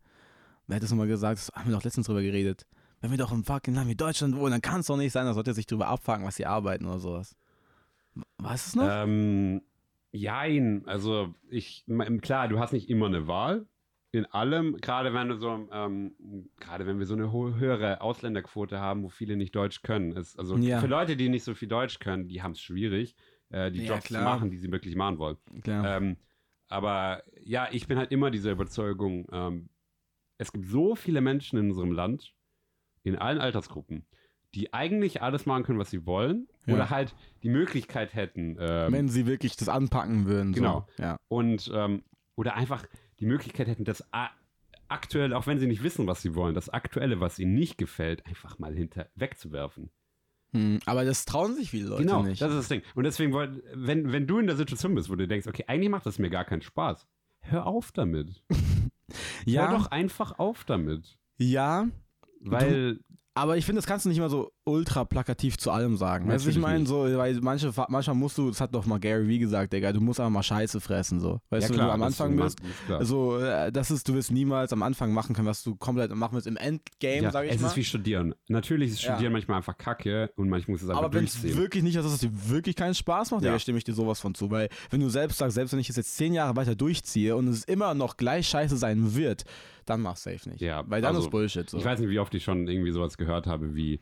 Wer 0.66 0.76
hätte 0.76 0.86
es 0.86 0.90
nochmal 0.90 1.06
gesagt? 1.06 1.38
Das 1.38 1.52
haben 1.54 1.68
wir 1.70 1.76
doch 1.76 1.84
letztens 1.84 2.06
drüber 2.06 2.22
geredet. 2.22 2.66
Wenn 3.00 3.10
wir 3.12 3.18
doch 3.18 3.32
im 3.32 3.44
fucking 3.44 3.74
Land 3.74 3.88
wie 3.88 3.94
Deutschland 3.94 4.36
wohnen, 4.36 4.50
dann 4.50 4.60
kann 4.60 4.80
es 4.80 4.86
doch 4.86 4.96
nicht 4.96 5.12
sein, 5.12 5.26
dass 5.26 5.36
Leute 5.36 5.54
sich 5.54 5.66
drüber 5.66 5.86
abfacken, 5.86 6.26
was 6.26 6.36
sie 6.36 6.46
arbeiten 6.46 6.86
oder 6.86 6.98
sowas. 6.98 7.36
Weißt 8.38 8.66
du 8.66 8.68
es 8.68 8.76
noch? 8.76 8.88
Ähm, 8.90 9.62
jein, 10.10 10.82
also 10.86 11.34
ich, 11.48 11.84
klar, 12.20 12.48
du 12.48 12.58
hast 12.58 12.72
nicht 12.72 12.90
immer 12.90 13.06
eine 13.06 13.26
Wahl 13.28 13.66
in 14.12 14.26
allem, 14.26 14.76
gerade 14.76 15.14
wenn 15.14 15.28
du 15.28 15.36
so, 15.36 15.68
ähm, 15.72 16.14
gerade 16.58 16.86
wenn 16.86 16.98
wir 16.98 17.06
so 17.06 17.14
eine 17.14 17.30
höhere 17.32 18.00
Ausländerquote 18.00 18.80
haben, 18.80 19.02
wo 19.04 19.08
viele 19.08 19.36
nicht 19.36 19.54
Deutsch 19.54 19.82
können. 19.82 20.12
Ist, 20.12 20.38
also 20.38 20.56
Ja. 20.56 20.80
für 20.80 20.88
Leute, 20.88 21.16
die 21.16 21.28
nicht 21.28 21.44
so 21.44 21.54
viel 21.54 21.68
Deutsch 21.68 22.00
können, 22.00 22.26
die 22.28 22.42
haben 22.42 22.52
es 22.52 22.60
schwierig, 22.60 23.14
äh, 23.50 23.70
die 23.70 23.80
Ja, 23.84 23.94
Jobs 23.94 24.04
klar. 24.06 24.20
zu 24.22 24.24
machen, 24.24 24.50
die 24.50 24.56
sie 24.58 24.70
wirklich 24.72 24.96
machen 24.96 25.18
wollen. 25.18 25.36
Ähm, 25.64 26.16
aber 26.68 27.22
ja, 27.40 27.68
ich 27.70 27.86
bin 27.86 27.98
halt 27.98 28.10
immer 28.12 28.30
dieser 28.30 28.50
Überzeugung, 28.50 29.26
ähm, 29.32 29.68
es 30.38 30.52
gibt 30.52 30.66
so 30.66 30.96
viele 30.96 31.20
Menschen 31.20 31.58
in 31.58 31.68
unserem 31.70 31.92
Land, 31.92 32.34
in 33.02 33.16
allen 33.16 33.38
Altersgruppen, 33.38 34.06
die 34.54 34.72
eigentlich 34.72 35.22
alles 35.22 35.46
machen 35.46 35.62
können, 35.62 35.78
was 35.78 35.90
sie 35.90 36.04
wollen, 36.06 36.48
Ja. 36.66 36.74
oder 36.74 36.90
halt 36.90 37.14
die 37.44 37.48
Möglichkeit 37.48 38.14
hätten, 38.14 38.56
ähm, 38.58 38.92
Wenn 38.92 39.08
sie 39.08 39.26
wirklich 39.26 39.56
das 39.56 39.68
anpacken 39.68 40.26
würden. 40.26 40.52
Genau. 40.52 40.86
So. 40.96 41.02
Ja. 41.02 41.16
und 41.28 41.70
ähm, 41.72 42.02
oder 42.36 42.54
einfach 42.54 42.84
die 43.20 43.26
Möglichkeit 43.26 43.68
hätten, 43.68 43.84
das 43.84 44.04
aktuell, 44.88 45.32
auch 45.34 45.46
wenn 45.46 45.58
sie 45.58 45.66
nicht 45.66 45.82
wissen, 45.82 46.06
was 46.06 46.22
sie 46.22 46.34
wollen, 46.34 46.54
das 46.54 46.68
Aktuelle, 46.68 47.20
was 47.20 47.38
ihnen 47.38 47.54
nicht 47.54 47.78
gefällt, 47.78 48.26
einfach 48.26 48.58
mal 48.58 48.74
hinter 48.74 49.08
wegzuwerfen. 49.14 49.90
Hm, 50.52 50.80
aber 50.84 51.04
das 51.04 51.24
trauen 51.26 51.54
sich 51.54 51.70
viele 51.70 51.88
Leute 51.88 52.02
genau, 52.02 52.22
nicht. 52.22 52.42
das 52.42 52.50
ist 52.50 52.58
das 52.58 52.68
Ding. 52.68 52.82
Und 52.94 53.04
deswegen, 53.04 53.32
wenn, 53.32 54.12
wenn 54.12 54.26
du 54.26 54.38
in 54.38 54.46
der 54.46 54.56
Situation 54.56 54.94
bist, 54.94 55.08
wo 55.08 55.14
du 55.14 55.28
denkst, 55.28 55.46
okay, 55.46 55.64
eigentlich 55.68 55.90
macht 55.90 56.06
das 56.06 56.18
mir 56.18 56.30
gar 56.30 56.44
keinen 56.44 56.62
Spaß, 56.62 57.06
hör 57.40 57.66
auf 57.66 57.92
damit. 57.92 58.42
ja, 59.44 59.68
Hör 59.68 59.78
doch 59.78 59.86
einfach 59.86 60.38
auf 60.38 60.64
damit. 60.64 61.18
ja, 61.38 61.88
Weil, 62.40 62.98
aber 63.34 63.56
ich 63.56 63.64
finde, 63.64 63.78
das 63.78 63.86
kannst 63.86 64.06
du 64.06 64.08
nicht 64.08 64.18
immer 64.18 64.28
so 64.28 64.52
ultra 64.70 65.04
plakativ 65.04 65.58
zu 65.58 65.70
allem 65.70 65.96
sagen. 65.96 66.28
Weißt 66.28 66.46
du, 66.46 66.50
ich 66.50 66.58
meine, 66.58 66.86
so, 66.86 67.02
weil 67.16 67.38
manche, 67.40 67.72
manchmal 67.88 68.16
musst 68.16 68.38
du, 68.38 68.48
das 68.48 68.60
hat 68.60 68.74
doch 68.74 68.86
mal 68.86 68.98
Gary 68.98 69.26
Vee 69.28 69.38
gesagt, 69.38 69.72
Digga, 69.72 69.92
du 69.92 70.00
musst 70.00 70.20
einfach 70.20 70.30
mal 70.32 70.42
Scheiße 70.42 70.80
fressen, 70.80 71.20
so. 71.20 71.40
Weißt 71.50 71.68
du, 71.68 71.74
wenn 71.74 71.80
du 71.80 71.92
am 71.92 72.02
Anfang 72.02 72.38
ist- 72.38 72.56
bist, 72.60 72.60
ist 72.70 72.86
klar. 72.86 72.98
Also, 73.00 73.38
äh, 73.38 73.70
das 73.72 73.90
ist, 73.90 74.08
du 74.08 74.14
wirst 74.14 74.30
niemals 74.32 74.72
am 74.72 74.82
Anfang 74.82 75.12
machen 75.12 75.34
können, 75.34 75.48
was 75.48 75.62
du 75.62 75.74
komplett 75.76 76.14
machen 76.14 76.34
willst 76.34 76.46
im 76.46 76.56
Endgame, 76.56 77.22
ja, 77.24 77.30
sag 77.30 77.44
ich 77.46 77.52
es 77.52 77.60
mal. 77.60 77.68
ist 77.68 77.76
wie 77.76 77.84
Studieren. 77.84 78.34
Natürlich 78.48 78.92
ist 78.92 79.02
Ja. 79.02 79.12
Studieren 79.14 79.32
manchmal 79.32 79.58
einfach 79.58 79.76
kacke 79.76 80.30
und 80.36 80.48
manchmal 80.48 80.74
muss 80.74 80.82
es 80.82 80.88
einfach 80.88 81.02
aber 81.04 81.12
wenn 81.14 81.24
es 81.24 81.42
wirklich 81.42 81.82
nicht 81.82 81.96
ist, 81.96 82.04
dass 82.04 82.12
es 82.12 82.20
dir 82.20 82.30
wirklich 82.48 82.76
keinen 82.76 82.94
Spaß 82.94 83.30
macht, 83.32 83.42
Ja. 83.42 83.50
Digga, 83.50 83.58
stimme 83.58 83.78
ich 83.78 83.84
dir 83.84 83.94
sowas 83.94 84.20
von 84.20 84.34
zu. 84.34 84.50
Weil, 84.50 84.68
wenn 84.90 85.00
du 85.00 85.08
selbst 85.08 85.38
sagst, 85.38 85.54
selbst 85.54 85.72
wenn 85.72 85.80
ich 85.80 85.90
es 85.90 85.96
jetzt 85.96 86.16
zehn 86.16 86.32
Jahre 86.34 86.56
weiter 86.56 86.74
durchziehe 86.74 87.34
und 87.36 87.48
es 87.48 87.64
immer 87.64 87.94
noch 87.94 88.16
gleich 88.16 88.46
scheiße 88.48 88.76
sein 88.76 89.14
wird, 89.14 89.44
dann 89.86 90.02
mach 90.02 90.16
safe 90.16 90.48
nicht. 90.48 90.60
Ja, 90.60 90.84
Weil 90.86 91.00
dann 91.02 91.16
also, 91.16 91.26
ist 91.26 91.30
Bullshit. 91.32 91.68
So. 91.68 91.78
Ich 91.78 91.84
weiß 91.84 91.98
nicht, 91.98 92.10
wie 92.10 92.18
oft 92.20 92.32
ich 92.34 92.44
schon 92.44 92.68
irgendwie 92.68 92.92
sowas 92.92 93.16
gehört 93.16 93.46
habe 93.46 93.74
wie, 93.74 94.00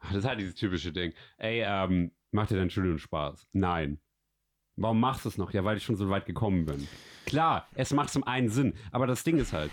das 0.08 0.16
ist 0.18 0.24
halt 0.24 0.40
dieses 0.40 0.54
typische 0.54 0.92
Ding, 0.92 1.12
ey, 1.38 1.62
ähm, 1.66 2.12
macht 2.30 2.50
dir 2.50 2.56
dein 2.56 2.70
Studium 2.70 2.98
Spaß? 2.98 3.48
Nein. 3.52 4.00
Warum 4.76 5.00
machst 5.00 5.24
du 5.24 5.30
es 5.30 5.38
noch? 5.38 5.52
Ja, 5.52 5.64
weil 5.64 5.78
ich 5.78 5.84
schon 5.84 5.96
so 5.96 6.10
weit 6.10 6.26
gekommen 6.26 6.66
bin. 6.66 6.86
Klar, 7.24 7.66
es 7.74 7.92
macht 7.94 8.10
zum 8.10 8.24
einen 8.24 8.50
Sinn, 8.50 8.74
aber 8.92 9.06
das 9.06 9.24
Ding 9.24 9.38
ist 9.38 9.52
halt, 9.52 9.70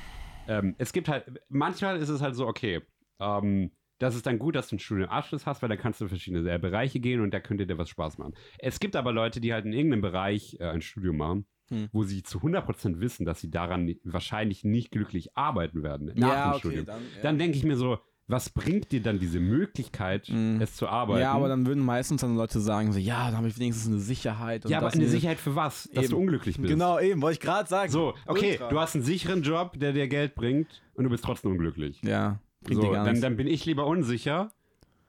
ähm, 0.47 0.75
es 0.77 0.93
gibt 0.93 1.09
halt, 1.09 1.25
manchmal 1.49 1.97
ist 1.97 2.09
es 2.09 2.21
halt 2.21 2.35
so, 2.35 2.47
okay, 2.47 2.81
ähm, 3.19 3.71
das 3.99 4.15
ist 4.15 4.25
dann 4.25 4.39
gut, 4.39 4.55
dass 4.55 4.69
du 4.69 4.73
einen 4.75 4.79
Studienabschluss 4.79 5.45
hast, 5.45 5.61
weil 5.61 5.69
dann 5.69 5.77
kannst 5.77 5.99
du 5.99 6.05
in 6.05 6.09
verschiedene 6.09 6.59
Bereiche 6.59 6.99
gehen 6.99 7.21
und 7.21 7.31
da 7.31 7.39
könnte 7.39 7.67
dir 7.67 7.77
was 7.77 7.89
Spaß 7.89 8.17
machen. 8.17 8.33
Es 8.59 8.79
gibt 8.79 8.95
aber 8.95 9.11
Leute, 9.11 9.39
die 9.41 9.53
halt 9.53 9.65
in 9.65 9.73
irgendeinem 9.73 10.01
Bereich 10.01 10.57
äh, 10.59 10.65
ein 10.69 10.81
Studium 10.81 11.17
machen, 11.17 11.45
Hm. 11.69 11.87
wo 11.93 12.03
sie 12.03 12.23
zu 12.23 12.39
100% 12.39 12.99
wissen, 12.99 13.25
dass 13.25 13.39
sie 13.39 13.49
daran 13.49 13.95
wahrscheinlich 14.03 14.65
nicht 14.65 14.91
glücklich 14.91 15.37
arbeiten 15.37 15.81
werden 15.81 16.11
nach 16.15 16.27
ja, 16.27 16.43
dem 16.43 16.49
okay, 16.51 16.59
Studium. 16.59 16.85
dann, 16.85 17.01
ja. 17.15 17.21
Dann 17.21 17.37
denke 17.37 17.57
ich 17.57 17.63
mir 17.63 17.77
so, 17.77 17.99
was 18.27 18.49
bringt 18.49 18.91
dir 18.91 19.01
dann 19.01 19.19
diese 19.19 19.39
Möglichkeit, 19.39 20.29
Mhm. 20.29 20.61
es 20.61 20.75
zu 20.75 20.87
arbeiten? 20.87 21.21
ja, 21.21 21.33
aber 21.33 21.49
dann 21.49 21.65
würden 21.65 21.83
meistens 21.83 22.21
dann 22.21 22.35
Leute 22.35 22.59
sagen, 22.61 22.93
so, 22.93 22.99
ja, 22.99 23.25
dann 23.27 23.37
habe 23.37 23.47
ich 23.49 23.59
wenigstens 23.59 23.87
eine 23.87 23.99
Sicherheit. 23.99 24.67
Ja, 24.69 24.77
aber 24.79 24.91
eine. 24.93 25.07
Sicherheit 25.09 25.39
für 25.39 25.55
was? 25.55 25.89
Dass 25.93 26.05
Eben. 26.05 26.11
du 26.11 26.17
unglücklich 26.19 26.57
bist. 26.57 26.69
Genau, 26.69 26.99
eben, 26.99 27.21
wollte 27.21 27.33
ich 27.35 27.39
gerade 27.41 27.67
sagen. 27.69 27.91
So, 27.91 28.13
okay, 28.25 28.51
Ultra. 28.53 28.69
du 28.69 28.79
hast 28.79 28.95
einen 28.95 29.03
sicheren 29.03 29.41
Job, 29.43 29.77
der 29.77 29.91
dir 29.93 30.07
Geld 30.07 30.35
bringt 30.35 30.81
und 30.93 31.03
du 31.03 31.09
bist 31.09 31.23
trotzdem 31.23 31.51
unglücklich. 31.51 32.01
Ja, 32.03 32.39
bringt 32.61 32.81
So, 32.81 32.87
dir 32.87 32.93
gar 32.93 33.05
dann, 33.05 33.19
dann 33.21 33.35
bin 33.35 33.47
ich 33.47 33.65
lieber 33.65 33.85
unsicher 33.85 34.51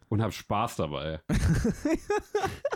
und 0.09 0.21
habe 0.21 0.33
Spaß 0.33 0.77
dabei. 0.77 1.21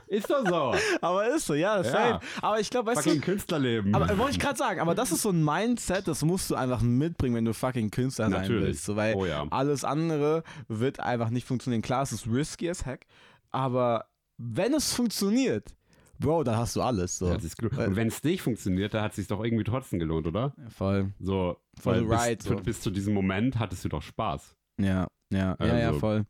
ist 0.09 0.31
doch 0.31 0.47
so. 0.47 0.75
aber 1.01 1.29
ist 1.35 1.47
so, 1.47 1.55
ja, 1.55 1.77
Ja. 1.79 1.85
safe. 1.85 2.21
Aber 2.43 2.61
ich 2.61 2.71
glaube, 2.71 2.91
weißt 2.91 3.03
Fucking 3.05 3.21
du, 3.21 3.25
Künstlerleben. 3.27 3.95
aber 3.95 4.17
wollte 4.19 4.33
ich 4.33 4.39
gerade 4.41 4.57
sagen, 4.59 4.81
aber 4.81 4.95
das 4.95 5.13
ist 5.13 5.23
so 5.23 5.31
ein 5.31 5.45
Mindset, 5.45 6.09
das 6.09 6.23
musst 6.25 6.51
du 6.51 6.55
einfach 6.55 6.81
mitbringen, 6.81 7.35
wenn 7.37 7.45
du 7.45 7.55
fucking 7.55 7.91
Künstler 7.91 8.31
sein 8.31 8.41
Natürlich. 8.43 8.65
willst. 8.65 8.85
So, 8.85 8.97
weil 8.97 9.15
oh 9.15 9.27
ja. 9.27 9.47
alles 9.51 9.85
andere 9.85 10.43
wird 10.69 11.01
einfach 11.01 11.31
nicht 11.31 11.47
funktionieren. 11.47 11.83
Klar, 11.83 12.03
es 12.03 12.13
ist 12.13 12.27
risky 12.27 12.69
as 12.71 12.87
heck, 12.87 13.07
aber 13.51 14.07
wenn 14.37 14.75
es 14.75 14.93
funktioniert, 14.93 15.75
Bro, 16.21 16.43
dann 16.43 16.57
hast 16.57 16.75
du 16.75 16.83
alles. 16.83 17.17
So. 17.19 17.27
Und 17.27 17.97
wenn 17.97 18.09
es 18.09 18.25
nicht 18.25 18.43
funktioniert, 18.43 18.93
dann 18.93 19.03
hat 19.03 19.13
es 19.13 19.17
sich 19.17 19.29
doch 19.29 19.43
irgendwie 19.43 19.63
trotzdem 19.63 20.01
gelohnt, 20.01 20.27
oder? 20.27 20.53
Ja, 20.57 20.69
voll. 20.71 21.13
So, 21.21 21.59
the 21.85 21.91
bis, 22.01 22.39
zu- 22.39 22.49
so. 22.49 22.57
bis 22.57 22.81
zu 22.81 22.91
diesem 22.91 23.15
Moment 23.15 23.59
hattest 23.59 23.85
du 23.85 23.89
doch 23.89 24.03
Spaß. 24.03 24.57
Ja, 24.81 25.07
ja, 25.31 25.57
ja, 25.61 25.79
ja, 25.79 25.87
Also- 25.89 26.01
voll. 26.01 26.27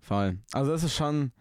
Voll. 0.00 0.38
Also 0.52 0.70
das 0.70 0.84
ist 0.84 0.94
schon, 0.94 1.32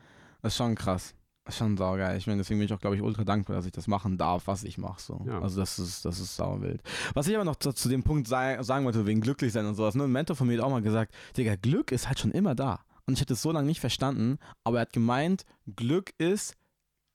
das 0.41 0.53
ist 0.53 0.57
schon 0.57 0.73
krass. 0.73 1.13
Schon 1.47 1.77
saugeil. 1.77 2.17
Ich 2.17 2.25
meine, 2.25 2.39
deswegen 2.39 2.59
bin 2.59 2.65
ich 2.65 2.73
auch, 2.73 2.79
glaube 2.79 2.95
ich, 2.95 3.03
ultra 3.03 3.23
dankbar, 3.23 3.55
dass 3.55 3.67
ich 3.67 3.71
das 3.71 3.87
machen 3.87 4.17
darf, 4.17 4.47
was 4.47 4.63
ich 4.63 4.79
mache. 4.79 4.99
So. 4.99 5.23
Ja. 5.27 5.41
Also 5.41 5.59
das 5.59 5.77
ist, 5.77 6.03
das 6.03 6.19
ist 6.19 6.35
sauwild. 6.35 6.81
Was 7.13 7.27
ich 7.27 7.35
aber 7.35 7.45
noch 7.45 7.57
zu, 7.57 7.71
zu 7.71 7.87
dem 7.87 8.03
Punkt 8.03 8.27
sei, 8.27 8.61
sagen 8.63 8.83
wollte, 8.83 9.05
wegen 9.05 9.21
glücklich 9.21 9.53
sein 9.53 9.65
und 9.67 9.75
sowas. 9.75 9.93
Ne? 9.93 10.05
Ein 10.05 10.11
Mentor 10.11 10.35
von 10.35 10.47
mir 10.47 10.57
hat 10.57 10.65
auch 10.65 10.71
mal 10.71 10.81
gesagt, 10.81 11.13
Digga, 11.37 11.55
Glück 11.55 11.91
ist 11.91 12.07
halt 12.07 12.19
schon 12.19 12.31
immer 12.31 12.55
da. 12.55 12.79
Und 13.05 13.13
ich 13.13 13.21
hätte 13.21 13.33
es 13.33 13.43
so 13.43 13.51
lange 13.51 13.67
nicht 13.67 13.79
verstanden, 13.79 14.39
aber 14.63 14.77
er 14.77 14.81
hat 14.81 14.93
gemeint, 14.93 15.45
Glück 15.75 16.13
ist 16.17 16.55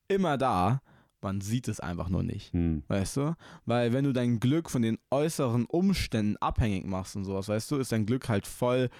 immer 0.06 0.38
da, 0.38 0.80
man 1.20 1.40
sieht 1.40 1.66
es 1.66 1.80
einfach 1.80 2.08
nur 2.08 2.22
nicht. 2.22 2.52
Hm. 2.52 2.84
Weißt 2.86 3.16
du? 3.16 3.34
Weil 3.66 3.92
wenn 3.92 4.04
du 4.04 4.12
dein 4.12 4.38
Glück 4.38 4.70
von 4.70 4.82
den 4.82 4.98
äußeren 5.10 5.66
Umständen 5.66 6.36
abhängig 6.36 6.86
machst 6.86 7.16
und 7.16 7.24
sowas, 7.24 7.48
weißt 7.48 7.70
du, 7.70 7.76
ist 7.76 7.90
dein 7.90 8.06
Glück 8.06 8.28
halt 8.28 8.46
voll, 8.46 8.90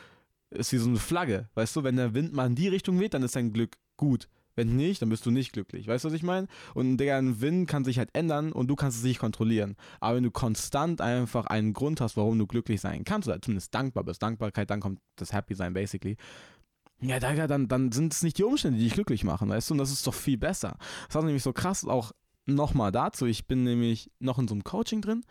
ist 0.50 0.72
wie 0.72 0.78
so 0.78 0.88
eine 0.88 0.98
Flagge. 0.98 1.48
Weißt 1.54 1.76
du, 1.76 1.84
wenn 1.84 1.96
der 1.96 2.14
Wind 2.14 2.32
mal 2.32 2.46
in 2.46 2.56
die 2.56 2.68
Richtung 2.68 2.98
weht, 2.98 3.14
dann 3.14 3.22
ist 3.22 3.36
dein 3.36 3.52
Glück 3.52 3.76
gut. 3.96 4.28
Wenn 4.56 4.76
nicht, 4.76 5.00
dann 5.00 5.08
bist 5.08 5.24
du 5.26 5.30
nicht 5.30 5.52
glücklich. 5.52 5.86
Weißt 5.86 6.04
du, 6.04 6.08
was 6.08 6.14
ich 6.14 6.22
meine? 6.22 6.48
Und 6.74 6.98
Digga, 6.98 7.18
ein 7.18 7.40
Wind 7.40 7.68
kann 7.68 7.84
sich 7.84 7.98
halt 7.98 8.10
ändern 8.12 8.52
und 8.52 8.68
du 8.68 8.76
kannst 8.76 8.98
es 8.98 9.04
nicht 9.04 9.18
kontrollieren. 9.18 9.76
Aber 10.00 10.16
wenn 10.16 10.24
du 10.24 10.30
konstant 10.30 11.00
einfach 11.00 11.46
einen 11.46 11.72
Grund 11.72 12.00
hast, 12.00 12.16
warum 12.16 12.38
du 12.38 12.46
glücklich 12.46 12.80
sein 12.80 13.04
kannst, 13.04 13.28
oder 13.28 13.40
zumindest 13.40 13.74
dankbar 13.74 14.04
bist, 14.04 14.22
Dankbarkeit, 14.22 14.70
dann 14.70 14.80
kommt 14.80 15.00
das 15.16 15.32
Happy 15.32 15.54
sein, 15.54 15.72
basically. 15.72 16.16
Ja, 17.00 17.18
dann, 17.18 17.66
dann 17.66 17.92
sind 17.92 18.12
es 18.12 18.22
nicht 18.22 18.36
die 18.36 18.44
Umstände, 18.44 18.78
die 18.78 18.84
dich 18.84 18.94
glücklich 18.94 19.24
machen, 19.24 19.48
weißt 19.48 19.70
du? 19.70 19.74
Und 19.74 19.78
das 19.78 19.90
ist 19.90 20.06
doch 20.06 20.14
viel 20.14 20.36
besser. 20.36 20.76
Das 21.06 21.14
war 21.14 21.22
nämlich 21.22 21.42
so 21.42 21.52
krass, 21.52 21.84
auch 21.86 22.12
nochmal 22.46 22.92
dazu. 22.92 23.26
Ich 23.26 23.46
bin 23.46 23.64
nämlich 23.64 24.10
noch 24.18 24.38
in 24.38 24.48
so 24.48 24.54
einem 24.54 24.64
Coaching 24.64 25.00
drin, 25.00 25.22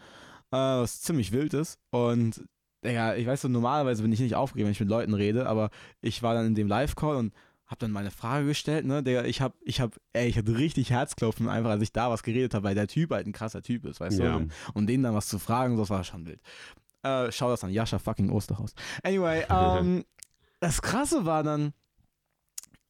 äh, 0.52 0.58
was 0.58 1.02
ziemlich 1.02 1.32
wild 1.32 1.54
ist. 1.54 1.78
Und, 1.92 2.44
Digga, 2.84 3.16
ich 3.16 3.28
weiß 3.28 3.42
so, 3.42 3.48
normalerweise 3.50 4.02
bin 4.02 4.12
ich 4.12 4.20
nicht 4.20 4.36
aufgeregt, 4.36 4.66
wenn 4.66 4.72
ich 4.72 4.80
mit 4.80 4.90
Leuten 4.90 5.14
rede, 5.14 5.48
aber 5.48 5.70
ich 6.02 6.24
war 6.24 6.34
dann 6.34 6.48
in 6.48 6.56
dem 6.56 6.68
Live-Call 6.68 7.18
und 7.18 7.34
hab 7.70 7.80
dann 7.80 7.92
meine 7.92 8.12
Frage 8.12 8.48
gestellt, 8.48 8.86
ne, 8.86 9.04
Digga, 9.04 9.24
ich 9.26 9.42
hab, 9.42 9.54
ich 9.62 9.80
hab, 9.80 9.96
ey, 10.14 10.28
ich 10.28 10.38
hatte 10.38 10.58
richtig 10.58 10.90
Herzklopfen, 10.90 11.48
einfach 11.48 11.70
als 11.70 11.84
ich 11.84 11.94
da 11.94 12.10
was 12.10 12.24
geredet 12.24 12.54
habe, 12.56 12.64
weil 12.66 12.76
der 12.76 12.88
Typ 12.88 13.12
halt 13.12 13.28
ein 13.28 13.32
krasser 13.32 13.62
Typ 13.62 13.86
ist, 13.86 14.00
weißt 14.00 14.20
Ja. 14.20 14.40
du? 14.40 14.48
Und 14.74 14.88
denen 14.88 15.04
dann 15.04 15.14
was 15.14 15.28
zu 15.28 15.38
fragen, 15.40 15.78
das 15.78 15.90
war 15.92 16.04
schon 16.04 16.26
wild. 16.26 16.42
Äh, 17.04 17.32
schau 17.32 17.50
das 17.50 17.64
an, 17.64 17.70
Jascha 17.72 18.00
fucking 18.00 18.32
Osterhaus. 18.32 18.74
Anyway, 19.04 19.46
ähm, 19.50 20.04
das 20.60 20.82
Krasse 20.82 21.26
war 21.26 21.44
dann, 21.44 21.74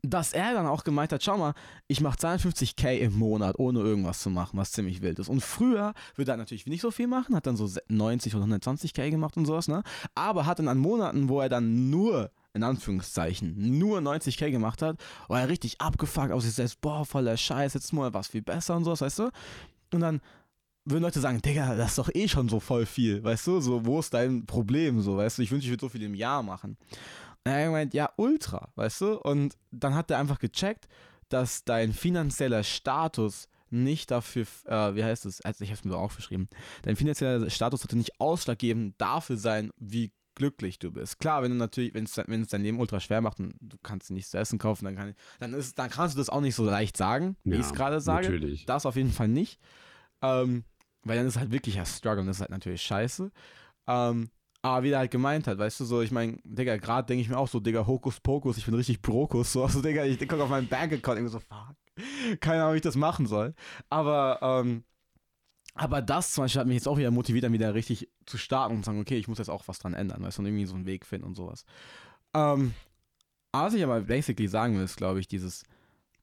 dass 0.01 0.31
er 0.31 0.53
dann 0.53 0.65
auch 0.65 0.85
gemeint 0.85 1.11
hat, 1.11 1.21
schau 1.23 1.37
mal, 1.37 1.53
ich 1.89 1.99
mache 1.99 2.17
52k 2.17 2.97
im 2.99 3.19
Monat, 3.19 3.59
ohne 3.59 3.81
irgendwas 3.81 4.21
zu 4.21 4.29
machen, 4.29 4.57
was 4.57 4.71
ziemlich 4.71 5.01
wild 5.01 5.19
ist. 5.19 5.27
Und 5.27 5.41
früher 5.41 5.93
würde 6.15 6.31
er 6.31 6.37
natürlich 6.37 6.65
nicht 6.67 6.79
so 6.81 6.89
viel 6.89 7.07
machen, 7.07 7.35
hat 7.35 7.45
dann 7.45 7.57
so 7.57 7.69
90 7.89 8.33
oder 8.33 8.45
120k 8.45 9.09
gemacht 9.09 9.35
und 9.35 9.45
sowas, 9.45 9.67
ne? 9.67 9.83
Aber 10.15 10.45
hat 10.45 10.59
dann 10.59 10.69
an 10.69 10.77
Monaten, 10.77 11.27
wo 11.27 11.41
er 11.41 11.49
dann 11.49 11.89
nur, 11.89 12.31
in 12.53 12.63
Anführungszeichen, 12.63 13.77
nur 13.77 13.99
90k 13.99 14.51
gemacht 14.51 14.81
hat, 14.81 14.97
war 15.27 15.41
er 15.41 15.49
richtig 15.49 15.79
abgefuckt 15.79 16.31
auf 16.31 16.41
sich 16.41 16.53
selbst, 16.53 16.81
boah, 16.81 17.05
voller 17.05 17.37
Scheiß, 17.37 17.73
jetzt 17.73 17.93
mal 17.93 18.13
was 18.13 18.27
viel 18.27 18.41
besser 18.41 18.75
und 18.75 18.85
sowas, 18.85 19.01
weißt 19.01 19.19
du? 19.19 19.29
Und 19.93 20.01
dann 20.01 20.21
würden 20.85 21.03
Leute 21.03 21.19
sagen, 21.19 21.41
Digga, 21.41 21.75
das 21.75 21.91
ist 21.91 21.97
doch 21.97 22.09
eh 22.13 22.27
schon 22.27 22.49
so 22.49 22.59
voll 22.59 22.85
viel, 22.85 23.23
weißt 23.23 23.47
du? 23.47 23.59
So, 23.61 23.85
wo 23.85 23.99
ist 23.99 24.13
dein 24.13 24.45
Problem, 24.45 25.01
so, 25.01 25.17
weißt 25.17 25.37
du? 25.37 25.41
Ich 25.43 25.51
wünsche, 25.51 25.65
ich 25.65 25.71
würde 25.71 25.81
so 25.81 25.89
viel 25.89 26.03
im 26.03 26.15
Jahr 26.15 26.41
machen. 26.41 26.77
Und 27.43 27.51
er 27.51 27.59
hat 27.59 27.65
gemeint, 27.65 27.93
ja, 27.93 28.11
ultra, 28.17 28.69
weißt 28.75 29.01
du? 29.01 29.19
Und 29.19 29.57
dann 29.71 29.95
hat 29.95 30.09
er 30.11 30.17
einfach 30.17 30.39
gecheckt, 30.39 30.87
dass 31.29 31.63
dein 31.63 31.93
finanzieller 31.93 32.63
Status 32.63 33.47
nicht 33.69 34.09
dafür, 34.09 34.47
äh, 34.65 34.95
wie 34.95 35.03
heißt 35.03 35.25
es, 35.25 35.41
also 35.41 35.63
ich 35.63 35.69
habe 35.69 35.77
es 35.77 35.85
mir 35.85 35.91
so 35.91 35.97
aufgeschrieben, 35.97 36.49
dein 36.81 36.95
finanzieller 36.95 37.49
Status 37.51 37.81
sollte 37.81 37.97
nicht 37.97 38.19
ausschlaggebend 38.19 38.95
dafür 38.99 39.37
sein, 39.37 39.71
wie 39.77 40.11
glücklich 40.39 40.79
du 40.79 40.91
bist. 40.91 41.19
Klar, 41.19 41.43
wenn 41.43 41.51
du 41.51 41.57
natürlich, 41.57 41.93
wenn 41.93 42.05
es 42.05 42.17
wenn 42.17 42.41
es 42.41 42.47
dein 42.47 42.63
Leben 42.63 42.79
ultra 42.79 42.99
schwer 42.99 43.21
macht 43.21 43.39
und 43.39 43.53
du 43.59 43.77
kannst 43.83 44.09
nichts 44.09 44.31
zu 44.31 44.37
essen 44.39 44.57
kaufen, 44.57 44.85
dann, 44.85 44.95
kann, 44.95 45.13
dann, 45.39 45.53
ist, 45.53 45.77
dann 45.77 45.89
kannst 45.91 46.15
du 46.15 46.17
das 46.19 46.29
auch 46.29 46.41
nicht 46.41 46.55
so 46.55 46.65
leicht 46.65 46.97
sagen, 46.97 47.35
wie 47.43 47.51
Ja, 47.51 47.59
ich 47.59 47.65
es 47.67 47.73
gerade 47.73 48.01
sage. 48.01 48.27
Natürlich. 48.27 48.65
Das 48.65 48.85
auf 48.87 48.95
jeden 48.95 49.11
Fall 49.11 49.27
nicht. 49.27 49.59
Ähm, 50.21 50.63
weil 51.03 51.17
dann 51.17 51.27
ist 51.27 51.37
halt 51.37 51.51
wirklich 51.51 51.77
ein 51.77 51.85
Struggle 51.85 52.21
und 52.21 52.27
das 52.27 52.37
ist 52.37 52.41
halt 52.41 52.51
natürlich 52.51 52.81
scheiße. 52.81 53.31
Ähm, 53.87 54.29
aber 54.61 54.83
wie 54.83 54.91
er 54.91 54.99
halt 54.99 55.11
gemeint 55.11 55.47
hat, 55.47 55.57
weißt 55.57 55.79
du, 55.79 55.85
so, 55.85 56.01
ich 56.01 56.11
meine, 56.11 56.37
Digga, 56.43 56.77
gerade 56.77 57.05
denke 57.05 57.21
ich 57.21 57.29
mir 57.29 57.37
auch 57.37 57.47
so, 57.47 57.59
Digga, 57.59 57.85
Hokus 57.87 58.19
Pokus, 58.19 58.57
ich 58.57 58.65
bin 58.65 58.73
richtig 58.73 59.01
Brokus, 59.01 59.51
so, 59.53 59.63
also, 59.63 59.81
Digga, 59.81 60.05
ich 60.05 60.19
gucke 60.19 60.43
auf 60.43 60.49
meinen 60.49 60.67
Bankaccount 60.67 61.19
und 61.19 61.25
denke 61.25 61.29
so, 61.31 61.39
fuck, 61.39 62.39
keine 62.41 62.61
Ahnung, 62.63 62.73
wie 62.73 62.77
ich 62.77 62.81
das 62.83 62.95
machen 62.95 63.25
soll. 63.27 63.53
Aber, 63.89 64.39
ähm, 64.41 64.83
aber 65.75 66.01
das 66.01 66.33
zum 66.33 66.43
Beispiel 66.43 66.61
hat 66.61 66.67
mich 66.67 66.75
jetzt 66.75 66.87
auch 66.87 66.97
wieder 66.97 67.11
motiviert, 67.11 67.43
dann 67.43 67.53
wieder 67.53 67.73
richtig 67.73 68.09
zu 68.25 68.37
starten 68.37 68.75
und 68.75 68.83
zu 68.83 68.87
sagen, 68.87 68.99
okay, 68.99 69.17
ich 69.17 69.27
muss 69.27 69.37
jetzt 69.37 69.49
auch 69.49 69.67
was 69.67 69.79
dran 69.79 69.93
ändern, 69.93 70.21
weißt 70.23 70.37
du, 70.37 70.41
und 70.41 70.47
irgendwie 70.47 70.65
so 70.65 70.75
einen 70.75 70.85
Weg 70.85 71.05
finden 71.05 71.27
und 71.27 71.35
sowas. 71.35 71.63
Ähm, 72.33 72.73
was 73.51 73.73
ich 73.73 73.83
aber 73.83 74.01
basically 74.01 74.47
sagen 74.47 74.75
will, 74.75 74.83
ist, 74.83 74.97
glaube 74.97 75.19
ich, 75.19 75.27
dieses, 75.27 75.63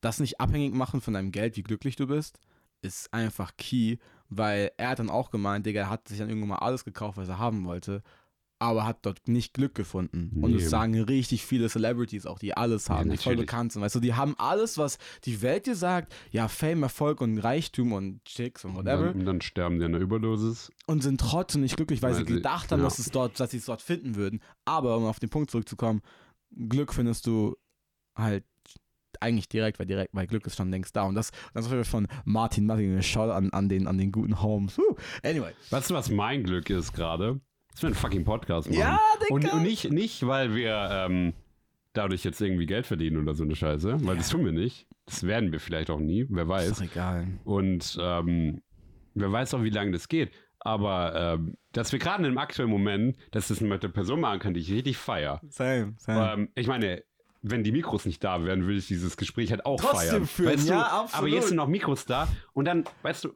das 0.01 0.21
nicht 0.21 0.41
abhängig 0.41 0.75
machen 0.75 1.01
von 1.01 1.15
deinem 1.15 1.33
Geld, 1.33 1.57
wie 1.57 1.63
glücklich 1.63 1.97
du 1.97 2.07
bist, 2.07 2.39
ist 2.83 3.13
einfach 3.13 3.57
key, 3.57 3.97
weil 4.29 4.73
er 4.77 4.91
hat 4.91 4.99
dann 4.99 5.11
auch 5.11 5.31
gemeint, 5.31 5.67
Digga, 5.67 5.83
er 5.83 5.91
hat 5.91 6.09
sich 6.09 6.19
dann 6.19 6.29
irgendwann 6.29 6.51
mal 6.51 6.57
alles 6.57 6.85
gekauft, 6.85 7.17
was 7.17 7.29
er 7.29 7.39
haben 7.39 7.65
wollte, 7.65 8.03
aber 8.59 8.87
hat 8.87 9.05
dort 9.05 9.29
nicht 9.29 9.53
Glück 9.53 9.75
gefunden. 9.75 10.31
Und 10.43 10.53
Nee. 10.53 10.63
es 10.63 10.71
sagen 10.71 10.99
richtig 10.99 11.45
viele 11.45 11.69
Celebrities 11.69 12.25
auch, 12.25 12.39
die 12.39 12.57
alles 12.57 12.89
haben, 12.89 13.11
die 13.11 13.19
voll 13.19 13.37
bekannt 13.37 13.73
sind. 13.73 13.83
Weißt 13.83 13.95
du, 13.95 14.01
die 14.01 14.15
haben 14.15 14.35
alles, 14.39 14.79
was 14.79 14.97
die 15.25 15.43
Welt 15.43 15.67
dir 15.67 15.75
sagt, 15.77 16.15
ja, 16.31 16.49
Fame, 16.49 16.83
Erfolg 16.85 17.21
und 17.21 17.39
Reichtum 17.39 17.93
und 17.93 18.25
Chicks 18.25 18.65
und 18.65 18.71
Und 18.71 18.77
whatever, 18.79 19.07
dann, 19.09 19.21
und 19.21 19.25
dann 19.27 19.41
sterben 19.43 19.79
die 19.79 19.85
an 19.85 19.93
der 19.93 20.01
Überdosis. 20.01 20.71
und 20.87 21.03
sind 21.03 21.21
trotzdem 21.21 21.61
nicht 21.61 21.77
glücklich, 21.77 22.01
weil, 22.01 22.13
Weil 22.15 22.21
sie 22.25 22.27
sie- 22.33 22.37
gedacht 22.37 22.73
haben, 22.73 22.79
ja. 22.81 22.85
dass 22.87 22.99
es 22.99 23.11
dort, 23.11 23.39
dass 23.39 23.51
sie 23.51 23.59
es 23.59 23.67
dort 23.67 23.83
finden 23.83 24.15
würden. 24.17 24.41
Aber 24.65 24.97
um 24.97 25.05
auf 25.05 25.21
den 25.21 25.29
Punkt 25.29 25.51
zurückzukommen, 25.51 26.01
Glück 26.69 26.95
findest 26.95 27.27
du 27.27 27.57
halt 28.17 28.45
eigentlich 29.21 29.49
direkt, 29.49 29.79
weil 29.79 29.87
direkt, 29.87 30.15
weil 30.15 30.27
Glück 30.27 30.47
ist 30.47 30.57
schon 30.57 30.71
längst 30.71 30.95
da. 30.97 31.03
Und 31.05 31.15
das, 31.15 31.31
das 31.55 31.71
ist 31.71 31.89
von 31.89 32.07
Martin 32.25 32.67
Martin 32.67 33.03
Schau 33.03 33.31
an, 33.31 33.51
an, 33.51 33.69
den, 33.69 33.87
an 33.87 33.97
den 33.99 34.13
guten 34.13 34.43
Holmes. 34.43 34.77
Woo. 34.79 34.95
Anyway. 35.23 35.53
Weißt 35.71 35.91
du, 35.91 35.95
was 35.95 36.11
mein 36.11 36.43
Glück 36.45 36.69
ist 36.71 36.93
gerade? 36.93 37.41
Dass 37.77 37.83
wir 37.83 37.87
einen 37.89 37.95
fucking 37.95 38.25
Podcast 38.25 38.69
machen. 38.69 38.81
Ja, 38.81 38.99
Und, 39.31 39.45
Digga. 39.45 39.57
und 39.57 39.63
nicht, 39.63 39.91
nicht, 39.93 40.27
weil 40.27 40.55
wir 40.55 40.89
ähm, 40.91 41.35
dadurch 41.93 42.25
jetzt 42.25 42.41
irgendwie 42.41 42.67
Geld 42.67 42.87
verdienen 42.87 43.23
oder 43.23 43.35
so 43.35 43.45
eine 43.45 43.55
Scheiße, 43.55 43.99
weil 44.07 44.17
das 44.17 44.29
tun 44.31 44.45
wir 44.45 44.53
nicht. 44.53 44.87
Das 45.05 45.23
werden 45.25 45.53
wir 45.53 45.61
vielleicht 45.61 45.91
auch 45.91 46.01
nie, 46.01 46.27
wer 46.29 46.43
Ist 46.45 46.49
weiß. 46.49 46.71
doch 46.79 46.83
egal. 46.85 47.27
Und 47.45 47.97
ähm, 48.01 48.63
wer 49.15 49.31
weiß 49.31 49.55
auch, 49.55 49.63
wie 49.63 49.71
lange 49.71 49.93
das 49.93 50.09
geht. 50.09 50.31
Aber 50.59 51.15
ähm, 51.39 51.57
dass 51.73 51.93
wir 51.93 51.99
gerade 52.01 52.21
in 52.23 52.27
einem 52.27 52.39
aktuellen 52.39 52.71
Moment, 52.71 53.17
dass 53.31 53.49
das 53.49 53.61
mit 53.61 53.83
der 53.83 53.89
Person 53.89 54.21
machen 54.21 54.41
kann, 54.41 54.55
die 54.55 54.61
ich 54.61 54.73
richtig 54.73 54.97
feier. 54.97 55.41
Same, 55.49 55.95
same. 55.99 56.33
Ähm, 56.33 56.49
ich 56.57 56.67
meine, 56.67 57.05
wenn 57.43 57.63
die 57.63 57.71
Mikros 57.71 58.05
nicht 58.07 58.25
da 58.25 58.43
wären, 58.45 58.63
würde 58.65 58.79
ich 58.79 58.89
dieses 58.89 59.17
Gespräch 59.17 59.51
halt 59.53 59.65
auch 59.65 59.79
Trotzdem 59.81 60.09
feiern. 60.11 60.27
führen, 60.27 60.53
weißt 60.55 60.69
du? 60.69 60.73
ja, 60.73 60.83
Aber 60.87 61.03
absolut. 61.05 61.31
jetzt 61.31 61.49
sind 61.49 61.57
noch 61.57 61.69
Mikros 61.69 62.05
da 62.07 62.27
und 62.55 62.65
dann, 62.65 62.85
weißt 63.03 63.25
du, 63.25 63.35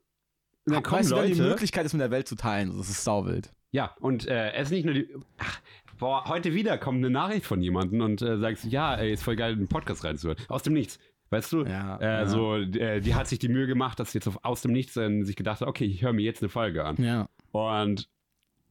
dann 0.67 0.83
kommen 0.83 1.01
weißt 1.01 1.11
du, 1.13 1.17
wenn 1.17 1.27
die 1.27 1.35
Leute. 1.35 1.51
Möglichkeit 1.51 1.85
ist, 1.87 1.93
mit 1.93 2.01
der 2.01 2.11
Welt 2.11 2.27
zu 2.27 2.35
teilen, 2.35 2.77
das 2.77 2.89
ist 2.89 3.05
sauwild. 3.05 3.53
Ja, 3.73 3.95
und 4.01 4.27
äh, 4.27 4.53
es 4.53 4.69
ist 4.69 4.73
nicht 4.73 4.85
nur 4.85 4.95
die. 4.95 5.09
Ach, 5.39 5.61
boah, 5.99 6.25
heute 6.27 6.55
wieder 6.55 6.79
kommt 6.79 6.99
eine 6.99 7.11
Nachricht 7.11 7.47
von 7.47 7.63
jemandem 7.63 8.01
und 8.01 8.23
äh, 8.23 8.39
sagst, 8.39 8.65
ja, 8.65 8.95
ey, 8.97 9.13
ist 9.13 9.23
voll 9.23 9.37
geil, 9.37 9.53
einen 9.53 9.69
Podcast 9.69 10.05
reinzuhören. 10.05 10.39
Aus 10.49 10.63
dem 10.63 10.73
Nichts. 10.73 10.99
Weißt 11.31 11.53
du? 11.53 11.65
Ja, 11.65 11.97
äh, 11.99 12.05
ja. 12.05 12.27
So, 12.27 12.57
äh, 12.57 13.01
die 13.01 13.15
hat 13.15 13.29
sich 13.29 13.39
die 13.39 13.49
Mühe 13.49 13.69
gemacht, 13.69 14.01
dass 14.01 14.13
sie 14.13 14.19
jetzt 14.19 14.27
auf, 14.27 14.45
aus 14.45 14.63
dem 14.63 14.73
Nichts 14.73 14.97
äh, 14.97 15.23
sich 15.23 15.37
gedacht 15.37 15.61
hat, 15.61 15.69
okay, 15.69 15.85
ich 15.85 16.03
höre 16.03 16.13
mir 16.13 16.23
jetzt 16.23 16.43
eine 16.43 16.49
Folge 16.49 16.85
an. 16.85 16.97
Ja. 17.01 17.29
Und 17.53 18.09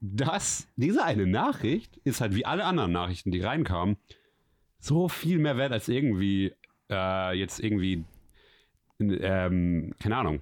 das, 0.01 0.67
diese 0.75 1.03
eine 1.03 1.25
Nachricht 1.25 1.97
ist 2.03 2.19
halt 2.19 2.35
wie 2.35 2.45
alle 2.45 2.65
anderen 2.65 2.91
Nachrichten, 2.91 3.31
die 3.31 3.41
reinkamen, 3.41 3.97
so 4.79 5.07
viel 5.07 5.39
mehr 5.39 5.55
wert 5.57 5.71
als 5.71 5.87
irgendwie 5.87 6.53
äh, 6.89 7.37
jetzt 7.37 7.59
irgendwie, 7.59 8.03
ähm, 8.99 9.93
keine 9.99 10.17
Ahnung, 10.17 10.41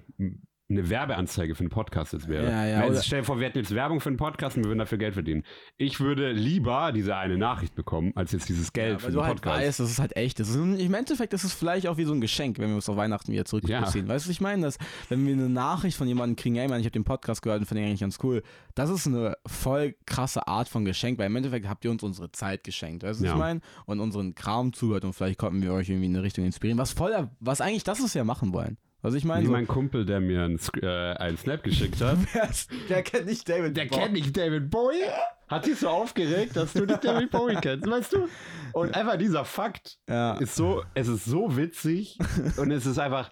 eine 0.70 0.90
Werbeanzeige 0.90 1.54
für 1.54 1.60
einen 1.60 1.70
Podcast 1.70 2.12
jetzt 2.12 2.28
wäre. 2.28 2.44
Ja, 2.50 2.66
ja, 2.66 2.86
oder- 2.86 3.02
stell 3.02 3.20
dir 3.20 3.24
vor, 3.24 3.38
wir 3.40 3.46
hätten 3.46 3.56
jetzt 3.58 3.74
Werbung 3.74 4.00
für 4.00 4.10
einen 4.10 4.18
Podcast 4.18 4.56
und 4.58 4.64
wir 4.64 4.68
würden 4.68 4.80
dafür 4.80 4.98
Geld 4.98 5.14
verdienen. 5.14 5.42
Ich 5.78 5.98
würde 5.98 6.30
lieber 6.32 6.92
diese 6.92 7.16
eine 7.16 7.38
Nachricht 7.38 7.74
bekommen, 7.74 8.12
als 8.14 8.32
jetzt 8.32 8.50
dieses 8.50 8.74
Geld 8.74 8.92
Ja, 8.92 8.98
für 8.98 9.10
den 9.10 9.20
halt 9.22 9.36
Podcast. 9.36 9.62
weißt, 9.62 9.80
das 9.80 9.90
ist 9.90 9.98
halt 9.98 10.14
echt. 10.16 10.38
Das 10.40 10.50
ist, 10.50 10.56
Im 10.56 10.92
Endeffekt 10.94 11.32
ist 11.32 11.44
es 11.44 11.54
vielleicht 11.54 11.86
auch 11.86 11.96
wie 11.96 12.04
so 12.04 12.12
ein 12.12 12.20
Geschenk, 12.20 12.58
wenn 12.58 12.68
wir 12.68 12.74
uns 12.74 12.88
auf 12.88 12.96
Weihnachten 12.96 13.32
wieder 13.32 13.46
zurückziehen. 13.46 13.80
Weißt 13.82 13.94
du, 13.96 14.08
was 14.08 14.28
ich 14.28 14.42
meine? 14.42 14.60
Dass, 14.62 14.76
wenn 15.08 15.26
wir 15.26 15.32
eine 15.32 15.48
Nachricht 15.48 15.96
von 15.96 16.06
jemandem 16.06 16.36
kriegen, 16.36 16.56
ey, 16.56 16.68
man, 16.68 16.80
ich 16.80 16.84
habe 16.86 16.92
den 16.92 17.04
Podcast 17.04 17.40
gehört 17.40 17.60
und 17.60 17.66
finde 17.66 17.82
ihn 17.84 17.86
eigentlich 17.88 18.00
ganz 18.00 18.18
cool, 18.22 18.42
das 18.74 18.90
ist 18.90 19.06
eine 19.06 19.36
voll 19.46 19.94
krasse 20.04 20.46
Art 20.48 20.68
von 20.68 20.84
Geschenk, 20.84 21.18
weil 21.18 21.26
im 21.26 21.36
Endeffekt 21.36 21.66
habt 21.66 21.82
ihr 21.86 21.90
uns 21.90 22.02
unsere 22.02 22.30
Zeit 22.32 22.62
geschenkt, 22.62 23.04
weißt 23.04 23.20
du, 23.20 23.24
was 23.24 23.28
Ja. 23.30 23.34
ich 23.34 23.38
meine? 23.40 23.60
Und 23.86 24.00
unseren 24.00 24.34
Kram 24.34 24.74
zugehört 24.74 25.04
und 25.06 25.14
vielleicht 25.14 25.38
konnten 25.38 25.62
wir 25.62 25.72
euch 25.72 25.88
irgendwie 25.88 26.06
in 26.06 26.14
eine 26.14 26.22
Richtung 26.24 26.44
inspirieren, 26.44 26.76
was 26.78 26.92
voll, 26.92 27.30
was 27.40 27.62
eigentlich 27.62 27.84
das 27.84 28.00
ist 28.00 28.12
ja 28.14 28.22
machen 28.24 28.52
wollen. 28.52 28.76
Was 29.00 29.14
ich 29.14 29.24
meine, 29.24 29.42
Wie 29.42 29.46
so, 29.46 29.52
mein 29.52 29.66
Kumpel, 29.68 30.04
der 30.04 30.20
mir 30.20 30.42
einen, 30.42 30.58
äh, 30.82 30.86
einen 31.14 31.36
Snap 31.36 31.62
geschickt 31.62 32.00
hat. 32.00 32.18
der 32.88 33.02
kennt 33.02 33.26
nicht 33.26 33.48
David 33.48 33.76
Der 33.76 33.84
Bowie. 33.84 34.00
kennt 34.00 34.12
nicht 34.14 34.36
David 34.36 34.70
Bowie. 34.70 35.04
Hat 35.48 35.64
sich 35.64 35.78
so 35.78 35.88
aufgeregt, 35.88 36.56
dass 36.56 36.72
du 36.72 36.84
nicht 36.84 37.02
David 37.04 37.30
Bowie 37.30 37.56
kennst, 37.62 37.88
weißt 37.88 38.12
du? 38.14 38.28
Und 38.72 38.94
einfach 38.94 39.16
dieser 39.16 39.44
Fakt 39.44 39.98
Ja. 40.08 40.34
ist 40.38 40.56
so, 40.56 40.82
es 40.94 41.06
ist 41.08 41.24
so 41.24 41.56
witzig 41.56 42.18
und 42.58 42.70
es 42.72 42.86
ist 42.86 42.98
einfach, 42.98 43.30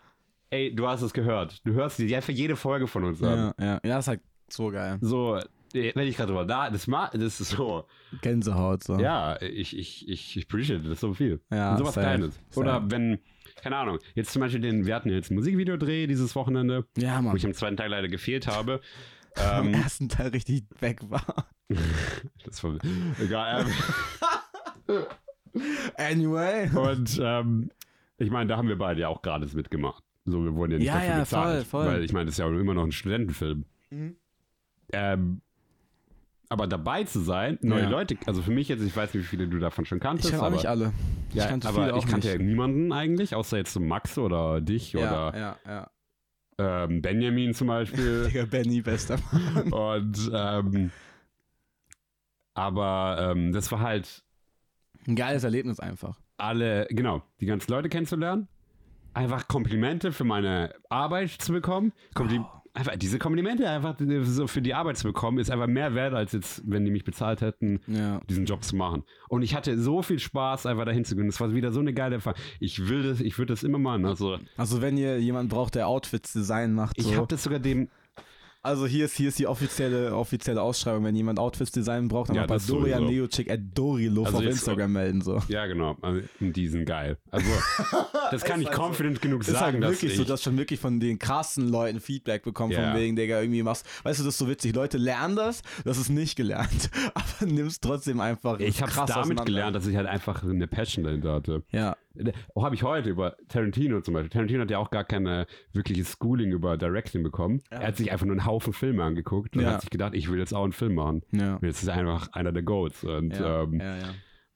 ey, 0.50 0.74
du 0.74 0.86
hast 0.86 1.02
es 1.02 1.12
gehört. 1.12 1.60
Du 1.66 1.72
hörst 1.74 1.98
dir 1.98 2.16
einfach 2.16 2.32
jede 2.32 2.54
Folge 2.56 2.86
von 2.86 3.04
uns 3.04 3.22
an. 3.22 3.52
Ja, 3.58 3.64
ja, 3.66 3.72
ja, 3.84 3.96
das 3.96 4.04
ist 4.04 4.08
halt 4.08 4.20
so 4.48 4.70
geil. 4.70 4.98
So, 5.00 5.36
äh, 5.74 5.92
wenn 5.94 6.06
ich 6.06 6.16
gerade 6.16 6.28
drüber 6.28 6.44
da, 6.46 6.70
das, 6.70 6.86
das 6.86 7.40
ist 7.40 7.50
so, 7.50 7.84
Gänsehaut, 8.22 8.84
so. 8.84 8.98
ja, 8.98 9.36
ich, 9.42 9.76
ich, 9.76 10.08
ich, 10.08 10.36
ich 10.36 10.44
appreciate 10.46 10.88
das 10.88 11.00
so 11.00 11.12
viel. 11.12 11.40
Ja, 11.50 11.72
Und 11.72 11.78
sowas 11.78 11.94
safe, 11.94 12.06
Kleines. 12.06 12.40
Oder 12.54 12.74
safe. 12.74 12.90
wenn, 12.92 13.18
keine 13.66 13.76
Ahnung, 13.78 13.98
jetzt 14.14 14.30
zum 14.32 14.40
Beispiel 14.40 14.60
den, 14.60 14.86
wir 14.86 14.94
hatten 14.94 15.08
jetzt 15.10 15.30
ein 15.30 15.34
Musikvideodreh 15.34 16.06
dieses 16.06 16.36
Wochenende, 16.36 16.86
Ja, 16.96 17.18
wo 17.18 17.22
Mann. 17.22 17.36
ich 17.36 17.44
am 17.44 17.52
zweiten 17.52 17.76
Teil 17.76 17.90
leider 17.90 18.06
gefehlt 18.08 18.46
habe. 18.46 18.80
Am 19.36 19.66
Ähm, 19.68 19.74
ersten 19.74 20.08
Teil 20.08 20.28
richtig 20.28 20.64
weg 20.80 21.00
war. 21.10 21.48
das 22.44 22.62
war, 22.64 22.78
egal. 23.20 23.66
Ähm, 24.88 25.04
Anyway. 25.96 26.70
Und 26.74 27.20
ähm, 27.22 27.70
ich 28.18 28.30
meine, 28.30 28.48
da 28.48 28.56
haben 28.56 28.68
wir 28.68 28.78
beide 28.78 29.00
ja 29.00 29.08
auch 29.08 29.20
gratis 29.22 29.52
mitgemacht. 29.54 30.02
So, 30.24 30.42
wir 30.44 30.54
wurden 30.54 30.72
ja 30.72 30.78
nicht 30.78 30.86
Ja, 30.86 30.94
dafür 30.94 31.08
ja, 31.08 31.18
bezahlt. 31.20 31.66
voll, 31.66 31.84
voll. 31.84 31.92
Weil 31.94 32.04
ich 32.04 32.12
meine, 32.12 32.26
das 32.26 32.34
ist 32.34 32.38
ja 32.38 32.46
immer 32.48 32.74
noch 32.74 32.84
ein 32.84 32.92
Studentenfilm. 32.92 33.64
Mhm. 33.90 34.16
Ähm, 34.92 35.40
aber 36.48 36.66
dabei 36.66 37.04
zu 37.04 37.20
sein, 37.20 37.58
neue 37.62 37.82
Ja. 37.82 37.88
Leute, 37.88 38.16
also 38.26 38.42
für 38.42 38.50
mich 38.52 38.68
jetzt, 38.68 38.82
ich 38.82 38.96
weiß 38.96 39.12
nicht, 39.14 39.24
wie 39.24 39.26
viele 39.26 39.48
du 39.48 39.58
davon 39.58 39.84
schon 39.84 40.00
kanntest, 40.00 40.32
Ich 40.32 40.38
kenne 40.38 40.50
nicht 40.50 40.66
alle. 40.66 40.92
Ich 41.30 41.34
ja, 41.36 41.46
kannte 41.46 41.68
aber 41.68 41.96
ich 41.96 42.06
kannte 42.06 42.28
nicht. 42.28 42.38
ja 42.38 42.42
niemanden 42.42 42.92
eigentlich, 42.92 43.34
außer 43.34 43.56
jetzt 43.56 43.72
so 43.72 43.80
Max 43.80 44.16
oder 44.18 44.60
dich 44.60 44.92
ja, 44.92 45.00
oder 45.30 45.38
ja, 45.38 45.56
ja. 45.66 45.90
Ähm, 46.58 47.02
Benjamin 47.02 47.52
zum 47.52 47.66
Beispiel. 47.66 48.24
Digga, 48.32 48.44
Benny, 48.46 48.80
bester 48.80 49.18
Mann. 49.32 49.72
Und 49.72 50.30
ähm, 50.32 50.90
aber 52.54 53.18
ähm, 53.32 53.52
das 53.52 53.70
war 53.72 53.80
halt 53.80 54.24
Ein 55.06 55.16
geiles 55.16 55.44
Erlebnis 55.44 55.80
einfach. 55.80 56.18
alle, 56.38 56.86
genau, 56.90 57.22
die 57.40 57.46
ganzen 57.46 57.70
Leute 57.72 57.88
kennenzulernen, 57.88 58.48
einfach 59.14 59.48
Komplimente 59.48 60.12
für 60.12 60.24
meine 60.24 60.74
Arbeit 60.88 61.30
zu 61.30 61.52
bekommen. 61.52 61.92
Kompli 62.14 62.38
Wow. 62.38 62.55
Einfach 62.76 62.96
diese 62.96 63.18
Komplimente 63.18 63.68
einfach 63.70 63.96
so 64.24 64.46
für 64.46 64.60
die 64.60 64.74
Arbeit 64.74 64.98
zu 64.98 65.04
bekommen, 65.08 65.38
ist 65.38 65.50
einfach 65.50 65.66
mehr 65.66 65.94
wert, 65.94 66.12
als 66.12 66.32
jetzt, 66.32 66.62
wenn 66.66 66.84
die 66.84 66.90
mich 66.90 67.04
bezahlt 67.04 67.40
hätten, 67.40 67.80
Ja. 67.86 68.20
diesen 68.28 68.44
Job 68.44 68.62
zu 68.64 68.76
machen. 68.76 69.02
Und 69.30 69.40
ich 69.42 69.54
hatte 69.54 69.78
so 69.78 70.02
viel 70.02 70.18
Spaß, 70.18 70.66
einfach 70.66 70.84
dahin 70.84 71.04
zu 71.06 71.16
gehen. 71.16 71.26
Das 71.26 71.40
war 71.40 71.54
wieder 71.54 71.72
so 71.72 71.80
eine 71.80 71.94
geile 71.94 72.16
Erfahrung. 72.16 72.38
Ich 72.60 72.88
will 72.88 73.02
das, 73.02 73.20
ich 73.20 73.38
würde 73.38 73.54
das 73.54 73.62
immer 73.62 73.78
machen. 73.78 74.04
Also, 74.04 74.36
Also 74.58 74.82
wenn 74.82 74.98
ihr 74.98 75.18
jemanden 75.18 75.48
braucht, 75.48 75.74
der 75.74 75.88
Outfits 75.88 76.34
Design 76.34 76.74
macht, 76.74 76.98
ich 76.98 77.04
so. 77.06 77.16
habe 77.16 77.26
das 77.28 77.42
sogar 77.44 77.60
dem, 77.60 77.88
also 78.66 78.86
hier 78.86 79.06
ist, 79.06 79.16
hier 79.16 79.28
ist 79.28 79.38
die 79.38 79.46
offizielle, 79.46 80.14
offizielle 80.14 80.60
Ausschreibung, 80.60 81.04
wenn 81.04 81.16
jemand 81.16 81.38
Outfits 81.38 81.70
Design 81.72 82.08
braucht, 82.08 82.28
dann 82.30 82.36
Ja, 82.36 82.46
bei 82.46 82.58
Dorian 82.58 83.04
sowieso. 83.04 83.12
Neochick 83.12 83.50
at 83.50 83.60
Doriluff 83.74 84.26
Also 84.26 84.38
auf 84.38 84.44
Instagram 84.44 84.92
melden, 84.92 85.20
so. 85.22 85.40
ja 85.48 85.66
genau, 85.66 85.96
also, 86.02 86.20
die 86.40 86.68
sind 86.68 86.84
geil. 86.84 87.16
Also, 87.30 87.46
das 88.30 88.44
kann 88.44 88.60
ich 88.60 88.66
halt 88.66 88.76
so. 88.76 88.82
confident 88.82 89.22
genug 89.22 89.40
Ist 89.42 89.50
sagen, 89.50 89.74
halt 89.74 89.82
dass 89.84 89.90
wirklich 89.92 90.12
ich, 90.12 90.18
so, 90.18 90.24
dass 90.24 90.42
schon 90.42 90.58
wirklich 90.58 90.80
von 90.80 91.00
den 91.00 91.18
krassen 91.18 91.68
Leuten 91.68 92.00
Feedback 92.00 92.42
bekommen, 92.42 92.72
Ja. 92.72 92.90
von 92.92 93.00
wegen, 93.00 93.16
Digga, 93.16 93.40
irgendwie 93.40 93.62
machst, 93.62 93.86
weißt 94.02 94.20
du, 94.20 94.24
das 94.24 94.34
ist 94.34 94.38
so 94.38 94.48
witzig, 94.48 94.74
Leute 94.74 94.98
lernen 94.98 95.36
das, 95.36 95.62
das 95.84 95.98
ist 95.98 96.10
nicht 96.10 96.36
gelernt, 96.36 96.90
aber 97.14 97.46
nimmst 97.50 97.82
trotzdem 97.82 98.20
einfach 98.20 98.58
ich 98.60 98.82
habe 98.82 98.90
krass 98.90 99.10
damit 99.10 99.44
gelernt, 99.46 99.76
dass 99.76 99.86
ich 99.86 99.96
halt 99.96 100.06
einfach 100.06 100.42
eine 100.42 100.66
Passion 100.66 101.04
dahinter 101.04 101.32
hatte. 101.34 101.62
Ja, 101.70 101.96
Auch 102.54 102.64
habe 102.64 102.74
ich 102.74 102.82
heute 102.82 103.10
über 103.10 103.36
Tarantino 103.48 104.00
zum 104.00 104.14
Beispiel. 104.14 104.30
Tarantino 104.30 104.60
hat 104.62 104.70
ja 104.70 104.78
auch 104.78 104.90
gar 104.90 105.04
keine 105.04 105.46
wirkliches 105.72 106.16
Schooling 106.20 106.50
über 106.52 106.76
Directing 106.76 107.22
bekommen. 107.22 107.60
Ja. 107.70 107.78
Er 107.78 107.88
hat 107.88 107.96
sich 107.96 108.10
einfach 108.12 108.26
nur 108.26 108.34
einen 108.36 108.46
Haufen 108.46 108.72
Filme 108.72 109.02
angeguckt 109.04 109.56
und 109.56 109.62
Ja. 109.62 109.72
hat 109.72 109.80
sich 109.82 109.90
gedacht, 109.90 110.14
ich 110.14 110.30
will 110.30 110.38
jetzt 110.38 110.52
auch 110.54 110.64
einen 110.64 110.72
Film 110.72 110.94
machen. 110.94 111.22
ja. 111.32 111.58
Jetzt 111.62 111.82
ist 111.82 111.88
er 111.88 111.94
einfach 111.94 112.32
einer 112.32 112.52
der 112.52 112.62
Goats. 112.62 113.04
Und 113.04 113.34
ähm, 113.42 113.80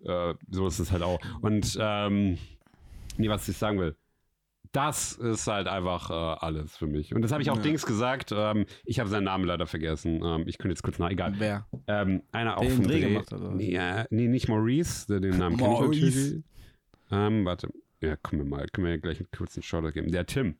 äh, 0.04 0.34
so 0.50 0.66
ist 0.66 0.78
es 0.78 0.92
halt 0.92 1.02
auch. 1.02 1.18
Und 1.42 1.76
ähm, 1.80 2.38
nee, 3.18 3.28
was 3.28 3.48
ich 3.48 3.56
sagen 3.56 3.78
will, 3.78 3.96
das 4.72 5.12
ist 5.14 5.48
halt 5.48 5.66
einfach 5.66 6.10
äh, 6.10 6.14
alles 6.14 6.76
für 6.76 6.86
mich. 6.86 7.12
Und 7.12 7.22
das 7.22 7.32
habe 7.32 7.42
ich 7.42 7.50
auch 7.50 7.56
Ja. 7.56 7.62
Dings 7.62 7.84
gesagt. 7.84 8.32
Ähm, 8.32 8.66
ich 8.84 9.00
habe 9.00 9.08
seinen 9.08 9.24
Namen 9.24 9.44
leider 9.44 9.66
vergessen. 9.66 10.20
Ähm, 10.24 10.44
ich 10.46 10.58
könnte 10.58 10.74
jetzt 10.74 10.82
kurz 10.84 11.00
nach, 11.00 11.10
egal. 11.10 11.34
Wer? 11.38 11.66
Ähm, 11.88 12.22
einer 12.30 12.56
auch 12.56 12.60
Den 12.62 12.70
vom 12.76 12.84
Dreh 12.86 13.00
gemacht 13.00 13.32
oder 13.32 13.50
nee, 13.50 13.74
äh, 13.74 14.04
nee, 14.10 14.28
nicht 14.28 14.48
Maurice, 14.48 15.06
der- 15.08 15.18
den 15.20 15.38
Namen 15.38 15.56
kenne 15.56 15.74
ich 15.74 15.80
natürlich. 15.80 16.44
Ähm, 17.10 17.44
warte. 17.44 17.68
Ja, 18.00 18.16
können 18.16 18.42
wir 18.42 18.48
mal, 18.48 18.66
können 18.68 18.86
wir 18.86 18.98
gleich 18.98 19.18
einen 19.18 19.30
kurzen 19.30 19.62
Shoutout 19.62 19.92
geben. 19.92 20.10
Der 20.10 20.26
Tim. 20.26 20.56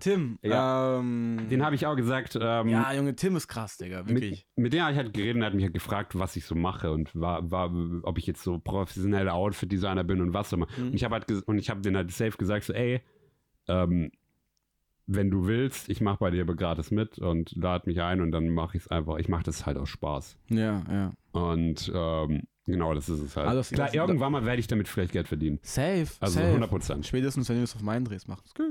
Tim. 0.00 0.38
Ja. 0.42 0.98
Ähm, 0.98 1.46
Den 1.50 1.64
habe 1.64 1.74
ich 1.74 1.86
auch 1.86 1.96
gesagt. 1.96 2.38
Ähm, 2.40 2.68
ja, 2.68 2.92
Junge, 2.92 3.16
Tim 3.16 3.36
ist 3.36 3.48
krass, 3.48 3.78
Digga. 3.78 4.06
Wirklich. 4.06 4.46
Mit, 4.54 4.64
mit 4.64 4.72
dem 4.72 4.82
habe 4.82 4.92
ich 4.92 4.98
halt 4.98 5.12
geredet 5.12 5.36
und 5.36 5.42
er 5.42 5.46
hat 5.46 5.54
mich 5.54 5.64
halt 5.64 5.74
gefragt, 5.74 6.18
was 6.18 6.36
ich 6.36 6.44
so 6.44 6.54
mache 6.54 6.92
und 6.92 7.14
war, 7.18 7.50
war, 7.50 7.72
ob 8.02 8.18
ich 8.18 8.26
jetzt 8.26 8.42
so 8.42 8.58
professioneller 8.58 9.34
Outfit-Designer 9.34 10.04
bin 10.04 10.20
und 10.20 10.34
was 10.34 10.52
auch 10.52 10.58
immer. 10.58 10.68
Mhm. 10.76 10.88
Und 10.88 10.94
ich 10.94 11.04
habe 11.04 11.14
halt 11.14 11.30
und 11.46 11.58
ich 11.58 11.70
habe 11.70 11.80
den 11.80 11.96
halt 11.96 12.10
safe 12.12 12.36
gesagt, 12.36 12.64
so, 12.64 12.72
ey, 12.72 13.00
ähm, 13.68 14.10
wenn 15.10 15.30
du 15.30 15.46
willst, 15.46 15.88
ich 15.88 16.00
mache 16.02 16.18
bei 16.18 16.30
dir 16.30 16.42
aber 16.42 16.54
gratis 16.54 16.90
mit 16.90 17.18
und 17.18 17.50
lad 17.56 17.86
mich 17.86 18.00
ein 18.02 18.20
und 18.20 18.30
dann 18.30 18.50
mache 18.50 18.76
ich 18.76 18.84
es 18.84 18.88
einfach. 18.88 19.16
Ich 19.16 19.28
mache 19.28 19.42
das 19.42 19.64
halt 19.66 19.78
aus 19.78 19.88
Spaß. 19.88 20.36
Ja, 20.50 20.82
ja. 20.90 21.12
Und 21.32 21.90
ähm, 21.94 22.42
genau, 22.66 22.92
das 22.92 23.08
ist 23.08 23.20
es 23.20 23.34
halt. 23.36 23.48
Das- 23.56 23.70
Klar, 23.70 23.94
irgendwann 23.94 24.32
mal 24.32 24.44
werde 24.44 24.60
ich 24.60 24.66
damit 24.66 24.86
vielleicht 24.86 25.12
Geld 25.12 25.26
verdienen. 25.26 25.58
Safe. 25.62 26.06
Also 26.20 26.34
safe. 26.34 26.46
100 26.48 26.68
Prozent. 26.70 27.06
Spätestens, 27.06 27.48
wenn 27.48 27.56
du 27.56 27.62
es 27.62 27.74
auf 27.74 27.82
meinen 27.82 28.04
Drehs 28.04 28.28
machst. 28.28 28.54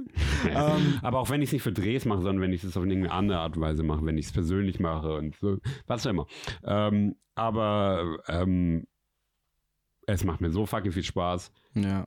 Ähm, 0.47 0.99
Aber 1.01 1.17
auch 1.19 1.31
wenn 1.31 1.41
ich 1.41 1.49
es 1.49 1.53
nicht 1.53 1.63
für 1.63 1.71
Drehs 1.73 2.05
mache, 2.05 2.21
sondern 2.21 2.39
wenn 2.41 2.53
ich 2.53 2.63
es 2.63 2.77
auf 2.77 2.83
irgendeine 2.83 3.11
andere 3.11 3.39
Art 3.39 3.55
und 3.57 3.63
Weise 3.63 3.81
mache, 3.81 4.05
wenn 4.05 4.19
ich 4.19 4.27
es 4.27 4.31
persönlich 4.31 4.79
mache 4.79 5.15
und 5.15 5.35
so, 5.37 5.57
was 5.87 6.05
auch 6.05 6.11
immer. 6.11 6.27
Ähm, 6.63 7.15
aber 7.33 8.19
ähm, 8.27 8.85
es 10.05 10.23
macht 10.23 10.41
mir 10.41 10.51
so 10.51 10.65
fucking 10.67 10.91
viel 10.91 11.03
Spaß. 11.03 11.51
ja. 11.73 12.05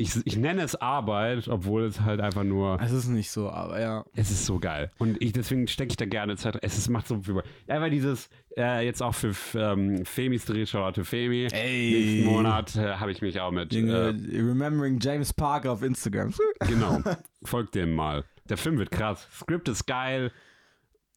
Ich, 0.00 0.14
ich 0.24 0.36
nenne 0.36 0.62
es 0.62 0.76
Arbeit, 0.76 1.48
obwohl 1.48 1.82
es 1.82 2.00
halt 2.02 2.20
einfach 2.20 2.44
nur, 2.44 2.80
Es 2.80 2.92
ist 2.92 3.08
nicht 3.08 3.32
so, 3.32 3.50
aber 3.50 3.80
ja. 3.80 4.04
es 4.14 4.30
ist 4.30 4.46
so 4.46 4.60
geil. 4.60 4.92
Und 4.98 5.20
ich, 5.20 5.32
deswegen 5.32 5.66
stecke 5.66 5.90
ich 5.90 5.96
da 5.96 6.06
gerne 6.06 6.36
Zeit. 6.36 6.56
Es 6.62 6.78
ist, 6.78 6.88
macht 6.88 7.08
so 7.08 7.20
viel 7.20 7.34
Spaß. 7.34 7.44
Einfach 7.66 7.90
dieses, 7.90 8.30
äh, 8.56 8.84
jetzt 8.84 9.02
auch 9.02 9.14
für 9.14 9.34
ähm, 9.54 10.04
Femis 10.04 10.44
Dreh, 10.44 10.66
Charlotte 10.66 11.04
Femi. 11.04 11.48
Nächsten 11.50 12.24
Monat 12.24 12.76
äh, 12.76 12.94
habe 12.94 13.10
ich 13.10 13.22
mich 13.22 13.40
auch 13.40 13.50
mit, 13.50 13.72
Junge, 13.72 13.92
äh, 13.92 14.40
remembering 14.40 15.00
James 15.00 15.32
Parker 15.32 15.72
auf 15.72 15.82
Instagram. 15.82 16.32
genau, 16.60 17.00
folgt 17.42 17.74
dem 17.74 17.92
mal. 17.92 18.24
Der 18.48 18.56
Film 18.56 18.78
wird 18.78 18.92
krass. 18.92 19.26
Script 19.32 19.68
ist 19.68 19.86
geil. 19.86 20.30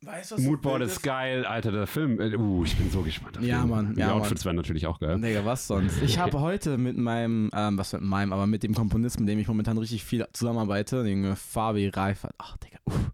Weißt 0.03 0.35
Moodboard 0.39 0.81
ist 0.81 1.03
geil, 1.03 1.45
Alter, 1.45 1.71
der 1.71 1.85
Film. 1.85 2.19
Äh, 2.19 2.35
uh, 2.35 2.63
ich 2.63 2.75
bin 2.75 2.89
so 2.89 3.03
gespannt. 3.03 3.37
auf 3.37 3.43
Ja, 3.43 3.61
den. 3.61 3.69
Mann, 3.69 3.93
Die 3.93 3.99
ja, 3.99 4.13
Outfits 4.13 4.43
werden 4.45 4.55
natürlich 4.55 4.87
auch 4.87 4.99
geil. 4.99 5.21
Digga, 5.21 5.45
was 5.45 5.67
sonst? 5.67 6.01
Ich 6.01 6.17
habe 6.17 6.39
heute 6.39 6.79
mit 6.79 6.97
meinem, 6.97 7.51
ähm, 7.53 7.77
was 7.77 7.93
mit 7.93 8.01
meinem, 8.01 8.33
aber 8.33 8.47
mit 8.47 8.63
dem 8.63 8.73
Komponisten, 8.73 9.25
mit 9.25 9.31
dem 9.31 9.37
ich 9.37 9.47
momentan 9.47 9.77
richtig 9.77 10.03
viel 10.03 10.25
zusammenarbeite, 10.33 11.03
den 11.03 11.23
Junge 11.23 11.35
Fabi 11.35 11.87
Reifert, 11.89 12.33
ach 12.39 12.57
Digga, 12.57 12.79
uff, 12.85 13.11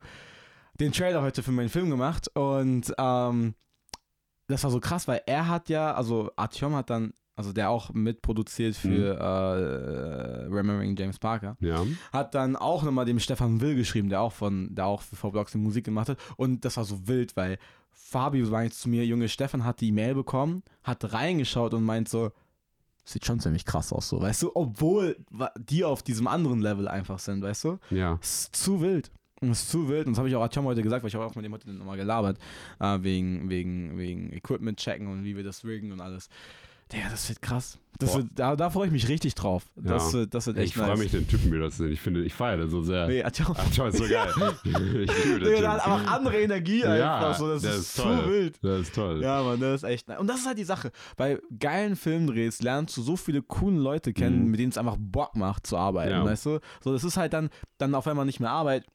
den 0.79 0.93
Trailer 0.93 1.21
heute 1.21 1.43
für 1.43 1.51
meinen 1.51 1.67
Film 1.67 1.89
gemacht 1.89 2.29
und 2.35 2.93
ähm, 2.97 3.53
das 4.47 4.63
war 4.63 4.71
so 4.71 4.79
krass, 4.79 5.09
weil 5.09 5.21
er 5.25 5.49
hat 5.49 5.67
ja, 5.67 5.93
also 5.93 6.31
Artyom 6.37 6.73
hat 6.73 6.89
dann, 6.89 7.11
also 7.37 7.53
der 7.53 7.69
auch 7.69 7.93
mitproduziert 7.93 8.75
für 8.75 9.17
äh, 9.17 10.45
Remembering 10.53 10.95
James 10.97 11.19
Parker, 11.19 11.55
Ja. 11.59 11.85
hat 12.11 12.35
dann 12.35 12.55
auch 12.55 12.83
nochmal 12.83 13.05
dem 13.05 13.19
Stefan 13.19 13.61
Will 13.61 13.75
geschrieben, 13.75 14.09
der 14.09 14.21
auch 14.21 14.33
von, 14.33 14.73
der 14.75 14.85
auch 14.87 15.01
für 15.01 15.15
V-Blocks 15.15 15.53
die 15.53 15.57
Musik 15.59 15.85
gemacht 15.85 16.09
hat. 16.09 16.17
Und 16.35 16.65
das 16.65 16.75
war 16.77 16.83
so 16.83 17.07
wild, 17.07 17.35
weil 17.37 17.57
Fabi 17.91 18.49
war 18.51 18.63
jetzt 18.63 18.81
zu 18.81 18.89
mir, 18.89 19.05
Junge, 19.05 19.29
Stefan 19.29 19.63
hat 19.63 19.81
die 19.81 19.89
E-Mail 19.89 20.15
bekommen, 20.15 20.63
hat 20.83 21.13
reingeschaut 21.13 21.73
und 21.73 21.83
meint 21.83 22.09
so, 22.09 22.31
sieht 23.05 23.25
schon 23.25 23.39
ziemlich 23.39 23.65
krass 23.65 23.93
aus, 23.93 24.09
so, 24.09 24.21
weißt 24.21 24.43
du, 24.43 24.51
obwohl 24.53 25.15
die 25.57 25.85
auf 25.85 26.03
diesem 26.03 26.27
anderen 26.27 26.61
Level 26.61 26.87
einfach 26.87 27.19
sind, 27.19 27.41
weißt 27.41 27.63
du? 27.65 27.77
Ja. 27.89 28.17
Es 28.21 28.41
ist 28.45 28.55
zu 28.55 28.81
wild. 28.81 29.11
Ist 29.41 29.69
zu 29.69 29.87
wild. 29.87 30.07
Und 30.07 30.13
das 30.13 30.17
habe 30.17 30.29
ich 30.29 30.35
auch 30.35 30.41
Artyom 30.41 30.65
heute 30.65 30.81
gesagt, 30.81 31.03
weil 31.03 31.09
ich 31.09 31.15
habe 31.15 31.23
auch 31.25 31.35
mit 31.35 31.45
dem 31.45 31.53
heute 31.53 31.71
nochmal 31.71 31.95
gelabert, 31.97 32.39
äh, 32.79 32.97
wegen, 33.01 33.49
wegen, 33.49 33.95
wegen 33.97 34.33
Equipment 34.33 34.79
checken 34.79 35.05
und 35.07 35.23
wie 35.23 35.35
wir 35.37 35.43
das 35.43 35.63
riggen 35.63 35.91
und 35.91 36.01
alles. 36.01 36.27
Digga, 36.91 37.09
das 37.09 37.27
wird 37.27 37.41
krass. 37.41 37.77
Das 37.99 38.15
wird, 38.15 38.27
da, 38.35 38.55
da 38.55 38.69
freue 38.69 38.85
ich 38.85 38.91
mich 38.93 39.07
richtig 39.09 39.33
drauf. 39.33 39.63
Das, 39.75 40.13
Ja. 40.13 40.19
wird, 40.19 40.33
das 40.35 40.45
wird 40.45 40.57
Ich 40.57 40.65
echt 40.65 40.73
freue 40.75 40.89
nice. 40.89 40.99
mich, 40.99 41.11
den 41.11 41.27
Typen 41.27 41.51
wieder 41.51 41.69
zu 41.71 41.77
sehen. 41.77 41.91
Ich 41.91 41.99
finde, 41.99 42.23
ich 42.23 42.33
feiere 42.33 42.57
das 42.57 42.69
so 42.71 42.83
sehr. 42.83 43.07
Nee. 43.07 43.23
Ach, 43.23 43.31
toll, 43.31 43.89
ist 43.89 43.97
so 43.97 44.03
geil. 44.07 44.29
ich 44.63 45.25
liebe 45.25 45.39
den 45.39 45.61
der 45.61 45.71
hat 45.71 45.83
einfach 45.85 46.11
andere 46.13 46.39
Energie 46.39 46.81
Ja, 46.81 47.15
einfach. 47.17 47.37
So, 47.39 47.47
das 47.49 47.63
der 47.63 47.71
ist, 47.71 47.77
ist 47.79 47.95
so 47.95 48.03
toll. 48.03 48.29
wild. 48.29 48.59
Das 48.61 48.81
ist 48.81 48.93
toll. 48.95 49.21
Ja, 49.23 49.41
Mann, 49.41 49.59
das 49.59 49.81
ist 49.81 49.89
echt 49.89 50.07
nice. 50.07 50.19
Und 50.19 50.27
das 50.27 50.37
ist 50.41 50.45
halt 50.45 50.59
die 50.59 50.63
Sache. 50.63 50.91
Bei 51.17 51.39
geilen 51.59 51.95
Filmdrehs 51.95 52.61
lernst 52.61 52.95
du 52.97 53.01
so 53.01 53.15
viele 53.15 53.41
coole 53.41 53.79
Leute 53.79 54.13
kennen, 54.13 54.43
Mhm. 54.45 54.51
mit 54.51 54.59
denen 54.59 54.69
es 54.69 54.77
einfach 54.77 54.97
Bock 54.99 55.35
macht 55.35 55.65
zu 55.65 55.75
arbeiten, 55.75 56.11
Ja. 56.11 56.23
weißt 56.23 56.45
du? 56.45 56.59
So, 56.83 56.93
das 56.93 57.03
ist 57.03 57.17
halt 57.17 57.33
dann, 57.33 57.49
dann 57.79 57.95
auf 57.95 58.05
einmal 58.07 58.25
nicht 58.27 58.39
mehr 58.39 58.51
Arbeit, 58.51 58.85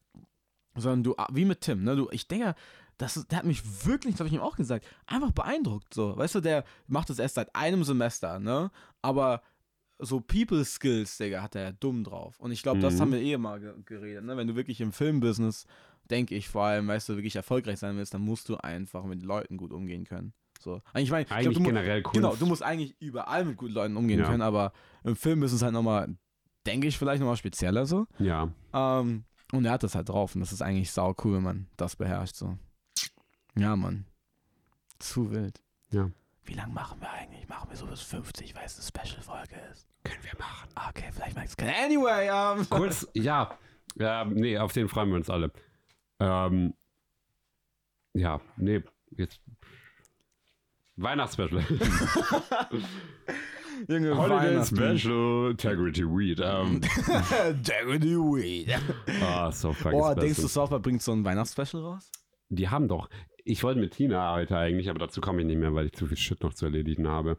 sondern 0.76 1.03
du, 1.03 1.16
wie 1.32 1.45
mit 1.45 1.61
Tim, 1.61 1.82
ne? 1.82 1.97
Du, 1.97 2.09
ich 2.12 2.28
denke, 2.28 2.55
das 3.03 3.26
der 3.26 3.38
hat 3.38 3.44
mich 3.44 3.62
wirklich, 3.86 4.14
das 4.14 4.20
habe 4.20 4.28
ich 4.28 4.34
ihm 4.34 4.40
auch 4.40 4.57
gesagt, 4.57 4.86
einfach 5.07 5.32
beeindruckt, 5.32 5.92
so. 5.94 6.16
Weißt 6.16 6.34
du, 6.36 6.40
der 6.40 6.64
macht 6.86 7.11
das 7.11 7.18
erst 7.18 7.34
seit 7.34 7.55
einem 7.55 7.84
Semester, 7.84 8.38
ne? 8.38 8.70
Aber 9.03 9.42
so 9.98 10.20
People 10.20 10.64
Skills, 10.64 11.16
Digga, 11.18 11.42
hat 11.42 11.55
er 11.55 11.72
dumm 11.72 12.03
drauf. 12.05 12.38
Und 12.40 12.50
ich 12.53 12.62
glaube, 12.62 12.80
das 12.80 12.94
Mhm. 12.94 13.00
haben 13.00 13.12
wir 13.12 13.20
eh 13.20 13.36
mal 13.36 13.61
ge 13.61 13.72
geredet, 13.84 14.24
ne? 14.24 14.36
Wenn 14.36 14.48
du 14.48 14.55
wirklich 14.57 14.80
im 14.80 14.92
Filmbusiness, 14.92 15.66
denke 16.11 16.34
ich 16.34 16.48
vor 16.48 16.64
allem, 16.64 16.88
weißt 16.88 17.09
du, 17.09 17.16
wirklich 17.16 17.36
erfolgreich 17.36 17.78
sein 17.78 17.96
willst, 17.96 18.12
dann 18.14 18.22
musst 18.22 18.48
du 18.48 18.57
einfach 18.57 19.05
mit 19.05 19.22
Leuten 19.22 19.57
gut 19.57 19.72
umgehen 19.72 20.05
können. 20.05 20.32
So. 20.61 20.80
Ich 20.94 21.11
meine, 21.11 21.22
ich 21.22 21.28
glaub, 21.28 21.38
Eigentlich 21.38 21.55
du 21.57 21.61
mu- 21.62 21.68
generell 21.68 22.03
Kunst. 22.03 22.14
Genau, 22.16 22.34
du 22.36 22.46
musst 22.46 22.62
eigentlich 22.62 22.96
überall 23.00 23.44
mit 23.44 23.57
guten 23.57 23.72
Leuten 23.74 23.96
umgehen 23.96 24.20
Ja. 24.20 24.26
können, 24.26 24.42
aber 24.42 24.72
im 25.05 25.16
Film 25.16 25.42
ist 25.42 25.53
es 25.53 25.62
halt 25.62 25.72
nochmal, 25.72 26.16
denke 26.66 26.86
ich, 26.88 26.98
vielleicht 26.98 27.20
nochmal 27.20 27.36
spezieller 27.36 27.86
so. 27.86 28.07
Ja. 28.18 28.48
Ähm, 28.72 29.24
und 29.53 29.64
er 29.64 29.72
hat 29.72 29.82
das 29.82 29.94
halt 29.94 30.09
drauf 30.09 30.34
und 30.34 30.40
das 30.40 30.53
ist 30.53 30.62
eigentlich 30.62 30.90
sau 30.92 31.14
cool, 31.24 31.34
wenn 31.36 31.42
man 31.42 31.66
das 31.76 31.94
beherrscht 31.96 32.36
so. 32.36 32.57
Ja, 33.57 33.76
Mann. 33.76 34.07
Zu 34.98 35.30
wild. 35.30 35.61
Ja. 35.90 36.11
Wie 36.44 36.55
lange 36.55 36.72
machen 36.72 37.00
wir 37.00 37.11
eigentlich? 37.11 37.48
Machen 37.48 37.70
wir 37.70 37.76
so 37.76 37.86
bis 37.86 38.00
50, 38.03 38.55
weil 38.55 38.64
es 38.64 38.76
eine 38.76 38.86
Special-Folge 39.07 39.57
ist. 39.70 39.86
Können 40.05 40.22
wir 40.22 40.38
machen. 40.38 40.68
Okay, 40.88 41.11
vielleicht 41.12 41.36
mag 41.36 41.44
ich 41.44 41.50
es 41.50 41.57
keiner. 41.57 41.76
Anyway, 41.84 42.28
ähm. 42.61 42.66
Kurz, 42.68 43.07
ja. 43.14 43.57
ja. 43.96 44.24
Nee, 44.24 44.59
auf 44.59 44.72
den 44.72 44.88
freuen 44.88 45.11
wir 45.11 45.16
uns 45.16 45.30
alle. 45.30 45.53
Ähm, 46.18 46.74
ja, 48.14 48.40
nee, 48.57 48.82
jetzt. 49.16 49.40
Weihnachtsspecial. 50.96 51.64
Junge, 53.88 54.16
Holiday. 54.16 54.64
Special 54.64 55.50
Integrity 55.53 56.03
Weed. 56.05 56.40
Ähm, 56.42 56.80
Integrity 57.50 58.16
Weed. 58.16 58.74
ah, 59.22 59.50
so 59.50 59.72
fucking 59.72 59.98
Oh, 59.98 60.05
special. 60.05 60.14
denkst 60.20 60.40
du, 60.40 60.48
South 60.48 60.70
Park 60.70 60.82
bringt 60.82 61.03
so 61.03 61.12
ein 61.12 61.24
Weihnachtsspecial 61.24 61.82
raus? 61.82 62.11
Die 62.50 62.68
haben 62.68 62.86
doch. 62.88 63.09
Ich 63.45 63.62
wollte 63.64 63.80
mit 63.80 63.93
Tina 63.93 64.34
heute 64.34 64.57
eigentlich, 64.57 64.88
aber 64.88 64.99
dazu 64.99 65.20
komme 65.20 65.40
ich 65.40 65.47
nicht 65.47 65.59
mehr, 65.59 65.74
weil 65.74 65.86
ich 65.86 65.93
zu 65.93 66.07
viel 66.07 66.16
Shit 66.16 66.43
noch 66.43 66.55
zu 66.55 66.66
erledigen 66.66 67.09
habe. 67.09 67.36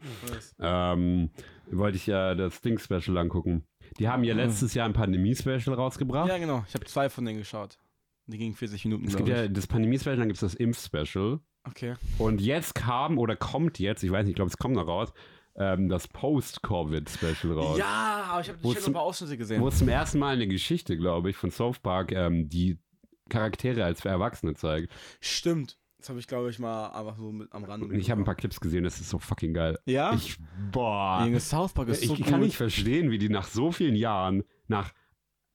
Ähm, 0.58 1.30
wollte 1.70 1.96
ich 1.96 2.06
ja 2.06 2.34
das 2.34 2.60
Ding-Special 2.60 3.16
angucken. 3.16 3.64
Die 3.98 4.08
haben 4.08 4.24
ja 4.24 4.34
letztes 4.34 4.74
Jahr 4.74 4.86
ein 4.86 4.92
Pandemie-Special 4.92 5.74
rausgebracht. 5.74 6.28
Ja, 6.28 6.38
genau. 6.38 6.64
Ich 6.68 6.74
habe 6.74 6.84
zwei 6.84 7.08
von 7.08 7.24
denen 7.24 7.38
geschaut. 7.38 7.78
Die 8.26 8.38
gingen 8.38 8.54
40 8.54 8.84
Minuten, 8.86 9.04
es 9.04 9.16
gibt 9.16 9.26
glaube 9.26 9.40
ja 9.40 9.46
ich. 9.46 9.52
das 9.52 9.66
Pandemie-Special, 9.66 10.16
dann 10.16 10.28
gibt 10.28 10.42
es 10.42 10.52
das 10.52 10.54
Impf-Special. 10.54 11.40
Okay. 11.64 11.94
Und 12.18 12.40
jetzt 12.40 12.74
kam 12.74 13.18
oder 13.18 13.36
kommt 13.36 13.78
jetzt, 13.78 14.02
ich 14.02 14.10
weiß 14.10 14.24
nicht, 14.24 14.32
ich 14.32 14.36
glaube, 14.36 14.50
es 14.50 14.58
kommt 14.58 14.74
noch 14.74 14.86
raus, 14.86 15.12
ähm, 15.56 15.88
das 15.88 16.08
Post-Covid-Special 16.08 17.52
raus. 17.52 17.78
Ja, 17.78 18.26
aber 18.30 18.40
ich 18.40 18.48
habe 18.48 18.58
hab 18.62 18.86
ein 18.86 18.92
paar 18.92 19.02
Ausschnitte 19.02 19.36
gesehen. 19.36 19.60
Wo 19.60 19.68
es 19.68 19.78
zum 19.78 19.88
ersten 19.88 20.18
Mal 20.18 20.34
eine 20.34 20.46
Geschichte, 20.46 20.96
glaube 20.96 21.30
ich, 21.30 21.36
von 21.36 21.50
South 21.50 21.78
Park, 21.78 22.12
ähm, 22.12 22.48
die 22.48 22.78
Charaktere 23.28 23.84
als 23.84 24.04
Erwachsene 24.04 24.54
zeigt. 24.54 24.92
Stimmt. 25.20 25.78
Das 26.04 26.10
habe 26.10 26.20
ich, 26.20 26.26
glaube 26.26 26.50
ich, 26.50 26.58
mal 26.58 26.88
einfach 26.88 27.16
so 27.16 27.32
mit 27.32 27.50
am 27.54 27.64
Rande. 27.64 27.96
Ich 27.96 28.10
habe 28.10 28.20
ein 28.20 28.24
paar 28.26 28.34
Clips 28.34 28.60
gesehen, 28.60 28.84
das 28.84 29.00
ist 29.00 29.08
so 29.08 29.18
fucking 29.18 29.54
geil. 29.54 29.78
Ja? 29.86 30.12
Ich, 30.12 30.36
boah. 30.70 31.22
Junge, 31.24 31.40
South 31.40 31.72
Park 31.72 31.88
ist 31.88 32.02
Ich, 32.02 32.08
so 32.08 32.12
ich 32.12 32.20
gut. 32.20 32.28
kann 32.28 32.40
nicht 32.40 32.58
verstehen, 32.58 33.10
wie 33.10 33.16
die 33.16 33.30
nach 33.30 33.46
so 33.46 33.72
vielen 33.72 33.96
Jahren, 33.96 34.42
nach 34.68 34.92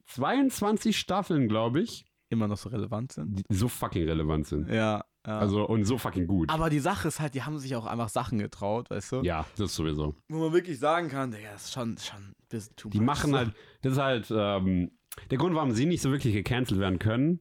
22 0.08 0.98
Staffeln, 0.98 1.48
glaube 1.48 1.82
ich, 1.82 2.04
immer 2.30 2.48
noch 2.48 2.58
so 2.58 2.70
relevant 2.70 3.12
sind. 3.12 3.44
so 3.50 3.68
fucking 3.68 4.06
relevant 4.10 4.48
sind. 4.48 4.70
Ja. 4.70 4.74
ja. 4.74 5.04
Also, 5.24 5.68
und 5.68 5.84
so 5.86 6.00
fucking 6.00 6.26
gut. 6.26 6.50
aber 6.50 6.72
die 6.72 6.80
Sache 6.80 7.10
ist 7.10 7.20
halt, 7.20 7.36
die 7.36 7.44
haben 7.44 7.60
sich 7.60 7.76
auch 7.76 7.86
einfach 7.86 8.10
Sachen 8.10 8.40
getraut, 8.40 8.90
weißt 8.90 9.12
du? 9.12 9.22
Ja, 9.22 9.46
das 9.56 9.76
sowieso. 9.76 10.16
Wo 10.30 10.40
man 10.40 10.52
wirklich 10.52 10.80
sagen 10.80 11.10
kann, 11.10 11.30
Digga, 11.30 11.52
das 11.52 11.66
ist 11.66 11.74
schon, 11.74 11.96
schon 12.00 12.18
ein 12.24 12.34
bisschen 12.50 12.76
too 12.76 12.90
Die 12.90 12.98
much. 12.98 13.06
machen 13.06 13.36
halt, 13.36 13.54
das 13.84 13.94
ist 13.94 14.00
halt, 14.00 14.32
ähm, 14.32 14.90
der 15.30 15.38
Grund, 15.38 15.54
warum 15.54 15.74
sie 15.74 15.86
nicht 15.86 16.02
so 16.02 16.10
wirklich 16.10 16.34
gecancelt 16.34 16.80
werden 16.80 16.98
können, 16.98 17.40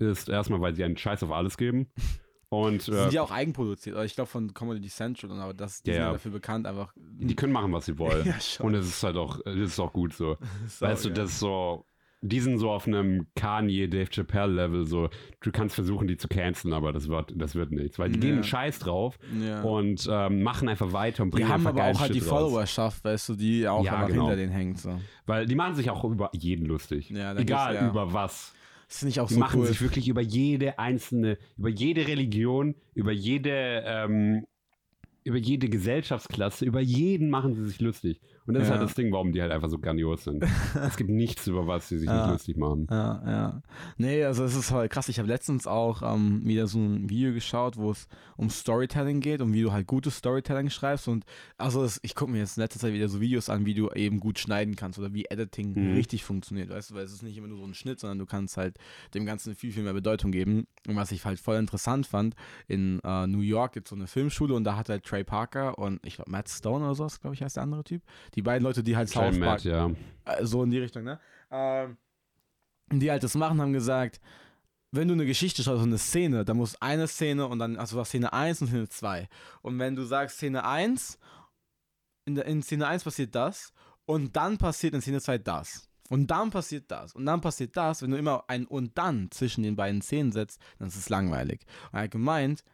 ist 0.00 0.28
erstmal, 0.28 0.60
weil 0.60 0.74
sie 0.74 0.82
einen 0.82 0.96
Scheiß 0.96 1.22
auf 1.22 1.30
alles 1.30 1.56
geben. 1.56 1.92
Und 2.50 2.86
Die 2.86 2.92
äh, 2.92 3.02
sind 3.02 3.12
ja 3.12 3.22
auch 3.22 3.30
eigenproduziert. 3.30 3.94
Aber 3.96 4.04
ich 4.04 4.14
glaube 4.14 4.30
von 4.30 4.54
Comedy 4.54 4.88
Central, 4.88 5.30
aber 5.40 5.52
das, 5.54 5.82
die 5.82 5.90
Ja, 5.90 5.94
sind 5.96 6.02
ja 6.04 6.12
dafür 6.12 6.30
bekannt, 6.32 6.66
einfach. 6.66 6.92
die 6.96 7.36
können 7.36 7.52
machen, 7.52 7.72
was 7.72 7.86
sie 7.86 7.98
wollen. 7.98 8.26
ja, 8.26 8.40
schon. 8.40 8.66
Und 8.66 8.74
es 8.74 8.86
ist 8.86 9.02
halt 9.02 9.16
auch, 9.16 9.38
das 9.44 9.54
ist 9.56 9.78
auch 9.80 9.92
gut 9.92 10.14
so. 10.14 10.36
Sau 10.68 10.86
weißt 10.86 11.04
du, 11.04 11.08
geil. 11.10 11.16
das 11.16 11.32
ist 11.32 11.40
so, 11.40 11.84
die 12.20 12.40
sind 12.40 12.58
so 12.58 12.70
auf 12.70 12.86
einem 12.88 13.26
Kanye, 13.36 13.86
Dave 13.86 14.08
Chappelle 14.10 14.52
Level, 14.52 14.86
so, 14.86 15.08
du 15.40 15.52
kannst 15.52 15.74
versuchen, 15.76 16.08
die 16.08 16.16
zu 16.16 16.26
canceln, 16.26 16.72
aber 16.72 16.92
das 16.92 17.06
wird, 17.08 17.32
das 17.36 17.54
wird 17.54 17.70
nichts, 17.70 17.98
weil 17.98 18.08
die 18.08 18.16
Ja. 18.16 18.20
geben 18.22 18.34
einen 18.36 18.44
Scheiß 18.44 18.78
drauf 18.80 19.18
Ja. 19.40 19.62
und 19.62 20.08
ähm, 20.10 20.42
machen 20.42 20.68
einfach 20.68 20.92
weiter 20.92 21.22
und 21.22 21.28
die 21.32 21.36
bringen 21.36 21.48
haben 21.50 21.66
einfach 21.66 21.80
aber 21.80 21.92
auch 21.92 22.00
halt 22.00 22.14
die 22.14 22.20
Shit 22.20 22.30
raus. 22.32 22.40
Followerschaft, 22.50 23.04
weißt 23.04 23.28
du, 23.28 23.34
die 23.36 23.68
auch 23.68 23.84
Ja, 23.84 24.06
genau. 24.06 24.22
hinter 24.22 24.36
denen 24.36 24.52
hängt. 24.52 24.78
So. 24.80 24.98
Weil 25.26 25.46
die 25.46 25.54
machen 25.54 25.74
sich 25.76 25.90
auch 25.90 26.02
über 26.04 26.30
jeden 26.32 26.66
lustig. 26.66 27.10
Ja, 27.10 27.36
Egal 27.36 27.88
über 27.90 28.12
was. 28.12 28.52
Das 28.88 28.98
finde 28.98 29.10
ich 29.10 29.20
auch 29.20 29.28
Die 29.28 29.34
so 29.34 29.40
machen 29.40 29.60
cool. 29.60 29.66
sich 29.66 29.82
wirklich 29.82 30.08
über 30.08 30.22
jede 30.22 30.78
einzelne, 30.78 31.38
über 31.58 31.68
jede 31.68 32.06
Religion, 32.06 32.74
über 32.94 33.12
jede, 33.12 33.82
ähm, 33.86 34.46
über 35.24 35.36
jede 35.36 35.68
Gesellschaftsklasse, 35.68 36.64
über 36.64 36.80
jeden 36.80 37.28
machen 37.28 37.54
sie 37.54 37.66
sich 37.66 37.80
lustig. 37.80 38.20
Und 38.48 38.54
das 38.54 38.64
ist 38.64 38.68
Ja. 38.70 38.76
halt 38.78 38.82
das 38.88 38.94
Ding, 38.94 39.12
warum 39.12 39.30
die 39.32 39.40
halt 39.42 39.52
einfach 39.52 39.68
so 39.68 39.78
grandios 39.78 40.24
sind. 40.24 40.42
es 40.74 40.96
gibt 40.96 41.10
nichts, 41.10 41.46
über 41.46 41.66
was 41.66 41.88
sie 41.88 41.98
sich 41.98 42.08
Ja. 42.08 42.22
nicht 42.22 42.30
lustig 42.32 42.56
machen. 42.56 42.86
Ja, 42.90 43.22
ja. 43.26 43.62
Nee, 43.98 44.24
also 44.24 44.42
es 44.44 44.56
ist 44.56 44.70
halt 44.72 44.90
krass. 44.90 45.08
Ich 45.08 45.18
habe 45.18 45.28
letztens 45.28 45.66
auch 45.66 46.02
ähm, 46.02 46.40
wieder 46.44 46.66
so 46.66 46.78
ein 46.78 47.08
Video 47.10 47.32
geschaut, 47.32 47.76
wo 47.76 47.90
es 47.90 48.08
um 48.36 48.48
Storytelling 48.50 49.20
geht 49.20 49.40
und 49.42 49.52
wie 49.52 49.62
du 49.62 49.72
halt 49.72 49.86
gutes 49.86 50.16
Storytelling 50.16 50.70
schreibst. 50.70 51.08
Und 51.08 51.24
also 51.58 51.84
es, 51.84 52.00
ich 52.02 52.14
gucke 52.14 52.30
mir 52.32 52.38
jetzt 52.38 52.56
in 52.56 52.62
letzter 52.62 52.80
Zeit 52.80 52.92
wieder 52.94 53.08
so 53.08 53.20
Videos 53.20 53.48
an, 53.50 53.66
wie 53.66 53.74
du 53.74 53.90
eben 53.90 54.18
gut 54.18 54.38
schneiden 54.38 54.76
kannst 54.76 54.98
oder 54.98 55.12
wie 55.12 55.26
Editing 55.26 55.74
Mhm. 55.74 55.94
richtig 55.94 56.24
funktioniert. 56.24 56.70
Weißt 56.70 56.90
du, 56.90 56.94
weil 56.94 57.04
es 57.04 57.12
ist 57.12 57.22
nicht 57.22 57.36
immer 57.36 57.48
nur 57.48 57.58
so 57.58 57.64
ein 57.64 57.74
Schnitt, 57.74 58.00
sondern 58.00 58.18
du 58.18 58.26
kannst 58.26 58.56
halt 58.56 58.78
dem 59.12 59.26
Ganzen 59.26 59.54
viel, 59.54 59.72
viel 59.72 59.82
mehr 59.82 59.92
Bedeutung 59.92 60.32
geben. 60.32 60.66
Und 60.86 60.96
was 60.96 61.12
ich 61.12 61.24
halt 61.26 61.38
voll 61.38 61.56
interessant 61.56 62.06
fand, 62.06 62.34
in 62.66 63.00
äh, 63.04 63.26
New 63.26 63.40
York 63.40 63.72
gibt 63.74 63.88
es 63.88 63.90
so 63.90 63.96
eine 63.96 64.06
Filmschule 64.06 64.54
und 64.54 64.64
da 64.64 64.76
hat 64.76 64.88
halt 64.88 65.04
Trey 65.04 65.22
Parker 65.24 65.78
und 65.78 66.00
ich 66.06 66.16
glaube 66.16 66.30
Matt 66.30 66.48
Stone 66.48 66.84
oder 66.84 66.94
sowas, 66.94 67.20
glaube 67.20 67.34
ich, 67.34 67.42
heißt 67.42 67.56
der 67.56 67.62
andere 67.64 67.84
Typ. 67.84 68.02
Die 68.34 68.37
beiden 68.42 68.64
Leute, 68.64 68.82
die 68.82 68.96
halt 68.96 69.08
South 69.08 69.38
Park 69.38 69.64
ja. 69.64 69.90
äh, 70.24 70.44
so 70.44 70.62
in 70.62 70.70
die 70.70 70.78
Richtung, 70.78 71.04
ne? 71.04 71.20
Ähm, 71.50 71.96
die 72.90 73.10
halt 73.10 73.22
das 73.22 73.34
machen, 73.34 73.60
haben 73.60 73.72
gesagt, 73.72 74.20
wenn 74.90 75.08
du 75.08 75.14
eine 75.14 75.26
Geschichte 75.26 75.62
schaust, 75.62 75.80
so 75.80 75.86
eine 75.86 75.98
Szene, 75.98 76.44
dann 76.44 76.56
muss 76.56 76.80
eine 76.80 77.06
Szene 77.06 77.46
und 77.46 77.58
dann, 77.58 77.76
also 77.76 77.96
du 77.96 78.00
hast 78.00 78.08
Szene 78.08 78.32
1 78.32 78.62
und 78.62 78.68
Szene 78.68 78.88
2. 78.88 79.28
Und 79.62 79.78
wenn 79.78 79.94
du 79.94 80.04
sagst 80.04 80.36
Szene 80.36 80.64
1, 80.64 81.18
in, 82.24 82.34
der, 82.34 82.46
in 82.46 82.62
Szene 82.62 82.86
1 82.86 83.04
passiert 83.04 83.34
das 83.34 83.72
und 84.06 84.34
dann 84.36 84.56
passiert 84.56 84.94
in 84.94 85.02
Szene 85.02 85.20
2 85.20 85.38
das. 85.38 85.88
Und 86.08 86.30
dann 86.30 86.50
passiert 86.50 86.90
das. 86.90 87.14
Und 87.14 87.26
dann 87.26 87.42
passiert 87.42 87.76
das. 87.76 88.00
Wenn 88.00 88.10
du 88.10 88.16
immer 88.16 88.44
ein 88.48 88.66
und 88.66 88.96
dann 88.96 89.30
zwischen 89.30 89.62
den 89.62 89.76
beiden 89.76 90.00
Szenen 90.00 90.32
setzt, 90.32 90.58
dann 90.78 90.88
ist 90.88 90.96
es 90.96 91.10
langweilig. 91.10 91.66
Und 91.92 91.98
er 91.98 92.04
hat 92.04 92.10
gemeint, 92.10 92.64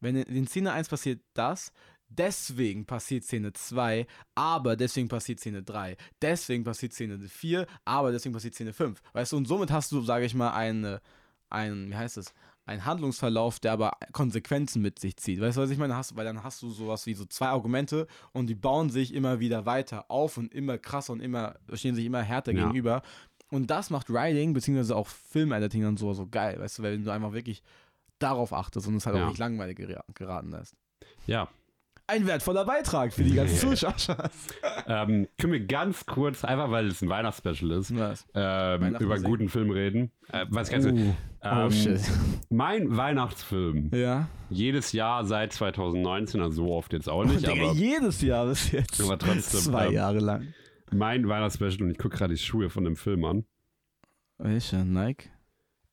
wenn 0.00 0.16
in, 0.16 0.24
in 0.24 0.46
Szene 0.46 0.72
1 0.72 0.88
passiert 0.88 1.22
das, 1.32 1.72
deswegen 2.08 2.86
passiert 2.86 3.24
Szene 3.24 3.52
2, 3.52 4.06
aber 4.34 4.76
deswegen 4.76 5.08
passiert 5.08 5.40
Szene 5.40 5.62
3, 5.62 5.96
deswegen 6.22 6.64
passiert 6.64 6.92
Szene 6.92 7.18
4, 7.18 7.66
aber 7.84 8.12
deswegen 8.12 8.32
passiert 8.32 8.54
Szene 8.54 8.72
5. 8.72 9.00
Weißt 9.12 9.32
du, 9.32 9.36
und 9.36 9.46
somit 9.46 9.70
hast 9.70 9.92
du, 9.92 10.00
sage 10.02 10.24
ich 10.24 10.34
mal, 10.34 10.50
eine, 10.52 11.00
ein, 11.50 11.90
wie 11.90 11.96
heißt 11.96 12.16
es, 12.16 12.32
ein 12.66 12.84
Handlungsverlauf, 12.84 13.60
der 13.60 13.72
aber 13.72 13.92
Konsequenzen 14.12 14.82
mit 14.82 14.98
sich 14.98 15.16
zieht. 15.16 15.40
Weißt 15.40 15.56
du, 15.56 15.62
was 15.62 15.70
ich 15.70 15.78
meine? 15.78 15.96
Hast, 15.96 16.16
weil 16.16 16.26
dann 16.26 16.42
hast 16.44 16.60
du 16.60 16.68
sowas 16.70 17.06
wie 17.06 17.14
so 17.14 17.24
zwei 17.24 17.46
Argumente 17.48 18.06
und 18.32 18.46
die 18.46 18.54
bauen 18.54 18.90
sich 18.90 19.14
immer 19.14 19.40
wieder 19.40 19.64
weiter 19.64 20.10
auf 20.10 20.36
und 20.36 20.52
immer 20.52 20.76
krasser 20.76 21.14
und 21.14 21.20
immer, 21.20 21.54
stehen 21.72 21.94
sich 21.94 22.04
immer 22.04 22.22
härter 22.22 22.52
Ja. 22.52 22.64
gegenüber. 22.64 23.00
Und 23.50 23.70
das 23.70 23.88
macht 23.88 24.10
Writing, 24.12 24.52
beziehungsweise 24.52 24.94
auch 24.96 25.06
Filmediting 25.08 25.80
dann 25.80 25.96
so, 25.96 26.12
so 26.12 26.26
geil, 26.26 26.60
weißt 26.60 26.78
du, 26.78 26.82
weil 26.82 26.98
du 27.02 27.10
einfach 27.10 27.32
wirklich 27.32 27.62
darauf 28.18 28.52
achtest 28.52 28.86
und 28.86 28.96
es 28.96 29.06
halt 29.06 29.16
Ja. 29.16 29.24
auch 29.24 29.28
nicht 29.30 29.38
langweilig 29.38 29.78
gera- 29.78 30.04
geraten 30.12 30.50
lässt. 30.50 30.74
Ja. 31.26 31.48
Ein 32.10 32.26
wertvoller 32.26 32.64
Beitrag 32.64 33.12
für 33.12 33.22
die 33.22 33.34
ganzen 33.34 33.58
Zuschauer. 33.76 34.30
Ähm, 34.86 35.28
können 35.38 35.52
wir 35.52 35.66
ganz 35.66 36.06
kurz, 36.06 36.42
einfach 36.42 36.70
weil 36.70 36.86
es 36.86 37.02
ein 37.02 37.10
Weihnachtsspecial 37.10 37.70
ist, 37.72 37.90
ähm, 37.90 38.96
über 38.96 39.14
einen 39.14 39.24
guten 39.24 39.48
Film 39.50 39.70
reden. 39.70 40.10
Äh, 40.32 40.46
was 40.48 40.70
ganz 40.70 40.86
Uh, 40.86 41.46
ähm, 41.46 41.66
oh 41.66 41.70
shit. 41.70 42.00
Mein 42.50 42.96
Weihnachtsfilm. 42.96 43.90
Ja. 43.94 44.28
Jedes 44.50 44.92
Jahr 44.92 45.24
seit 45.24 45.52
2019, 45.52 46.40
also 46.40 46.64
so 46.64 46.72
oft 46.74 46.92
jetzt 46.92 47.08
auch 47.08 47.24
nicht, 47.24 47.46
Digga, 47.46 47.52
aber 47.52 47.72
jedes 47.74 48.22
Jahr 48.22 48.46
bis 48.46 48.72
jetzt. 48.72 49.00
Aber 49.00 49.18
trotzdem, 49.18 49.60
Zwei 49.60 49.86
ähm, 49.86 49.92
Jahre 49.92 50.18
lang. 50.18 50.54
mein 50.90 51.28
Weihnachtsspecial 51.28 51.84
und 51.84 51.90
ich 51.92 51.98
gucke 51.98 52.16
gerade 52.16 52.34
die 52.34 52.40
Schuhe 52.40 52.70
von 52.70 52.82
dem 52.84 52.96
Film 52.96 53.24
an. 53.24 53.44
Welche? 54.38 54.84
Nike? 54.84 55.30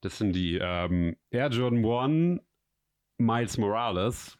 Das 0.01 0.17
sind 0.17 0.33
die 0.33 0.57
ähm, 0.61 1.15
Air 1.29 1.49
Jordan 1.49 1.85
1 1.85 2.41
Miles 3.17 3.57
Morales. 3.57 4.37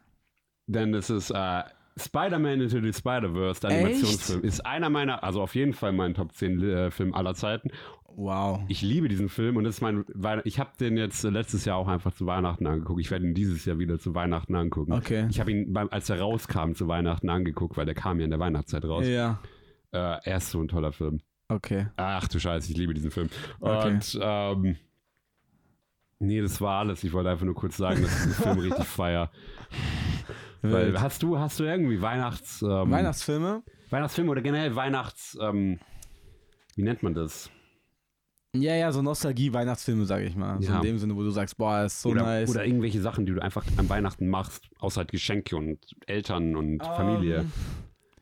Denn 0.68 0.94
es 0.94 1.10
ist 1.10 1.32
äh, 1.32 1.64
Spider-Man 1.98 2.62
Into 2.62 2.82
the 2.82 2.94
Spider-Verse, 2.94 3.62
der? 3.62 3.70
Animationsfilm. 3.72 4.44
Ist 4.44 4.66
einer 4.66 4.90
meiner, 4.90 5.24
also 5.24 5.42
auf 5.42 5.56
jeden 5.56 5.74
Fall 5.74 5.94
mein 5.94 6.14
Top 6.14 6.34
10 6.34 6.62
äh, 6.62 6.92
Film 6.92 7.14
aller 7.14 7.36
Zeiten. 7.36 7.70
Wow. 8.18 8.62
Ich 8.70 8.82
liebe 8.82 9.10
diesen 9.10 9.28
Film 9.28 9.58
und 9.58 9.66
das 9.66 9.76
ist 9.76 9.82
mein 9.82 10.06
Weihn 10.14 10.42
ich 10.46 10.58
habe 10.60 10.72
den 10.80 10.96
jetzt 10.96 11.24
letztes 11.24 11.66
Jahr 11.66 11.78
auch 11.78 11.90
einfach 11.90 12.14
zu 12.14 12.26
Weihnachten 12.26 12.66
angeguckt. 12.66 13.02
Ich 13.02 13.12
werde 13.12 13.26
ihn 13.26 13.34
dieses 13.34 13.66
Jahr 13.66 13.78
wieder 13.78 14.00
zu 14.00 14.16
Weihnachten 14.16 14.56
angucken. 14.56 14.94
Okay. 14.94 15.28
Ich 15.30 15.40
habe 15.40 15.52
ihn, 15.52 15.74
beim, 15.74 15.90
als 15.92 16.10
er 16.10 16.20
rauskam, 16.20 16.74
zu 16.74 16.88
Weihnachten 16.88 17.30
angeguckt, 17.30 17.76
weil 17.76 17.86
der 17.86 17.96
kam 17.96 18.20
ja 18.20 18.26
in 18.26 18.32
der 18.32 18.40
Weihnachtszeit 18.40 18.86
raus. 18.86 19.06
Ja. 19.06 19.40
Äh, 19.92 19.98
er 20.24 20.38
ist 20.38 20.50
so 20.50 20.62
ein 20.62 20.70
toller 20.70 20.94
Film. 20.94 21.20
Okay. 21.50 21.88
Ach 21.98 22.28
du 22.28 22.40
Scheiße, 22.40 22.72
ich 22.72 22.78
liebe 22.78 22.94
diesen 22.94 23.12
Film. 23.12 23.30
Okay. 23.60 23.88
Und 23.90 24.20
ähm, 24.22 24.76
nee, 26.20 26.42
das 26.42 26.62
war 26.62 26.80
alles. 26.80 27.04
Ich 27.04 27.12
wollte 27.12 27.30
einfach 27.30 27.46
nur 27.46 27.56
kurz 27.56 27.76
sagen, 27.76 28.02
dass 28.02 28.12
ich 28.18 28.24
diesen 28.28 28.44
Film 28.44 28.60
richtig 28.60 28.86
feier. 28.86 29.30
Weil, 30.72 31.02
hast 31.02 31.24
du, 31.24 31.38
hast 31.40 31.60
du 31.60 31.64
irgendwie 31.64 32.02
Weihnachts, 32.02 32.62
ähm, 32.62 32.92
Weihnachtsfilme? 32.92 33.64
Weihnachtsfilm 33.90 34.30
oder 34.30 34.42
generell 34.42 34.76
Weihnachts, 34.76 35.38
ähm, 35.42 35.80
wie 36.76 36.84
nennt 36.84 37.04
man 37.04 37.14
das? 37.14 37.50
Ja, 38.54 38.74
ja, 38.76 38.92
so 38.92 39.02
Nostalgie-Weihnachtsfilme, 39.02 40.06
sag 40.06 40.22
ich 40.22 40.36
mal. 40.36 40.62
So 40.62 40.70
Ja. 40.72 40.78
in 40.78 40.82
dem 40.84 40.98
Sinne, 40.98 41.16
wo 41.16 41.24
du 41.24 41.30
sagst, 41.30 41.58
boah, 41.58 41.84
ist 41.84 42.02
so 42.02 42.10
oder, 42.10 42.24
nice. 42.24 42.50
oder 42.50 42.66
irgendwelche 42.66 43.02
Sachen, 43.02 43.26
die 43.26 43.34
du 43.34 43.42
einfach 43.42 43.66
an 43.78 43.90
Weihnachten 43.90 44.30
machst, 44.30 44.70
außer 44.80 45.00
halt 45.00 45.12
Geschenke 45.12 45.58
und 45.58 45.80
Eltern 46.08 46.56
und 46.56 46.82
Familie. 46.84 47.40
Ähm, 47.40 47.52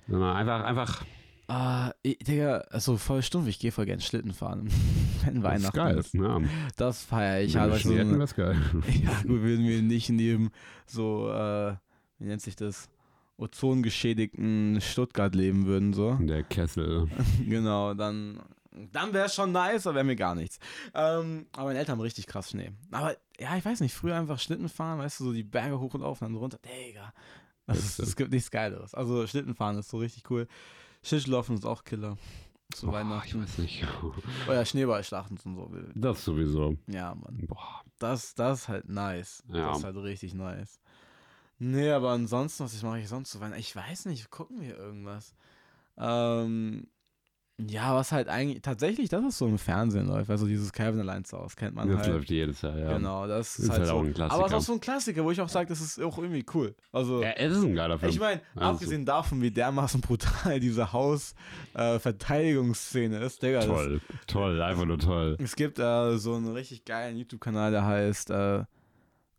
Sondern 0.08 0.36
einfach, 0.36 0.64
einfach, 0.64 1.06
Ah, 1.48 1.92
ich, 2.02 2.18
Digga, 2.20 2.60
also 2.72 2.96
voll 2.98 3.22
stumpf, 3.22 3.48
ich 3.50 3.60
gehe 3.60 3.72
voll 3.74 3.86
gern 3.86 4.00
Schlitten 4.00 4.34
fahren. 4.34 4.70
Wenn 5.26 5.42
das 5.42 5.62
ist 5.62 5.76
Weihnachten 5.76 6.22
geil. 6.22 6.42
Ja. 6.42 6.42
Das 6.78 7.04
feiere 7.04 7.42
ich 7.42 7.54
Wenn 7.54 7.62
halt. 7.62 7.74
wir 7.74 7.80
so 7.80 7.92
eine- 7.94 8.26
geil. 8.28 8.56
Ja, 9.04 9.12
gut, 9.22 9.42
würden 9.42 9.68
wir 9.68 9.82
nicht 9.82 10.10
neben 10.10 10.50
so, 10.88 11.30
äh, 11.30 11.76
wie 12.24 12.28
nennt 12.28 12.42
sich 12.42 12.56
das, 12.56 12.90
ozongeschädigten 13.38 14.80
Stuttgart 14.82 15.36
leben 15.36 15.66
würden, 15.66 15.94
so. 15.94 16.16
Der 16.22 16.44
Kessel. 16.44 17.10
genau, 17.46 17.94
dann, 17.94 18.40
dann 18.92 19.14
wäre 19.14 19.26
es 19.26 19.36
schon 19.36 19.52
nice, 19.52 19.86
aber 19.86 19.96
wäre 19.96 20.06
mir 20.06 20.16
gar 20.16 20.36
nichts. 20.36 20.60
Ähm, 20.94 21.48
aber 21.52 21.68
meine 21.68 21.80
Eltern 21.80 21.94
haben 21.94 22.02
richtig 22.02 22.28
krass 22.28 22.52
Schnee. 22.52 22.72
Aber 22.92 23.16
ja, 23.40 23.58
ich 23.58 23.66
weiß 23.66 23.82
nicht, 23.82 23.94
früher 23.94 24.16
einfach 24.16 24.40
Schlitten 24.40 24.70
fahren, 24.70 25.00
weißt 25.00 25.20
du, 25.20 25.26
so 25.26 25.34
die 25.34 25.44
Berge 25.44 25.80
hoch 25.80 25.94
und 25.94 26.04
auf 26.04 26.22
und 26.22 26.30
dann 26.30 26.38
runter. 26.38 26.60
Digga. 26.60 27.14
Das 27.66 28.00
es 28.00 28.16
gibt 28.16 28.32
nichts 28.32 28.52
Geileres. 28.52 28.94
Also 28.94 29.26
Schlitten 29.28 29.56
fahren 29.56 29.78
ist 29.78 29.90
so 29.90 29.98
richtig 29.98 30.30
cool. 30.30 30.48
Schlittlaufen 31.02 31.56
ist 31.56 31.66
auch 31.66 31.84
Killer. 31.84 32.18
Zu 32.74 32.88
ich 32.88 32.94
Weihnachten. 32.94 33.44
weiß 33.44 33.58
nicht. 33.60 33.86
Oder 34.48 34.66
Schneeballschlachten 34.66 35.38
und 35.46 35.56
so. 35.56 35.72
Das 35.96 36.24
sowieso. 36.24 36.78
Ja, 36.88 37.14
Mann. 37.14 37.46
Boah. 37.48 37.84
Das, 38.00 38.36
das 38.36 38.62
ist 38.62 38.68
halt 38.68 38.90
nice. 38.90 39.44
Ja. 39.48 39.70
Das 39.70 39.80
ist 39.80 39.84
halt 39.84 39.98
richtig 39.98 40.34
nice. 40.34 40.80
Nee, 41.60 41.90
aber 41.92 42.12
ansonsten, 42.12 42.64
was 42.66 42.82
mache 42.84 43.00
ich 43.00 43.08
sonst 43.08 43.40
Weihnachten? 43.40 43.60
Ich 43.60 43.76
weiß 43.76 44.06
nicht, 44.06 44.30
gucken 44.30 44.62
wir 44.62 44.78
irgendwas. 44.78 45.34
Ähm, 45.98 46.88
ja, 47.70 47.94
was 47.96 48.12
halt 48.12 48.28
eigentlich, 48.30 48.62
tatsächlich, 48.64 49.10
das 49.10 49.24
ist 49.24 49.38
so 49.38 49.46
im 49.48 49.60
Fernsehen 49.60 50.08
läuft. 50.08 50.30
Also 50.32 50.48
dieses 50.48 50.74
Calvin 50.74 51.00
allein 51.02 51.24
zu 51.24 51.38
Hause 51.38 51.56
kennt 51.56 51.76
man 51.76 51.88
Das 51.88 52.00
halt. 52.00 52.10
läuft 52.14 52.30
jedes 52.32 52.62
Jahr, 52.64 52.76
ja. 52.78 52.98
Genau, 52.98 53.28
das 53.28 53.60
ist, 53.60 53.66
Ist 53.66 53.70
halt, 53.70 53.80
halt 53.82 53.90
so. 53.90 53.96
auch 53.96 54.04
ein 54.04 54.12
Klassiker. 54.14 54.36
Aber 54.36 54.46
es 54.48 54.52
ist 54.52 54.58
auch 54.58 54.62
so 54.64 54.74
ein 54.74 54.80
Klassiker, 54.82 55.24
wo 55.24 55.30
ich 55.32 55.40
auch 55.40 55.48
sage, 55.50 55.70
das 55.70 55.80
ist 55.80 56.02
auch 56.02 56.18
irgendwie 56.18 56.44
cool. 56.56 56.76
Also, 56.92 57.22
Ja, 57.22 57.30
es 57.34 57.56
ist 57.56 57.64
ein 57.64 57.76
geiler 57.76 58.00
Film. 58.00 58.10
ich 58.12 58.20
meine, 58.20 58.42
Also- 58.56 58.70
abgesehen 58.72 59.06
davon, 59.06 59.42
wie 59.44 59.52
dermaßen 59.52 60.02
brutal 60.02 60.60
diese 60.64 60.92
Haus-Verteidigungsszene 60.92 63.20
ist, 63.20 63.42
Digga. 63.44 63.60
das- 63.60 63.68
toll, 63.68 64.02
toll, 64.28 64.60
einfach 64.62 64.86
nur 64.86 64.98
toll. 64.98 65.38
Es 65.40 65.56
gibt 65.56 65.78
äh, 65.80 66.18
so 66.18 66.34
einen 66.36 66.52
richtig 66.52 66.84
geilen 66.86 67.16
YouTube-Kanal, 67.18 67.70
der 67.72 67.86
heißt 67.86 68.32
äh, 68.32 68.64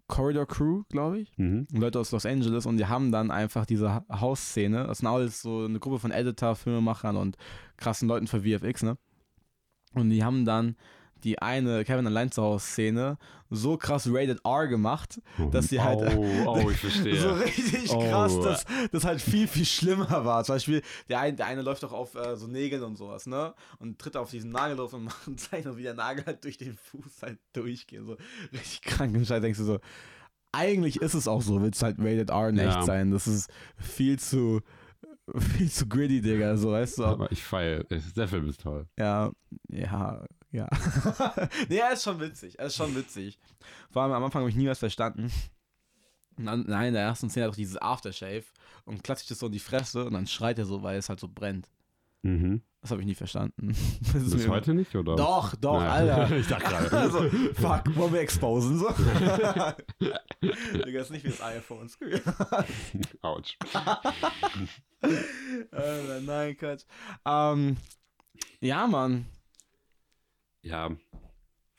Corridor 0.07 0.47
Crew, 0.47 0.83
glaube 0.91 1.21
ich. 1.21 1.33
Mhm. 1.39 1.67
Leute 1.73 1.99
aus 1.99 2.13
Los 2.13 2.27
Angeles 2.27 2.67
und 2.67 2.77
die 2.77 2.87
haben 2.87 3.11
dann 3.11 3.31
einfach 3.31 3.65
diese 3.67 3.91
Ha- 3.95 4.05
Hausszene. 4.11 4.87
Das 4.87 4.99
sind 4.99 5.09
alles 5.09 5.41
so 5.43 5.65
eine 5.65 5.79
Gruppe 5.81 5.99
von 5.99 6.11
Editor, 6.11 6.55
Filmemachern 6.57 7.17
und 7.17 7.37
krassen 7.77 8.09
Leuten 8.09 8.27
für 8.27 8.43
VFX, 8.43 8.83
ne? 8.83 8.99
Und 9.95 10.11
die 10.11 10.23
haben 10.25 10.45
dann 10.45 10.77
die 11.25 11.39
eine 11.41 11.85
Kevin 11.85 12.07
allein 12.07 12.31
zu 12.31 12.43
Hause 12.43 12.65
Szene 12.67 13.19
so 13.51 13.77
krass 13.77 14.09
rated 14.11 14.41
R 14.45 14.67
gemacht, 14.69 15.21
dass 15.53 15.69
sie 15.69 15.81
halt 15.81 15.99
Oh, 16.17 16.27
oh 16.65 16.71
ich 16.71 16.77
verstehe. 16.79 17.17
so 17.21 17.31
richtig 17.33 17.91
Oh. 17.91 17.99
krass, 18.11 18.39
dass 18.41 18.65
das 18.93 19.05
halt 19.05 19.21
viel, 19.21 19.47
viel 19.49 19.65
schlimmer 19.65 20.25
war. 20.25 20.45
Zum 20.45 20.57
Beispiel, 20.57 20.83
der 21.09 21.21
eine, 21.21 21.37
der 21.37 21.47
eine 21.47 21.63
läuft 21.63 21.83
doch 21.83 21.93
auf 21.93 22.15
äh, 22.15 22.37
so 22.37 22.47
Nägeln 22.47 22.83
und 22.83 22.97
sowas, 22.97 23.27
ne? 23.27 23.55
Und 23.79 23.99
tritt 23.99 24.17
auf 24.17 24.31
diesen 24.31 24.51
Nagel 24.51 24.77
drauf 24.77 24.93
und 24.93 25.05
macht 25.05 25.39
zeigt 25.41 25.67
noch, 25.67 25.77
wie 25.77 25.83
der 25.83 25.95
Nagel 25.95 26.25
halt 26.27 26.43
durch 26.45 26.59
den 26.59 26.77
Fuß 26.77 27.23
halt 27.23 27.39
durchgeht. 27.53 28.01
So 28.05 28.17
richtig 28.53 28.83
krank 28.83 29.15
und 29.15 29.27
Scheiß. 29.27 29.41
Denkst 29.41 29.59
du 29.59 29.65
so, 29.65 29.79
eigentlich 30.53 31.01
ist 31.01 31.15
es 31.15 31.29
auch 31.29 31.43
so, 31.43 31.61
willst 31.63 31.83
halt 31.83 31.97
rated 31.99 32.31
R 32.31 32.53
nicht 32.53 32.65
Ja. 32.65 32.83
sein. 32.83 33.11
Das 33.13 33.27
ist 33.29 33.51
viel 33.77 34.19
zu, 34.19 34.61
viel 35.57 35.71
zu 35.71 35.87
gritty, 35.89 36.21
Digga. 36.21 36.57
So, 36.57 36.73
weißt 36.73 36.99
du? 36.99 37.05
Aber 37.05 37.31
ich 37.33 37.43
feiere, 37.43 37.85
der 37.85 38.29
Film 38.29 38.49
ist 38.49 38.61
toll. 38.63 38.87
Ja, 38.99 39.31
ja, 39.69 40.25
Ja. 40.55 40.69
nee, 41.69 41.79
er 41.79 41.95
ist 41.95 42.05
schon 42.05 42.21
witzig. 42.21 42.61
Er 42.61 42.67
ist 42.67 42.77
schon 42.77 42.95
witzig. 42.95 43.41
Vor 43.91 44.03
allem 44.03 44.13
am 44.13 44.23
Anfang 44.23 44.43
habe 44.43 44.51
ich 44.51 44.57
nie 44.57 44.69
was 44.69 44.79
verstanden. 44.79 45.33
Und 46.37 46.47
dann, 46.47 46.65
nein, 46.69 46.89
in 46.89 46.95
der 46.95 47.03
ersten 47.03 47.29
Szene 47.29 47.43
hat 47.43 47.49
er 47.49 47.51
doch 47.51 47.57
dieses 47.57 47.77
Aftershave 47.77 48.45
und 48.85 49.03
klatscht 49.03 49.29
es 49.33 49.41
so 49.41 49.47
in 49.47 49.53
die 49.53 49.59
Fresse 49.59 50.05
und 50.05 50.13
dann 50.13 50.29
schreit 50.29 50.61
er 50.61 50.65
so, 50.65 50.85
weil 50.85 50.97
es 50.97 51.09
halt 51.09 51.19
so 51.19 51.27
brennt. 51.27 51.69
Mhm. 52.23 52.63
Das 52.81 52.93
habe 52.93 53.01
ich 53.01 53.07
nie 53.07 53.17
verstanden. 53.17 53.75
Das 54.13 54.23
ist 54.23 54.31
Bis 54.31 54.47
heute 54.47 54.75
nicht, 54.75 54.95
oder? 54.95 55.17
Doch, 55.17 55.57
doch, 55.57 55.81
Naja. 55.81 56.19
Alter. 56.19 56.37
ich 56.37 56.47
dachte 56.47 56.69
gerade. 56.69 56.99
Also, 56.99 57.23
fuck, 57.55 57.97
wollen 57.97 58.13
wir 58.13 58.21
exposen 58.21 58.79
so? 58.79 58.95
Digga, 60.41 61.01
ist 61.01 61.11
nicht 61.11 61.25
wie 61.25 61.31
das 61.31 61.43
iPhone. 61.43 61.91
Autsch. 63.23 63.59
Alter, 65.73 66.21
nein, 66.21 66.57
Quatsch. 66.57 66.85
Ähm, 67.27 67.77
ja, 68.61 68.87
Mann. 68.87 69.27
Ja, 70.65 70.91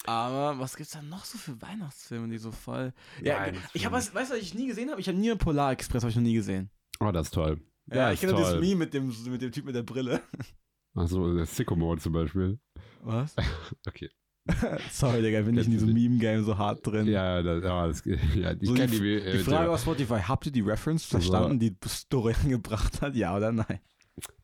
Aber 0.06 0.60
was 0.60 0.76
gibt's 0.76 0.94
da 0.94 1.02
noch 1.02 1.26
so 1.26 1.38
für 1.38 1.60
Weihnachtsfilme, 1.62 2.28
die 2.30 2.38
so 2.38 2.52
voll. 2.52 2.94
Ja, 3.22 3.36
Weihnachtsfilme. 3.40 3.70
ich 3.74 3.86
habe 3.86 3.96
was, 3.96 4.14
weißt 4.14 4.32
du, 4.32 4.36
was 4.36 4.42
ich 4.42 4.54
nie 4.54 4.68
gesehen 4.68 4.90
habe? 4.92 5.02
Ich 5.02 5.08
habe 5.08 5.18
nie 5.18 5.34
Polar 5.36 5.72
Express, 5.72 6.04
habe 6.04 6.12
ich 6.12 6.16
noch 6.16 6.24
nie 6.24 6.36
gesehen. 6.36 6.70
oh, 7.00 7.12
das 7.12 7.28
ist 7.28 7.34
toll. 7.34 7.60
Ja, 7.88 7.96
Der 7.96 8.14
ich 8.14 8.20
kenne 8.22 8.34
das. 8.34 8.54
Meme 8.60 8.76
mit 8.76 8.94
dem, 8.94 9.14
mit 9.28 9.42
dem 9.42 9.52
Typ 9.52 9.66
mit 9.66 9.76
der 9.76 9.84
Brille. 9.84 10.22
Achso, 10.96 11.34
der 11.36 11.46
Sicko 11.46 11.76
Mode 11.76 12.02
zum 12.02 12.14
Beispiel. 12.14 12.60
Was? 13.02 13.36
Okay. 13.88 14.10
Sorry, 14.92 15.24
Digga, 15.24 15.42
bin 15.42 15.58
ich 15.58 15.66
in 15.66 15.72
diesem 15.72 15.92
Meme-Game 15.92 16.44
so 16.44 16.56
hart 16.56 16.86
drin. 16.86 17.08
Ja, 17.08 17.42
das, 17.42 17.64
ja, 17.64 17.88
das, 17.88 18.04
ja 18.06 18.52
ich 18.52 18.68
So 18.68 18.76
die, 18.76 18.86
die, 18.88 19.32
die 19.32 19.40
Frage 19.40 19.72
auf 19.72 19.82
Spotify, 19.82 20.20
habt 20.20 20.46
ihr 20.46 20.52
die 20.52 20.62
Reference 20.62 21.04
verstanden, 21.04 21.58
die 21.58 21.76
Dorian 22.10 22.50
gebracht 22.50 23.02
hat? 23.02 23.16
Ja 23.16 23.36
oder 23.36 23.52
nein? 23.52 23.80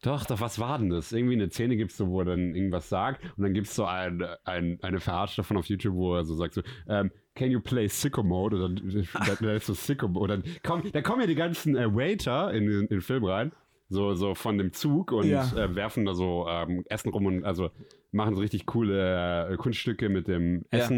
Doch, 0.03 0.26
doch, 0.26 0.41
was 0.41 0.59
war 0.59 0.80
denn 0.80 0.89
das? 0.89 1.11
Irgendwie 1.13 1.34
eine 1.36 1.49
Szene 1.49 1.78
gibt 1.78 1.91
es 1.91 1.97
so, 1.97 2.07
wo 2.09 2.19
er 2.19 2.26
dann 2.26 2.55
irgendwas 2.55 2.89
sagt 2.89 3.24
und 3.38 3.43
dann 3.43 3.53
gibt 3.53 3.67
es 3.67 3.76
so 3.76 3.86
ein, 3.86 4.22
ein, 4.43 4.80
eine 4.82 4.99
Verarsche 4.99 5.38
davon 5.38 5.57
auf 5.57 5.67
YouTube, 5.67 5.95
wo 5.95 6.15
er 6.15 6.26
so 6.26 6.36
sagt 6.36 6.55
so, 6.55 6.61
ähm, 6.89 7.11
can 7.36 7.51
you 7.51 7.61
play 7.61 7.88
Sicko 7.88 8.22
Mode? 8.24 8.63
Und 8.65 8.82
dann, 8.84 9.07
dann, 9.26 9.38
dann 9.39 9.55
ist 9.55 9.67
so 9.67 9.74
Sicko 9.74 10.07
Mode. 10.09 10.34
Und 10.34 10.45
dann, 10.45 10.53
komm, 10.63 10.91
dann 10.91 11.03
kommen 11.03 11.22
ja 11.22 11.28
die 11.28 11.36
ganzen 11.36 11.78
äh, 11.78 11.93
Waiter 11.95 12.51
in, 12.53 12.65
den- 12.65 12.82
in 12.82 12.88
den 12.88 13.01
Film 13.01 13.24
rein, 13.24 13.51
so, 13.88 14.13
so 14.15 14.36
von 14.36 14.57
dem 14.57 14.74
Zug 14.74 15.11
und 15.13 15.28
Ja. 15.28 15.43
äh, 15.55 15.74
werfen 15.76 16.05
da 16.05 16.13
so 16.15 16.47
ähm, 16.49 16.84
Essen 16.89 17.09
rum 17.09 17.26
und 17.28 17.45
also 17.45 17.69
machen 18.11 18.36
so 18.36 18.41
richtig 18.41 18.65
coole 18.65 19.49
äh, 19.51 19.55
Kunststücke 19.55 20.09
mit 20.09 20.28
dem 20.28 20.65
Ja. 20.74 20.89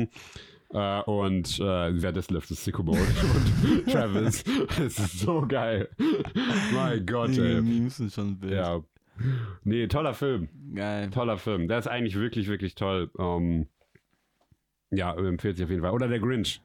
Äh, 0.73 1.01
und 1.03 1.59
äh, 1.59 2.01
währenddessen 2.01 2.33
läuft 2.33 2.49
das 2.51 2.63
Sicko 2.63 2.83
Mode 2.83 2.99
und 3.85 3.91
Travis. 3.91 4.43
Es 4.79 4.97
ist 4.99 5.19
so 5.19 5.45
geil. 5.47 5.87
mein 6.73 7.05
Gott, 7.05 7.29
Die 7.35 7.39
ey. 7.41 7.61
Memes 7.61 7.97
sind 7.97 8.11
schon 8.11 8.41
wild. 8.41 8.53
Ja. 8.53 8.81
Nee, 9.63 9.87
toller 9.87 10.13
Film. 10.15 10.49
Geil. 10.73 11.09
Toller 11.11 11.37
Film. 11.37 11.67
Der 11.67 11.77
ist 11.77 11.87
eigentlich 11.87 12.15
wirklich, 12.15 12.47
wirklich 12.47 12.73
toll. 12.73 13.11
Ähm, 13.19 13.67
ja, 14.89 15.13
empfiehlt 15.13 15.57
sich 15.57 15.63
auf 15.65 15.69
jeden 15.69 15.83
Fall. 15.83 15.91
Oder 15.91 16.07
der 16.07 16.19
Grinch. 16.19 16.61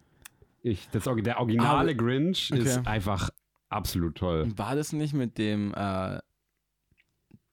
Ich, 0.63 0.89
das, 0.91 1.05
der 1.05 1.39
originale 1.39 1.91
Ah, 1.91 1.95
Grinch 1.95 2.51
okay. 2.53 2.63
ist 2.63 2.87
einfach 2.87 3.31
absolut 3.69 4.17
toll. 4.17 4.49
War 4.57 4.75
das 4.75 4.93
nicht 4.93 5.13
mit 5.15 5.37
dem 5.39 5.75
äh, 5.75 6.19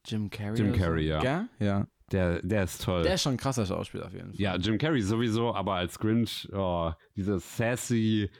Jim 0.06 0.30
Carrey? 0.30 0.56
Jim 0.56 0.68
oder 0.68 0.74
so? 0.78 0.82
Carrey, 0.84 1.06
ja. 1.06 1.20
Gell? 1.20 1.48
Ja. 1.58 1.86
Der, 2.12 2.40
der 2.42 2.64
ist 2.64 2.82
toll. 2.84 3.02
Der 3.02 3.14
ist 3.14 3.22
schon 3.22 3.34
ein 3.34 3.38
krasser 3.38 3.66
Schauspieler 3.66 4.06
auf 4.06 4.12
jeden 4.12 4.30
Fall. 4.32 4.40
ja, 4.40 4.56
Jim 4.56 4.78
Carrey 4.78 5.02
sowieso, 5.02 5.54
aber 5.54 5.74
als 5.74 5.98
Grinch, 5.98 6.48
oh, 6.52 6.92
dieser 7.16 7.40
sassy, 7.40 8.30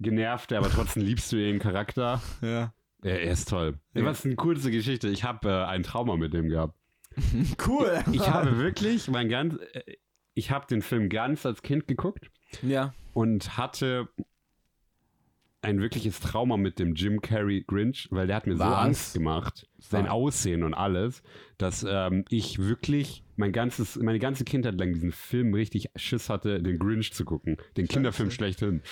genervte, 0.00 0.56
aber 0.56 0.70
trotzdem 0.70 1.02
liebst 1.06 1.32
du 1.32 1.36
ihn 1.36 1.58
Charakter. 1.58 2.22
Ja. 2.40 2.72
Er, 3.02 3.20
er 3.22 3.32
ist 3.32 3.48
toll. 3.48 3.78
Ja. 3.94 4.04
Was 4.04 4.24
eine 4.24 4.36
coolste 4.36 4.70
Geschichte. 4.70 5.08
Ich 5.08 5.24
habe 5.24 5.48
äh, 5.48 5.64
ein 5.64 5.82
Trauma 5.82 6.16
mit 6.16 6.32
dem 6.32 6.48
gehabt. 6.48 6.78
Cool. 7.66 8.02
Ich 8.12 8.28
habe 8.28 8.58
wirklich 8.58 9.08
mein 9.08 9.28
ganz, 9.28 9.56
äh, 9.72 9.94
ich 10.34 10.50
habe 10.50 10.66
den 10.66 10.82
Film 10.82 11.08
ganz 11.08 11.46
als 11.46 11.62
Kind 11.62 11.86
geguckt. 11.86 12.30
Ja. 12.62 12.94
und 13.12 13.56
hatte 13.56 14.08
ein 15.64 15.80
wirkliches 15.80 16.20
Trauma 16.20 16.56
mit 16.56 16.78
dem 16.78 16.94
Jim 16.94 17.20
Carrey 17.20 17.64
Grinch, 17.66 18.08
weil 18.10 18.26
der 18.26 18.36
hat 18.36 18.46
mir 18.46 18.56
so 18.56 18.64
Was? 18.64 18.78
Angst 18.78 19.14
gemacht, 19.14 19.68
sein? 19.78 20.08
Aussehen 20.08 20.62
und 20.62 20.74
alles, 20.74 21.22
dass 21.58 21.84
ähm, 21.88 22.24
ich 22.28 22.58
wirklich 22.58 23.24
mein 23.36 23.52
ganzes, 23.52 23.96
meine 23.96 24.18
ganze 24.18 24.44
Kindheit 24.44 24.78
lang 24.78 24.92
diesen 24.92 25.12
Film 25.12 25.54
richtig 25.54 25.90
Schiss 25.96 26.28
hatte, 26.28 26.62
den 26.62 26.78
Grinch 26.78 27.12
zu 27.12 27.24
gucken, 27.24 27.56
den 27.76 27.88
Kinderfilm 27.88 28.30
schlechthin. 28.30 28.82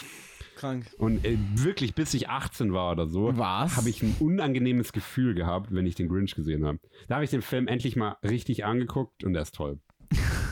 Krank. 0.56 0.86
Und 0.98 1.24
äh, 1.24 1.38
wirklich, 1.54 1.94
bis 1.94 2.14
ich 2.14 2.28
18 2.28 2.72
war 2.72 2.92
oder 2.92 3.06
so, 3.06 3.36
habe 3.36 3.88
ich 3.88 4.02
ein 4.02 4.14
unangenehmes 4.20 4.92
Gefühl 4.92 5.34
gehabt, 5.34 5.74
wenn 5.74 5.86
ich 5.86 5.94
den 5.94 6.08
Grinch 6.08 6.34
gesehen 6.34 6.64
habe. 6.64 6.78
Da 7.08 7.16
habe 7.16 7.24
ich 7.24 7.30
den 7.30 7.42
Film 7.42 7.68
endlich 7.68 7.96
mal 7.96 8.16
richtig 8.22 8.64
angeguckt 8.64 9.24
und 9.24 9.32
der 9.32 9.42
ist 9.42 9.54
toll. 9.54 9.78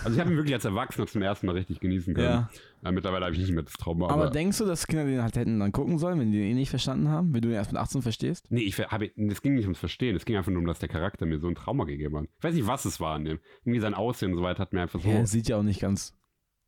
Also 0.05 0.14
ich 0.14 0.20
habe 0.20 0.30
ihn 0.30 0.36
wirklich 0.36 0.55
als 0.55 0.64
Erwachsener 0.64 1.07
zum 1.07 1.22
ersten 1.22 1.46
Mal 1.46 1.53
richtig 1.57 1.80
genießen 1.80 2.14
können. 2.14 2.26
Ja. 2.26 2.51
Äh, 2.82 2.92
mittlerweile 2.92 3.24
habe 3.26 3.34
ich 3.34 3.40
nicht 3.40 3.53
mehr 3.53 3.62
das 3.62 3.74
Trauma. 3.74 4.07
Aber, 4.07 4.14
Aber, 4.14 4.30
denkst 4.30 4.59
du, 4.59 4.64
dass 4.64 4.86
Kinder 4.86 5.05
den 5.05 5.22
halt 5.22 5.36
hätten 5.36 5.61
dann 5.61 5.72
gucken 5.72 5.98
sollen, 5.98 6.18
wenn 6.18 6.32
die 6.32 6.38
den 6.38 6.48
eh 6.48 6.55
nicht 6.55 6.70
verstanden 6.70 7.09
haben? 7.09 7.34
Wenn 7.34 7.42
du 7.42 7.48
den 7.48 7.57
erst 7.57 7.72
mit 7.72 7.80
18 7.80 8.03
verstehst? 8.03 8.46
nee, 8.51 8.62
ich 8.62 8.78
habe, 8.78 9.11
es 9.16 9.42
ging 9.42 9.55
nicht 9.55 9.64
ums 9.64 9.78
Verstehen. 9.78 10.16
Es 10.16 10.24
ging 10.24 10.36
einfach 10.36 10.51
nur 10.51 10.61
um, 10.61 10.66
dass 10.66 10.78
der 10.78 10.88
Charakter 10.88 11.26
mir 11.26 11.38
so 11.38 11.48
ein 11.48 11.55
Trauma 11.55 11.84
gegeben 11.84 12.16
hat. 12.16 12.24
Ich 12.38 12.44
weiß 12.44 12.55
nicht, 12.55 12.66
was 12.66 12.84
es 12.84 13.01
war 13.01 13.14
an 13.14 13.24
dem. 13.24 13.38
Irgendwie 13.64 13.80
sein 13.80 13.94
Aussehen 13.94 14.30
und 14.32 14.36
so 14.38 14.42
weiter 14.42 14.61
hat 14.61 14.72
mir 14.72 14.82
einfach 14.82 15.01
so. 15.01 15.09
Ja, 15.09 15.16
Ja, 15.16 15.26
sieht 15.26 15.48
ja 15.48 15.57
auch 15.59 15.62
nicht 15.62 15.80
ganz 15.80 16.16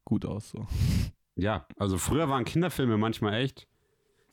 gut 0.04 0.24
aus. 0.26 0.50
So. 0.50 0.66
also 1.78 1.98
früher 1.98 2.28
waren 2.28 2.44
Kinderfilme 2.44 2.98
manchmal 2.98 3.34
echt. 3.42 3.66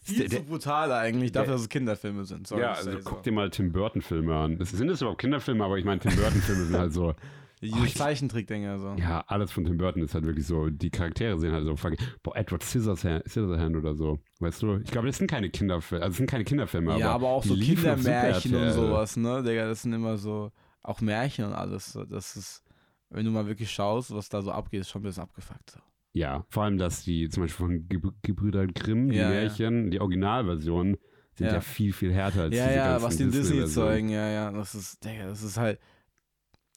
Viel 0.02 0.30
Der- 0.30 0.40
zu 0.40 0.46
brutal 0.46 0.92
eigentlich, 0.94 1.32
dafür, 1.34 1.48
der- 1.48 1.54
dass 1.56 1.62
es 1.64 1.70
Kinderfilme 1.70 2.24
sind. 2.26 2.48
Sorry 2.48 2.62
ja, 2.62 2.72
also 2.72 2.92
guck 3.04 3.18
so. 3.18 3.22
dir 3.22 3.32
mal 3.34 3.50
Tim 3.50 3.72
Burton-Filme 3.72 4.34
an. 4.36 4.58
Das 4.58 4.72
sind 4.72 4.90
es 4.90 5.02
überhaupt 5.02 5.20
Kinderfilme, 5.22 5.64
aber 5.64 5.78
ich 5.78 5.84
meine, 5.86 6.00
Tim 6.00 6.16
Burton-Filme 6.16 6.66
sind 6.66 6.78
halt 6.78 6.94
so. 6.94 7.16
Oh, 7.62 7.84
ich- 7.84 7.96
Zeichentrickdinger 7.96 8.80
so. 8.80 8.96
Ja, 8.98 9.24
alles 9.28 9.52
von 9.52 9.66
Tim 9.66 9.78
Burton 9.78 10.02
ist 10.02 10.14
halt 10.14 10.26
wirklich 10.26 10.48
so, 10.48 10.70
die 10.70 10.90
Charaktere 10.90 11.38
sehen 11.38 11.52
halt 11.52 11.66
so 11.66 11.76
fucking, 11.76 12.00
boah, 12.24 12.36
Edward 12.38 12.64
Scissorhand, 12.64 13.28
Scissorhand 13.28 13.76
oder 13.76 13.96
so, 13.96 14.20
weißt 14.40 14.62
du? 14.62 14.78
Ich 14.78 14.92
glaube, 14.92 15.08
das 15.08 15.18
sind 15.18 15.30
keine 15.30 15.50
Kinderfilme, 15.50 16.04
also 16.04 16.12
das 16.12 16.18
sind 16.18 16.30
keine 16.30 16.46
Kinderfilme, 16.46 16.98
Ja, 16.98 17.12
aber 17.12 17.28
auch 17.30 17.44
die 17.44 17.50
so 17.50 17.56
Kindermärchen 17.56 18.56
und 18.56 18.72
sowas, 18.72 19.18
ne? 19.18 19.44
Digga, 19.44 19.68
das 19.68 19.82
sind 19.82 19.94
immer 19.94 20.18
so, 20.18 20.52
auch 20.84 21.02
Märchen 21.02 21.46
und 21.46 21.54
alles. 21.54 21.98
Das 22.10 22.36
ist, 22.38 22.64
wenn 23.10 23.26
du 23.26 23.32
mal 23.32 23.46
wirklich 23.48 23.70
schaust, 23.72 24.14
was 24.14 24.30
da 24.30 24.42
so 24.42 24.52
abgeht, 24.52 24.82
ist 24.82 24.90
schon 24.90 25.02
ein 25.02 25.04
bisschen 25.04 25.24
abgefuckt. 25.24 25.72
So. 25.72 25.80
Ja, 26.14 26.46
vor 26.50 26.64
allem, 26.64 26.78
dass 26.78 27.04
die 27.04 27.28
zum 27.30 27.44
Beispiel 27.44 27.66
von 27.66 27.88
Ge 27.90 28.00
Gebrüder 28.22 28.66
Grimm, 28.68 29.10
die 29.10 29.18
Ja, 29.18 29.24
ja. 29.24 29.30
Märchen, 29.42 29.92
die 29.92 30.00
Originalversionen, 30.00 30.98
sind 31.36 31.48
ja. 31.48 31.54
Ja. 31.56 31.62
viel, 31.62 31.92
viel 31.94 32.14
härter 32.14 32.44
als 32.44 32.56
Ja, 32.56 32.66
diese 32.68 32.76
ja, 32.78 33.02
was 33.02 33.18
die 33.18 33.24
in 33.24 33.32
Disney 33.32 33.42
Disney-Versionen. 33.60 33.90
zeigen, 33.90 34.10
ja, 34.10 34.30
ja, 34.30 34.52
das 34.52 34.76
ist, 34.76 35.04
Digga, 35.04 35.28
das 35.28 35.44
ist 35.44 35.58
halt, 35.58 35.80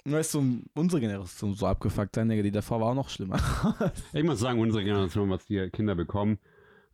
weißt 0.05 0.35
du, 0.35 0.63
unsere 0.75 1.01
Generation 1.01 1.55
so 1.55 1.67
abgefuckt 1.67 2.15
sein, 2.15 2.29
Digga, 2.29 2.43
die 2.43 2.51
davor 2.51 2.81
war 2.81 2.89
auch 2.89 2.95
noch 2.95 3.09
schlimmer. 3.09 3.39
Ich 4.13 4.25
muss 4.25 4.41
sagen, 4.41 4.61
unsere 4.61 4.85
Generation, 4.85 5.31
was 5.31 5.47
die 5.47 5.69
Kinder 5.71 5.95
bekommen, 5.95 6.39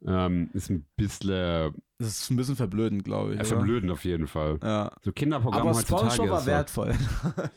ähm, 0.06 0.50
ist 0.52 0.70
ein 0.70 0.86
bisschen 0.96 1.74
Das 1.98 2.08
ist 2.08 2.30
ein 2.30 2.36
bisschen 2.36 2.56
verblödend, 2.56 3.04
glaube 3.04 3.34
ich. 3.34 3.40
äh, 3.40 3.44
verblödend 3.44 3.90
auf 3.90 4.04
jeden 4.04 4.26
Fall. 4.26 4.58
Ja. 4.62 4.92
So 5.02 5.12
Kinderprogramme 5.12 5.70
Aber 5.70 5.78
heutzutage 5.78 6.10
Spongebob 6.12 6.38
war 6.38 6.46
wertvoll. 6.46 6.94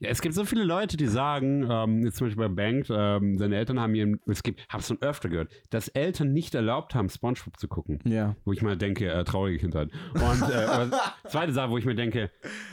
Ja, 0.00 0.10
es 0.10 0.20
gibt 0.22 0.36
so 0.36 0.44
viele 0.44 0.62
Leute, 0.62 0.96
die 0.96 1.08
sagen, 1.08 1.66
ähm, 1.68 2.04
jetzt 2.04 2.18
zum 2.18 2.28
Beispiel 2.28 2.48
bei 2.48 2.54
Bank, 2.54 2.88
ähm, 2.88 3.36
seine 3.36 3.56
Eltern 3.56 3.80
haben 3.80 3.96
ihm, 3.96 4.20
es 4.26 4.44
gibt, 4.44 4.64
hab's 4.68 4.86
schon 4.86 5.02
öfter 5.02 5.28
gehört, 5.28 5.50
dass 5.70 5.88
Eltern 5.88 6.32
nicht 6.32 6.54
erlaubt 6.54 6.94
haben, 6.94 7.08
Spongebob 7.08 7.58
zu 7.58 7.66
gucken. 7.66 7.98
ja. 8.04 8.36
Wo 8.44 8.52
ich 8.52 8.62
mal 8.62 8.76
denke, 8.76 9.10
äh, 9.10 9.24
traurige 9.24 9.58
Kindheit. 9.58 9.90
Und 10.14 10.42
äh, 10.50 10.88
zweite 11.28 11.52
Sache, 11.52 11.70
wo 11.70 11.78
ich 11.78 11.84
mir 11.84 11.96
denke, 11.96 12.30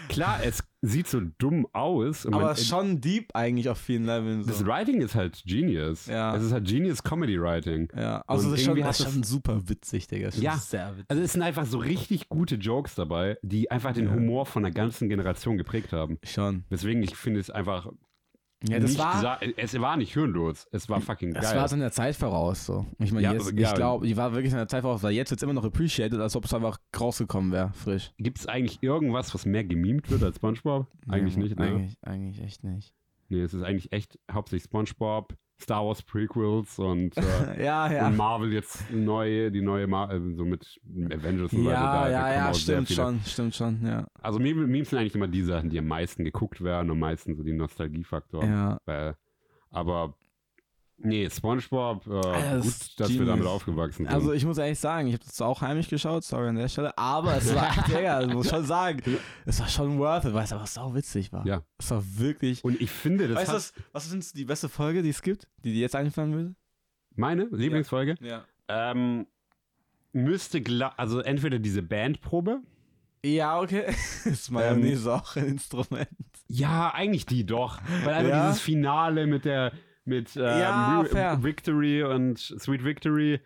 klar, 0.07 0.37
es 0.43 0.63
sieht 0.87 1.07
so 1.07 1.21
dumm 1.37 1.67
aus. 1.73 2.25
Aber 2.25 2.39
man, 2.41 2.55
schon 2.57 3.01
deep 3.01 3.29
eigentlich 3.33 3.69
auf 3.69 3.77
vielen 3.77 4.05
Leveln. 4.05 4.45
das 4.45 4.59
So. 4.59 4.65
Writing 4.67 5.01
ist 5.01 5.15
halt 5.15 5.43
genius. 5.45 6.07
Ja. 6.07 6.35
Es 6.35 6.43
ist 6.43 6.51
halt 6.51 6.67
genius 6.67 7.03
Comedy 7.03 7.39
Writing. 7.41 7.89
Ja, 7.95 8.23
also 8.27 8.49
das 8.51 8.59
ist 8.59 8.65
schon, 8.65 8.79
das 8.79 8.99
ist 8.99 9.11
schon 9.11 9.23
super 9.23 9.67
witzig, 9.67 10.07
Digga. 10.07 10.27
Das 10.27 10.41
Ja. 10.41 10.55
sehr 10.57 10.91
witzig. 10.93 11.05
Also 11.09 11.23
es 11.23 11.33
sind 11.33 11.41
einfach 11.41 11.65
so 11.65 11.77
richtig 11.77 12.29
gute 12.29 12.55
Jokes 12.55 12.95
dabei, 12.95 13.37
die 13.41 13.71
einfach 13.71 13.93
den 13.93 14.05
Ja. 14.07 14.13
Humor 14.13 14.45
von 14.45 14.65
einer 14.65 14.73
ganzen 14.73 15.09
Generation 15.09 15.57
geprägt 15.57 15.93
haben. 15.93 16.17
Schon. 16.23 16.63
Weswegen 16.69 17.03
ich 17.03 17.15
finde 17.15 17.39
es 17.39 17.49
einfach 17.49 17.87
Ja, 18.69 18.79
das 18.79 18.91
nicht 18.91 18.99
war, 18.99 19.39
es 19.57 19.79
war 19.79 19.97
nicht 19.97 20.13
hirnlos. 20.13 20.67
Es 20.71 20.89
war 20.89 21.01
fucking 21.01 21.33
geil. 21.33 21.55
war 21.55 21.67
seiner 21.67 21.91
Zeit 21.91 22.15
voraus. 22.15 22.65
So. 22.65 22.85
Ich 22.99 23.11
meine, 23.11 23.31
jetzt, 23.31 23.49
aber- 23.49 23.59
ja. 23.59 23.69
ich 23.69 23.75
glaube, 23.75 24.07
die 24.07 24.17
war 24.17 24.33
wirklich 24.33 24.51
seiner 24.51 24.67
Zeit 24.67 24.81
voraus, 24.81 25.03
weil 25.03 25.13
jetzt 25.13 25.31
wird 25.31 25.39
es 25.39 25.43
immer 25.43 25.53
noch 25.53 25.65
appreciated, 25.65 26.19
als 26.19 26.35
ob 26.35 26.45
es 26.45 26.53
einfach 26.53 26.79
rausgekommen 26.99 27.51
wäre, 27.51 27.71
frisch. 27.73 28.11
Gibt 28.17 28.39
es 28.39 28.47
eigentlich 28.47 28.81
irgendwas, 28.81 29.33
was 29.33 29.45
mehr 29.45 29.63
gemimt 29.63 30.09
wird 30.09 30.23
als 30.23 30.37
SpongeBob? 30.37 30.87
Eigentlich 31.07 31.35
ja, 31.35 31.41
nicht, 31.43 31.59
ne? 31.59 31.65
Eigentlich, 31.65 31.97
eigentlich 32.01 32.41
echt 32.41 32.63
nicht. 32.63 32.93
Nee, 33.29 33.41
es 33.41 33.53
ist 33.53 33.63
eigentlich 33.63 33.91
echt 33.91 34.19
hauptsächlich 34.31 34.65
SpongeBob, 34.65 35.33
Star 35.61 35.85
Wars 35.85 36.01
Prequels 36.03 36.77
und, 36.79 37.15
äh, 37.57 37.63
ja, 37.63 37.91
ja. 37.91 38.07
und 38.07 38.17
Marvel 38.17 38.51
jetzt 38.53 38.91
neu, 38.91 39.49
die 39.51 39.61
neue 39.61 39.87
Marvel, 39.87 40.35
so 40.35 40.43
mit 40.45 40.79
Avengers 41.09 41.53
und 41.53 41.59
so 41.63 41.65
weiter. 41.65 41.71
Ja, 41.71 41.93
da- 41.93 42.03
da 42.03 42.09
ja, 42.09 42.33
ja, 42.47 42.53
stimmt 42.53 42.89
schon, 42.89 43.19
stimmt 43.25 43.55
schon, 43.55 43.85
ja. 43.85 44.05
Also 44.21 44.39
Meme- 44.39 44.67
Memes 44.67 44.89
sind 44.89 44.99
eigentlich 44.99 45.15
immer 45.15 45.27
die 45.29 45.43
Sachen, 45.43 45.69
die 45.69 45.79
am 45.79 45.87
meisten 45.87 46.23
geguckt 46.25 46.61
werden, 46.63 46.91
am 46.91 46.99
meisten 46.99 47.35
so 47.35 47.43
die 47.43 47.53
Nostalgiefaktor. 47.53 48.43
Ja, 48.43 48.77
Weil, 48.85 49.15
aber 49.71 50.15
Nee, 50.97 51.29
Spongebob, 51.29 52.07
äh, 52.07 52.21
das 52.21 52.63
gut, 52.63 52.99
dass 52.99 53.09
wir 53.13 53.25
damit 53.25 53.45
aufgewachsen 53.45 54.05
sind. 54.05 54.13
Also 54.13 54.31
ich 54.31 54.45
muss 54.45 54.57
ehrlich 54.57 54.79
sagen, 54.79 55.07
ich 55.07 55.13
habe 55.13 55.25
das 55.25 55.41
auch 55.41 55.61
heimlich 55.61 55.89
geschaut, 55.89 56.23
sorry 56.23 56.47
an 56.47 56.55
der 56.55 56.69
Stelle, 56.69 56.97
aber 56.97 57.35
es 57.35 57.53
war, 57.53 57.69
Digga, 57.87 58.21
ich 58.21 58.33
muss 58.33 58.49
schon 58.49 58.65
sagen, 58.65 59.01
es 59.45 59.59
war 59.59 59.67
schon 59.67 59.99
worth 59.99 60.25
it, 60.25 60.33
weißt 60.33 60.53
du, 60.53 60.55
was 60.55 60.73
sau 60.73 60.95
witzig 60.95 61.33
war. 61.33 61.45
Ja. 61.45 61.63
Es 61.77 61.91
war 61.91 62.01
wirklich. 62.17 62.63
Und 62.63 62.79
ich 62.79 62.89
finde, 62.89 63.27
das 63.27 63.37
weißt 63.37 63.49
du, 63.49 63.55
was, 63.55 63.73
was 63.91 64.13
ist 64.13 64.37
die 64.37 64.45
beste 64.45 64.69
Folge, 64.69 65.03
die 65.03 65.09
es 65.09 65.21
gibt, 65.21 65.47
die 65.63 65.73
dir 65.73 65.81
jetzt 65.81 65.95
einfallen 65.95 66.33
würde? 66.33 66.55
meine 67.15 67.47
Lieblingsfolge. 67.51 68.15
Ja. 68.21 68.45
Ähm, 68.67 69.27
müsste, 70.11 70.61
also 70.97 71.19
entweder 71.19 71.59
diese 71.59 71.81
Bandprobe. 71.81 72.61
Ja, 73.23 73.59
okay. 73.59 73.85
ist 74.25 74.51
Mayonnaise 74.51 75.11
auch 75.11 75.35
ein 75.35 75.45
Instrument? 75.47 76.09
Ja, 76.47 76.93
eigentlich 76.93 77.25
die 77.25 77.45
doch. 77.45 77.79
Weil 78.03 78.13
einfach 78.13 78.29
Ja? 78.31 78.47
dieses 78.47 78.61
Finale 78.61 79.25
mit 79.25 79.45
der, 79.45 79.71
mit 80.05 80.35
ähm, 80.35 80.43
Ja. 80.43 81.43
Victory 81.43 82.03
und 82.03 82.37
Sweet 82.39 82.83
Victory. 82.83 83.41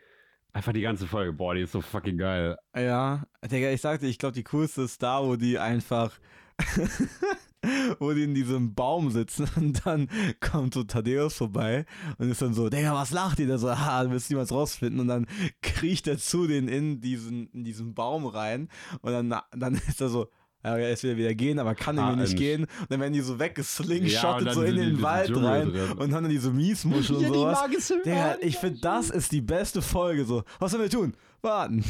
Einfach 0.51 0.74
die 0.74 0.82
ganze 0.82 1.07
Folge. 1.07 1.34
Boah, 1.34 1.53
die 1.55 1.62
ist 1.62 1.72
so 1.72 1.82
fucking 1.82 2.18
geil. 2.18 2.57
Ja, 2.76 3.24
Digga, 3.49 3.70
ich 3.70 3.82
sagte, 3.82 4.07
ich 4.07 4.18
glaube, 4.18 4.34
die 4.34 4.43
coolste 4.43 4.82
ist 4.82 5.01
da, 5.03 5.24
wo 5.24 5.36
die 5.36 5.60
einfach, 5.60 6.20
wo 7.99 8.14
die 8.14 8.24
in 8.24 8.34
diesem 8.34 8.74
Baum 8.74 9.12
sitzen 9.12 9.47
und 9.55 9.86
dann 9.86 10.10
kommt 10.39 10.74
so 10.74 10.84
Thaddeus 10.84 11.36
vorbei 11.36 11.86
und 12.18 12.30
ist 12.30 12.41
dann 12.41 12.53
so, 12.53 12.70
Digga, 12.70 12.93
was 12.93 13.12
lacht 13.12 13.39
ihr 13.39 13.47
da 13.47 13.57
so? 13.57 13.70
Ha, 13.70 14.03
du 14.03 14.12
wirst 14.12 14.30
niemals 14.30 14.51
rausfinden 14.51 14.99
und 15.01 15.07
dann 15.07 15.28
kriecht 15.62 16.07
er 16.07 16.18
zu 16.18 16.47
denen 16.47 16.68
in 16.68 16.99
diesen, 16.99 17.47
in 17.51 17.64
diesen 17.64 17.93
Baum 17.93 18.26
rein 18.26 18.70
und 19.01 19.12
dann, 19.12 19.36
dann 19.55 19.74
ist 19.88 20.01
er 20.01 20.10
so, 20.10 20.30
ja, 20.64 20.78
er 20.78 20.91
ist 20.91 21.03
wieder 21.03 21.16
wieder 21.18 21.34
gehen, 21.36 21.57
aber 21.60 21.74
kann 21.76 21.97
Ah, 21.99 22.10
irgendwie 22.10 22.22
nicht 22.24 22.32
ein- 22.34 22.38
gehen. 22.38 22.62
Und 22.64 22.91
dann 22.91 22.99
werden 22.99 23.14
die 23.14 23.22
so 23.22 23.34
Ja, 23.34 23.34
und 23.36 23.39
weggeslingshottet 23.39 24.47
dann 24.47 24.53
so 24.55 24.64
in 24.64 24.76
den 24.76 24.89
in 24.89 25.01
Wald 25.01 25.36
rein 25.36 25.72
drin. 25.72 25.91
und 25.93 26.14
haben 26.14 26.24
dann 26.24 26.30
diese 26.30 26.51
Miesmuschel 26.51 27.16
und 27.18 27.28
sowas. 27.34 27.60
magische 27.62 28.01
Digga, 28.03 28.36
ich 28.41 28.57
finde, 28.57 28.80
das 28.82 29.10
ist 29.10 29.32
die 29.32 29.41
beste 29.41 29.82
Folge 29.82 30.26
so. 30.26 30.43
Was 30.60 30.72
sollen 30.72 30.84
wir 30.84 30.89
tun? 30.89 31.14
Warten. 31.41 31.84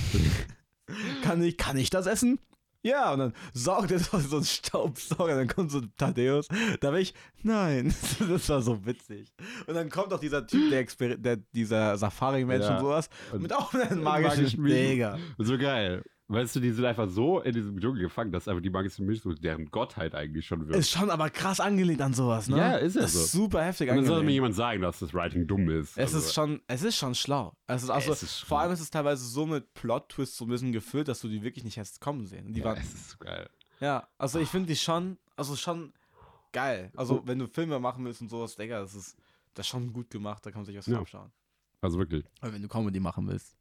kann, 1.24 1.42
ich, 1.44 1.58
kann 1.58 1.78
ich 1.78 1.90
das 1.90 2.06
essen? 2.06 2.40
Ja, 2.82 3.12
und 3.12 3.20
dann 3.20 3.34
saugt 3.54 3.92
er 3.92 4.00
so 4.00 4.18
so 4.20 4.38
einen 4.38 4.46
Staubsauger, 4.46 5.36
dann 5.36 5.50
kommt 5.50 5.70
so 5.70 5.82
Thaddeus. 5.98 6.48
Da 6.80 6.92
bin 6.92 7.02
ich, 7.02 7.14
nein, 7.44 7.94
das 8.30 8.48
war 8.48 8.62
so 8.62 8.86
witzig. 8.86 9.34
Und 9.68 9.74
dann 9.76 9.90
kommt 9.90 10.14
auch 10.14 10.20
dieser 10.20 10.48
Typ, 10.48 10.70
der, 10.70 10.80
Exper 10.80 11.18
der 11.18 11.36
dieser 11.54 11.98
Safari-Mensch 11.98 12.64
Ja. 12.66 12.76
und 12.76 12.80
sowas, 12.80 13.10
Und- 13.34 13.42
mit 13.42 13.54
auch 13.54 13.74
einem 13.74 14.02
magischen 14.02 14.62
magischen. 14.62 14.64
Digga. 14.66 15.18
So 15.40 15.58
geil. 15.58 16.04
Weißt 16.32 16.56
du, 16.56 16.60
die 16.60 16.70
sind 16.72 16.86
einfach 16.86 17.10
so 17.10 17.40
in 17.40 17.54
diesem 17.56 17.80
Dschungel 17.80 18.04
gefangen, 18.04 18.32
dass 18.32 18.48
einfach 18.48 18.62
die 18.62 18.70
magische 18.70 19.02
Mischung 19.02 19.34
deren 19.42 19.66
Gottheit 19.72 20.14
eigentlich 20.14 20.46
schon 20.46 20.68
wird. 20.68 20.78
Ist 20.78 20.92
schon 20.92 21.10
aber 21.10 21.32
krass 21.32 21.60
angelegt 21.60 22.02
an 22.02 22.14
sowas, 22.14 22.48
ne? 22.48 22.58
Ja, 22.58 22.76
ist 22.78 22.96
ja 22.96 23.02
das 23.02 23.14
so. 23.14 23.20
Ist 23.22 23.32
super 23.32 23.64
heftig 23.66 23.90
Und 23.90 23.96
dann 23.98 24.06
soll 24.06 24.24
mir 24.24 24.32
jemand 24.34 24.54
sagen, 24.54 24.84
dass 24.84 25.00
das 25.00 25.12
Writing 25.16 25.48
dumm 25.48 25.68
ist. 25.72 25.98
Es 25.98 26.14
Also, 26.14 26.20
ist 26.20 26.34
schon, 26.36 26.62
es 26.68 26.84
ist 26.84 26.98
schon 26.98 27.16
schlau. 27.16 27.58
Es 27.66 27.82
ist 27.82 27.90
also, 27.90 28.12
Es 28.12 28.22
ist 28.22 28.40
vor 28.42 28.60
allem 28.60 28.72
ist 28.72 28.80
es 28.80 28.92
teilweise 28.92 29.26
so 29.26 29.48
mit 29.48 29.74
Plot-Twists 29.74 30.38
so 30.38 30.46
ein 30.46 30.50
bisschen 30.50 30.72
gefüllt, 30.72 31.08
dass 31.08 31.20
du 31.20 31.30
die 31.30 31.42
wirklich 31.42 31.64
nicht 31.66 31.80
hast 31.80 32.00
kommen 32.00 32.28
sehen. 32.28 32.54
Die 32.54 32.60
ja, 32.60 32.66
waren, 32.66 32.78
es 32.78 32.94
ist 32.94 33.20
geil. 33.20 33.50
Ja, 33.80 34.08
also 34.20 34.38
ich 34.40 34.50
finde 34.50 34.68
die 34.68 34.76
schon, 34.76 35.18
also 35.36 35.56
schon 35.56 35.94
geil. 36.52 36.92
Oh. 36.96 37.00
Also 37.00 37.24
wenn 37.26 37.40
du 37.40 37.48
Filme 37.48 37.80
machen 37.80 38.06
willst 38.06 38.22
und 38.22 38.30
sowas, 38.30 38.56
Digga, 38.56 38.82
das 38.82 38.94
ist, 38.94 39.18
das 39.56 39.66
ist 39.66 39.70
schon 39.72 39.92
gut 39.92 40.12
gemacht, 40.12 40.46
da 40.46 40.52
kann 40.52 40.60
man 40.62 40.66
sich 40.68 40.78
was 40.78 40.86
Ja. 40.86 41.00
abschauen. 41.00 41.32
Also 41.82 41.98
wirklich. 41.98 42.24
Aber 42.42 42.54
wenn 42.54 42.62
du 42.62 42.68
Comedy 42.68 43.00
machen 43.00 43.28
willst. 43.28 43.56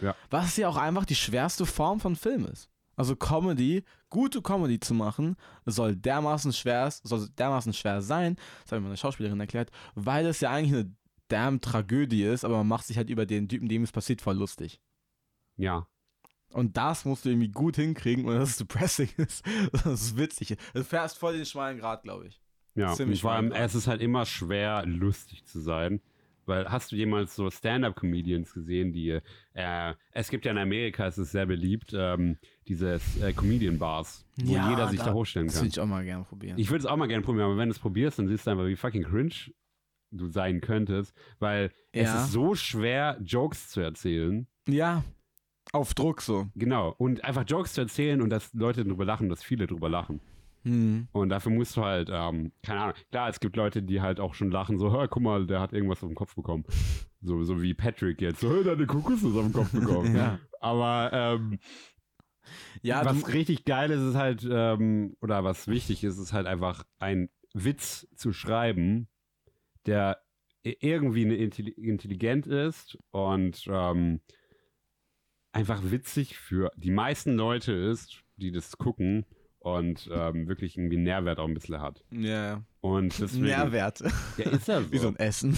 Ja. 0.00 0.14
Was 0.30 0.56
ja 0.56 0.68
auch 0.68 0.76
einfach 0.76 1.04
die 1.04 1.14
schwerste 1.14 1.66
Form 1.66 2.00
von 2.00 2.16
Film 2.16 2.46
ist. 2.46 2.68
Also 2.96 3.16
Comedy, 3.16 3.84
gute 4.10 4.42
Comedy 4.42 4.78
zu 4.78 4.94
machen, 4.94 5.36
soll 5.64 5.96
dermaßen 5.96 6.52
schwer, 6.52 6.90
soll 7.02 7.28
dermaßen 7.30 7.72
schwer 7.72 8.02
sein, 8.02 8.36
das 8.62 8.72
hat 8.72 8.80
mir 8.80 8.84
meine 8.84 8.96
Schauspielerin 8.96 9.40
erklärt, 9.40 9.70
weil 9.94 10.26
es 10.26 10.40
ja 10.40 10.50
eigentlich 10.50 10.74
eine 10.74 10.94
damn 11.28 11.60
Tragödie 11.60 12.24
ist, 12.24 12.44
aber 12.44 12.58
man 12.58 12.68
macht 12.68 12.86
sich 12.86 12.98
halt 12.98 13.08
über 13.08 13.24
den 13.24 13.48
Typen, 13.48 13.68
dem 13.68 13.82
es 13.82 13.92
passiert, 13.92 14.20
voll 14.20 14.36
lustig. 14.36 14.80
Ja. 15.56 15.86
Und 16.52 16.76
das 16.76 17.06
musst 17.06 17.24
du 17.24 17.30
irgendwie 17.30 17.48
gut 17.48 17.76
hinkriegen, 17.76 18.26
ohne 18.26 18.40
dass 18.40 18.50
es 18.50 18.56
depressing 18.58 19.08
ist. 19.16 19.42
Das 19.72 19.86
ist 19.86 20.16
witzig. 20.18 20.56
Du 20.74 20.84
fährst 20.84 21.18
voll 21.18 21.34
den 21.34 21.46
schmalen 21.46 21.78
Grad, 21.78 22.02
glaube 22.02 22.26
ich. 22.26 22.42
Ja, 22.74 22.94
Ziemlich 22.94 23.20
und 23.20 23.22
vor 23.22 23.32
allem, 23.32 23.52
es 23.52 23.74
ist 23.74 23.86
halt 23.86 24.00
immer 24.00 24.26
schwer, 24.26 24.84
lustig 24.86 25.44
zu 25.44 25.60
sein. 25.60 26.00
Weil 26.46 26.68
hast 26.70 26.90
du 26.92 26.96
jemals 26.96 27.36
so 27.36 27.50
Stand-Up-Comedians 27.50 28.52
gesehen, 28.52 28.92
die, 28.92 29.20
äh, 29.54 29.94
es 30.12 30.28
gibt 30.28 30.44
ja 30.44 30.50
in 30.52 30.58
Amerika, 30.58 31.06
es 31.06 31.18
ist 31.18 31.30
sehr 31.32 31.46
beliebt, 31.46 31.92
ähm, 31.96 32.36
diese 32.68 33.00
äh, 33.20 33.32
Comedian-Bars, 33.32 34.26
wo 34.44 34.52
Ja, 34.54 34.70
jeder 34.70 34.88
sich 34.88 34.98
da, 34.98 35.06
da- 35.06 35.12
hochstellen 35.14 35.46
Das 35.46 35.56
kann. 35.56 35.62
würde 35.64 35.68
ich 35.72 35.80
auch 35.80 35.86
mal 35.86 36.04
gerne 36.04 36.24
probieren. 36.24 36.58
Ich 36.58 36.68
würde 36.70 36.80
es 36.80 36.86
auch 36.86 36.96
mal 36.96 37.06
gerne 37.08 37.22
probieren, 37.22 37.46
aber 37.46 37.56
wenn 37.58 37.68
du 37.68 37.72
es 37.74 37.78
probierst, 37.78 38.18
dann 38.18 38.28
siehst 38.28 38.46
du 38.46 38.50
einfach, 38.50 38.66
wie 38.66 38.76
fucking 38.76 39.04
cringe 39.04 39.34
du 40.10 40.28
sein 40.28 40.60
könntest, 40.60 41.14
weil 41.38 41.70
es 41.92 42.08
Ja. 42.08 42.24
ist 42.24 42.32
so 42.32 42.54
schwer, 42.54 43.18
Jokes 43.22 43.68
zu 43.70 43.80
erzählen. 43.80 44.46
ja, 44.68 45.04
auf 45.72 45.94
Druck 45.94 46.20
so. 46.22 46.48
Genau. 46.56 46.92
Und 46.98 47.24
einfach 47.24 47.44
Jokes 47.46 47.72
zu 47.74 47.80
erzählen 47.82 48.20
und 48.20 48.30
dass 48.30 48.52
Leute 48.52 48.84
drüber 48.84 49.04
lachen, 49.04 49.28
dass 49.28 49.42
viele 49.44 49.66
drüber 49.68 49.88
lachen. 49.88 50.20
Hm. 50.64 51.08
Und 51.12 51.28
dafür 51.30 51.50
musst 51.52 51.76
du 51.76 51.82
halt, 51.84 52.08
ähm, 52.12 52.52
keine 52.62 52.80
Ahnung, 52.80 52.94
klar, 53.10 53.28
es 53.28 53.40
gibt 53.40 53.56
Leute, 53.56 53.82
die 53.82 54.00
halt 54.00 54.20
auch 54.20 54.34
schon 54.34 54.50
lachen, 54.50 54.78
so, 54.78 54.92
hör, 54.92 55.08
guck 55.08 55.22
mal, 55.22 55.46
der 55.46 55.60
hat 55.60 55.72
irgendwas 55.72 56.02
auf 56.02 56.08
den 56.08 56.14
Kopf 56.14 56.34
bekommen. 56.36 56.64
So, 57.20 57.42
so 57.44 57.60
wie 57.62 57.74
Patrick 57.74 58.20
jetzt, 58.20 58.40
so, 58.40 58.48
hör, 58.48 58.62
der 58.62 58.72
hat 58.72 58.78
eine 58.78 58.86
Kokosnuss 58.86 59.36
auf 59.36 59.44
den 59.44 59.52
Kopf 59.52 59.72
bekommen. 59.72 60.14
Ja. 60.16 60.38
Aber 60.60 61.10
ähm, 61.12 61.58
Ja, 62.82 63.04
was 63.04 63.32
richtig 63.32 63.64
geil 63.64 63.90
ist, 63.90 64.00
ist 64.00 64.14
halt, 64.14 64.46
ähm, 64.48 65.16
oder 65.20 65.42
was 65.44 65.68
wichtig 65.68 66.04
ist, 66.04 66.18
ist 66.18 66.32
halt 66.32 66.46
einfach 66.46 66.84
ein 66.98 67.28
Witz 67.54 68.08
zu 68.14 68.32
schreiben, 68.32 69.08
der 69.86 70.18
irgendwie 70.62 71.24
eine 71.24 71.34
Intelli- 71.34 71.76
intelligent 71.76 72.46
ist 72.46 72.96
und 73.10 73.64
ähm, 73.68 74.20
einfach 75.52 75.82
witzig 75.90 76.36
für 76.38 76.70
die 76.76 76.92
meisten 76.92 77.34
Leute 77.36 77.72
ist, 77.72 78.22
die 78.36 78.52
das 78.52 78.78
gucken 78.78 79.26
und 79.62 80.08
ähm, 80.12 80.48
wirklich 80.48 80.76
irgendwie 80.76 80.96
einen 80.96 81.04
Nährwert 81.04 81.38
auch 81.38 81.46
ein 81.46 81.54
bisschen 81.54 81.80
hat. 81.80 82.04
ja, 82.10 82.62
Und 82.80 83.18
deswegen, 83.18 83.44
Nährwert. 83.44 84.00
Ja, 84.36 84.50
ist 84.50 84.68
ja 84.68 84.82
Wie 84.92 84.96
so 84.98 85.04
so. 85.04 85.08
ein 85.08 85.16
Essen. 85.16 85.56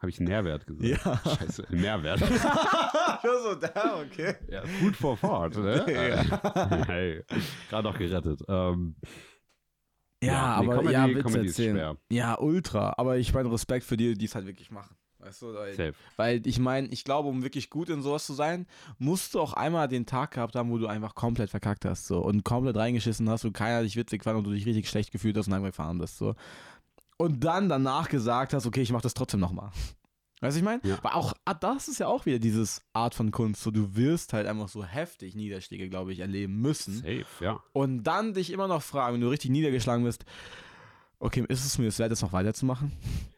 Habe 0.00 0.10
ich 0.10 0.18
Nährwert 0.18 0.66
gesagt? 0.66 0.84
Ja. 0.84 1.20
Scheiße, 1.36 1.66
Nährwert. 1.70 2.18
so, 3.22 3.54
da, 3.54 4.02
okay. 4.02 4.34
ja, 4.48 4.66
Food 4.66 4.96
for 4.96 5.16
thought, 5.18 5.56
ne? 5.56 5.84
Ja. 6.26 6.86
hey, 6.86 7.22
gerade 7.70 7.88
auch 7.88 7.96
gerettet. 7.96 8.40
Ähm, 8.48 8.96
Ja, 10.22 10.60
nee, 10.60 10.66
aber 10.66 10.76
Comedy, 10.78 10.92
ja, 10.92 11.08
Witze 11.08 11.22
Comedy 11.22 11.46
erzählen. 11.46 11.96
Ja, 12.10 12.38
ultra. 12.38 12.94
Aber 12.96 13.16
ich 13.16 13.32
meine 13.32 13.52
Respekt 13.52 13.84
für 13.84 13.96
die, 13.96 14.14
die 14.14 14.24
es 14.24 14.34
halt 14.34 14.46
wirklich 14.46 14.70
machen. 14.72 14.96
Weißt 15.22 15.42
du, 15.42 15.54
weil, 15.54 15.94
weil 16.16 16.46
ich 16.46 16.58
meine, 16.58 16.88
ich 16.88 17.04
glaube, 17.04 17.28
um 17.28 17.44
wirklich 17.44 17.70
gut 17.70 17.88
in 17.88 18.02
sowas 18.02 18.26
zu 18.26 18.34
sein, 18.34 18.66
musst 18.98 19.34
du 19.34 19.40
auch 19.40 19.52
einmal 19.52 19.86
den 19.86 20.04
Tag 20.04 20.32
gehabt 20.32 20.56
haben, 20.56 20.70
wo 20.70 20.78
du 20.78 20.88
einfach 20.88 21.14
komplett 21.14 21.50
verkackt 21.50 21.84
hast 21.84 22.06
so 22.06 22.18
und 22.18 22.44
komplett 22.44 22.76
reingeschissen 22.76 23.28
hast 23.30 23.44
und 23.44 23.52
keiner 23.52 23.82
dich 23.82 23.96
witzig 23.96 24.24
fand 24.24 24.38
und 24.38 24.44
du 24.44 24.50
dich 24.50 24.66
richtig 24.66 24.88
schlecht 24.88 25.12
gefühlt 25.12 25.36
hast 25.36 25.46
und 25.46 25.52
einfach 25.52 25.68
gefahren 25.68 25.98
bist 25.98 26.18
so. 26.18 26.34
Und 27.18 27.44
dann 27.44 27.68
danach 27.68 28.08
gesagt 28.08 28.52
hast, 28.52 28.66
okay, 28.66 28.82
ich 28.82 28.90
mach 28.90 29.00
das 29.00 29.14
trotzdem 29.14 29.38
nochmal. 29.38 29.70
Weißt 30.40 30.56
du, 30.56 30.58
ich 30.58 30.64
meine? 30.64 30.80
Ja. 30.82 30.98
Weil 31.02 31.12
auch, 31.12 31.34
ah, 31.44 31.54
das 31.54 31.86
ist 31.86 32.00
ja 32.00 32.08
auch 32.08 32.26
wieder 32.26 32.40
dieses 32.40 32.82
Art 32.92 33.14
von 33.14 33.30
Kunst. 33.30 33.62
So, 33.62 33.70
du 33.70 33.94
wirst 33.94 34.32
halt 34.32 34.48
einfach 34.48 34.68
so 34.68 34.82
heftig 34.84 35.36
Niederschläge, 35.36 35.88
glaube 35.88 36.12
ich, 36.12 36.18
erleben 36.18 36.60
müssen. 36.60 36.96
Safe, 36.96 37.26
ja. 37.40 37.60
Und 37.72 38.02
dann 38.02 38.34
dich 38.34 38.50
immer 38.50 38.66
noch 38.66 38.82
fragen, 38.82 39.14
wenn 39.14 39.20
du 39.20 39.28
richtig 39.28 39.52
niedergeschlagen 39.52 40.04
bist, 40.04 40.24
okay, 41.20 41.44
ist 41.48 41.64
es 41.64 41.78
mir 41.78 41.84
das 41.84 42.00
wert, 42.00 42.10
das 42.10 42.22
noch 42.22 42.32
weiterzumachen? 42.32 42.90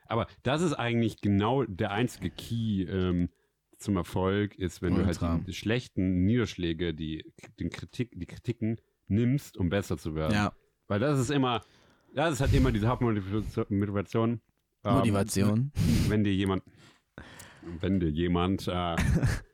Aber 0.07 0.26
das 0.42 0.62
ist 0.62 0.74
eigentlich 0.74 1.20
genau 1.20 1.64
der 1.64 1.90
einzige 1.90 2.30
Key 2.30 2.82
ähm, 2.82 3.30
zum 3.78 3.96
Erfolg, 3.96 4.55
ist, 4.57 4.82
wenn 4.82 4.94
du 4.94 5.02
Ultra. 5.02 5.32
halt 5.32 5.46
die 5.46 5.52
schlechten 5.52 6.24
Niederschläge, 6.24 6.94
die, 6.94 7.24
den 7.61 7.70
Kritik, 7.70 8.12
die 8.14 8.26
Kritiken 8.26 8.78
nimmst, 9.07 9.57
um 9.57 9.68
besser 9.68 9.98
zu 9.98 10.14
werden. 10.14 10.32
Weil 10.88 11.00
das 11.00 11.18
ist 11.18 11.30
immer, 11.30 11.62
das 12.14 12.34
ist 12.34 12.40
halt 12.40 12.55
immer 12.55 12.72
diese 12.72 12.88
Hauptmotivation. 12.88 14.40
ähm, 14.84 14.94
Motivation. 14.94 15.72
wenn 16.09 16.24
dir 16.24 16.34
jemand, 16.34 16.62
wenn 17.80 18.00
dir 18.00 18.11
jemand, 18.11 18.68
äh, 18.68 18.96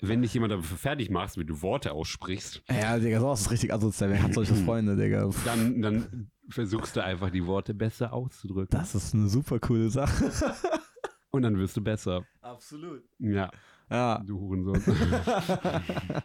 wenn 0.00 0.22
dich 0.22 0.34
jemand 0.34 0.52
dafür 0.52 0.76
fertig 0.76 1.10
machst, 1.10 1.38
wie 1.38 1.44
du 1.44 1.62
Worte 1.62 1.92
aussprichst, 1.92 2.62
Ja, 2.68 2.98
Digga, 2.98 3.20
sowas 3.20 3.42
ist 3.42 3.50
richtig 3.52 3.72
asozial. 3.72 4.10
Wer 4.10 4.22
hat 4.22 4.34
solche 4.34 4.54
Freunde, 4.54 4.96
Digga? 4.96 5.30
dann, 5.44 5.80
dann 5.80 6.30
versuchst 6.48 6.96
du 6.96 7.02
einfach 7.04 7.30
die 7.30 7.46
Worte 7.46 7.72
besser 7.74 8.12
auszudrücken. 8.12 8.76
Das 8.76 8.94
ist 8.96 9.14
eine 9.14 9.28
super 9.28 9.60
coole 9.60 9.88
Sache. 9.90 10.30
Und 11.30 11.42
dann 11.42 11.56
wirst 11.58 11.76
du 11.76 11.82
besser. 11.82 12.24
Absolut. 12.40 13.04
Ja, 13.18 13.50
Ja. 13.90 14.22
du 14.26 14.38
Hurensohn. 14.40 14.82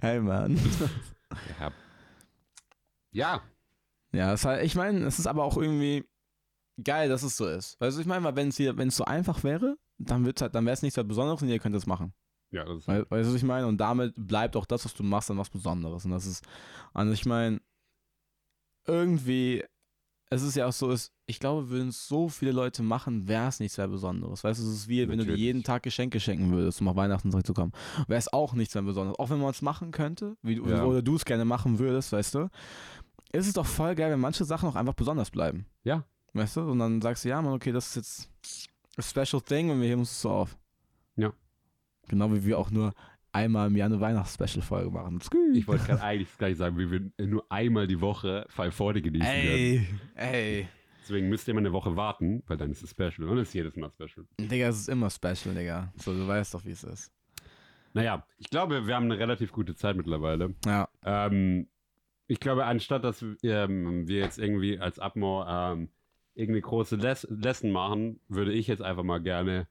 Hey, 0.00 0.20
Mann. 0.20 0.58
ja. 1.60 1.72
ja, 3.12 3.42
Ja, 4.12 4.32
es 4.32 4.44
halt, 4.44 4.64
ich 4.64 4.74
meine, 4.74 5.04
es 5.06 5.18
ist 5.18 5.26
aber 5.26 5.44
auch 5.44 5.56
irgendwie 5.56 6.04
geil, 6.82 7.08
dass 7.08 7.22
es 7.22 7.36
so 7.36 7.46
ist. 7.46 7.78
Weißt 7.80 7.96
du, 7.96 8.00
ich 8.00 8.06
meine, 8.06 8.34
wenn 8.36 8.48
es 8.48 8.56
hier, 8.56 8.76
wenn 8.76 8.88
es 8.88 8.96
so 8.96 9.04
einfach 9.04 9.42
wäre, 9.44 9.76
dann 9.98 10.24
wird's 10.24 10.42
halt, 10.42 10.54
dann 10.54 10.64
wäre 10.64 10.74
es 10.74 10.82
nichts 10.82 10.96
Besonderes 11.02 11.42
und 11.42 11.48
ihr 11.48 11.58
könnt 11.58 11.76
es 11.76 11.86
machen. 11.86 12.12
Ja, 12.54 12.64
das 12.64 12.78
ist 12.78 12.88
Weißt 12.88 13.10
du, 13.10 13.26
was 13.28 13.34
ich 13.34 13.42
meine? 13.42 13.66
Und 13.66 13.78
damit 13.78 14.14
bleibt 14.16 14.56
auch 14.56 14.66
das, 14.66 14.84
was 14.84 14.94
du 14.94 15.02
machst, 15.02 15.28
dann 15.30 15.38
was 15.38 15.50
Besonderes. 15.50 16.04
Und 16.04 16.12
das 16.12 16.24
ist, 16.26 16.44
also 16.92 17.12
ich 17.12 17.26
meine, 17.26 17.60
irgendwie, 18.86 19.64
es 20.30 20.42
ist 20.42 20.54
ja 20.56 20.66
auch 20.66 20.72
so, 20.72 20.90
es, 20.90 21.12
ich 21.26 21.40
glaube, 21.40 21.68
würden 21.70 21.88
es 21.88 22.06
so 22.06 22.28
viele 22.28 22.52
Leute 22.52 22.82
machen, 22.82 23.28
wäre 23.28 23.48
es 23.48 23.60
nichts 23.60 23.76
mehr 23.78 23.88
Besonderes. 23.88 24.44
Weißt 24.44 24.60
du, 24.60 24.64
es 24.64 24.70
ist 24.74 24.88
wie, 24.88 25.00
wenn 25.02 25.18
du 25.18 25.24
dir 25.24 25.30
Natürlich. 25.30 25.40
jeden 25.40 25.62
Tag 25.62 25.82
Geschenke 25.82 26.20
schenken 26.20 26.50
würdest, 26.52 26.80
um 26.80 26.88
auf 26.88 26.96
Weihnachten 26.96 27.30
zurückzukommen. 27.30 27.72
Wäre 28.08 28.18
es 28.18 28.32
auch 28.32 28.52
nichts 28.54 28.74
mehr 28.74 28.82
Besonderes. 28.82 29.18
Auch 29.18 29.30
wenn 29.30 29.40
man 29.40 29.50
es 29.50 29.62
machen 29.62 29.90
könnte, 29.90 30.36
wie 30.42 30.56
du, 30.56 30.66
Ja. 30.68 30.84
oder 30.84 31.02
du 31.02 31.16
es 31.16 31.24
gerne 31.24 31.44
machen 31.44 31.78
würdest, 31.78 32.12
weißt 32.12 32.34
du, 32.34 32.50
ist 33.32 33.46
es 33.46 33.54
doch 33.54 33.66
voll 33.66 33.94
geil, 33.94 34.12
wenn 34.12 34.20
manche 34.20 34.44
Sachen 34.44 34.68
auch 34.68 34.76
einfach 34.76 34.94
besonders 34.94 35.30
bleiben. 35.30 35.66
Ja. 35.82 36.04
Weißt 36.34 36.56
du? 36.56 36.60
Und 36.62 36.78
dann 36.78 37.00
sagst 37.00 37.24
du, 37.24 37.28
ja, 37.28 37.40
Mann, 37.40 37.54
okay, 37.54 37.72
das 37.72 37.88
ist 37.88 37.96
jetzt 37.96 38.68
a 38.96 39.02
special 39.02 39.40
thing 39.40 39.70
und 39.70 39.80
wir 39.80 39.88
heben 39.88 40.00
uns 40.00 40.10
das 40.10 40.20
so 40.20 40.30
auf. 40.30 40.56
Genau 42.08 42.32
wie 42.32 42.44
wir 42.44 42.58
auch 42.58 42.70
nur 42.70 42.92
einmal 43.32 43.68
im 43.68 43.76
Jahr 43.76 43.86
eine 43.86 44.00
Weihnachts-Special-Folge 44.00 44.90
machen. 44.90 45.20
Ich 45.54 45.66
wollte 45.66 45.86
gerade 45.86 46.02
eigentlich 46.02 46.28
das 46.28 46.38
gleiche 46.38 46.56
sagen, 46.56 46.78
wie 46.78 46.90
wir 46.90 47.26
nur 47.26 47.44
einmal 47.50 47.86
die 47.86 48.00
Woche 48.00 48.46
Five 48.48 48.74
Forty 48.74 49.02
genießen 49.02 49.26
werden. 49.26 50.00
Ey, 50.14 50.30
ey. 50.58 50.68
Deswegen 51.02 51.28
müsst 51.28 51.46
ihr 51.46 51.52
immer 51.52 51.60
eine 51.60 51.72
Woche 51.72 51.96
warten, 51.96 52.42
weil 52.46 52.56
dann 52.56 52.70
ist 52.70 52.82
es 52.82 52.90
Special. 52.90 53.28
Und 53.28 53.38
es 53.38 53.48
ist 53.48 53.54
jedes 53.54 53.76
Mal 53.76 53.90
Special. 53.90 54.26
Digga, 54.40 54.68
es 54.68 54.78
ist 54.78 54.88
immer 54.88 55.10
special, 55.10 55.54
Digga. 55.54 55.92
So, 55.96 56.14
du 56.14 56.26
weißt 56.26 56.54
doch, 56.54 56.64
wie 56.64 56.70
es 56.70 56.82
ist. 56.82 57.12
Naja, 57.92 58.26
ich 58.38 58.48
glaube, 58.48 58.86
wir 58.86 58.94
haben 58.94 59.04
eine 59.04 59.18
relativ 59.18 59.52
gute 59.52 59.74
Zeit 59.76 59.96
mittlerweile. 59.96 60.54
Ja. 60.64 60.88
Ähm, 61.04 61.68
ich 62.26 62.40
glaube, 62.40 62.64
anstatt 62.64 63.04
dass 63.04 63.24
ähm, 63.42 64.08
wir 64.08 64.18
jetzt 64.20 64.38
irgendwie 64.38 64.78
als 64.78 64.98
Abmo 64.98 65.44
ähm, 65.46 65.90
irgendeine 66.34 66.62
große 66.62 66.96
Les 66.96 67.26
Lesson 67.30 67.70
machen, 67.70 68.20
würde 68.28 68.52
ich 68.52 68.66
jetzt 68.66 68.82
einfach 68.82 69.02
mal 69.02 69.20
gerne 69.20 69.68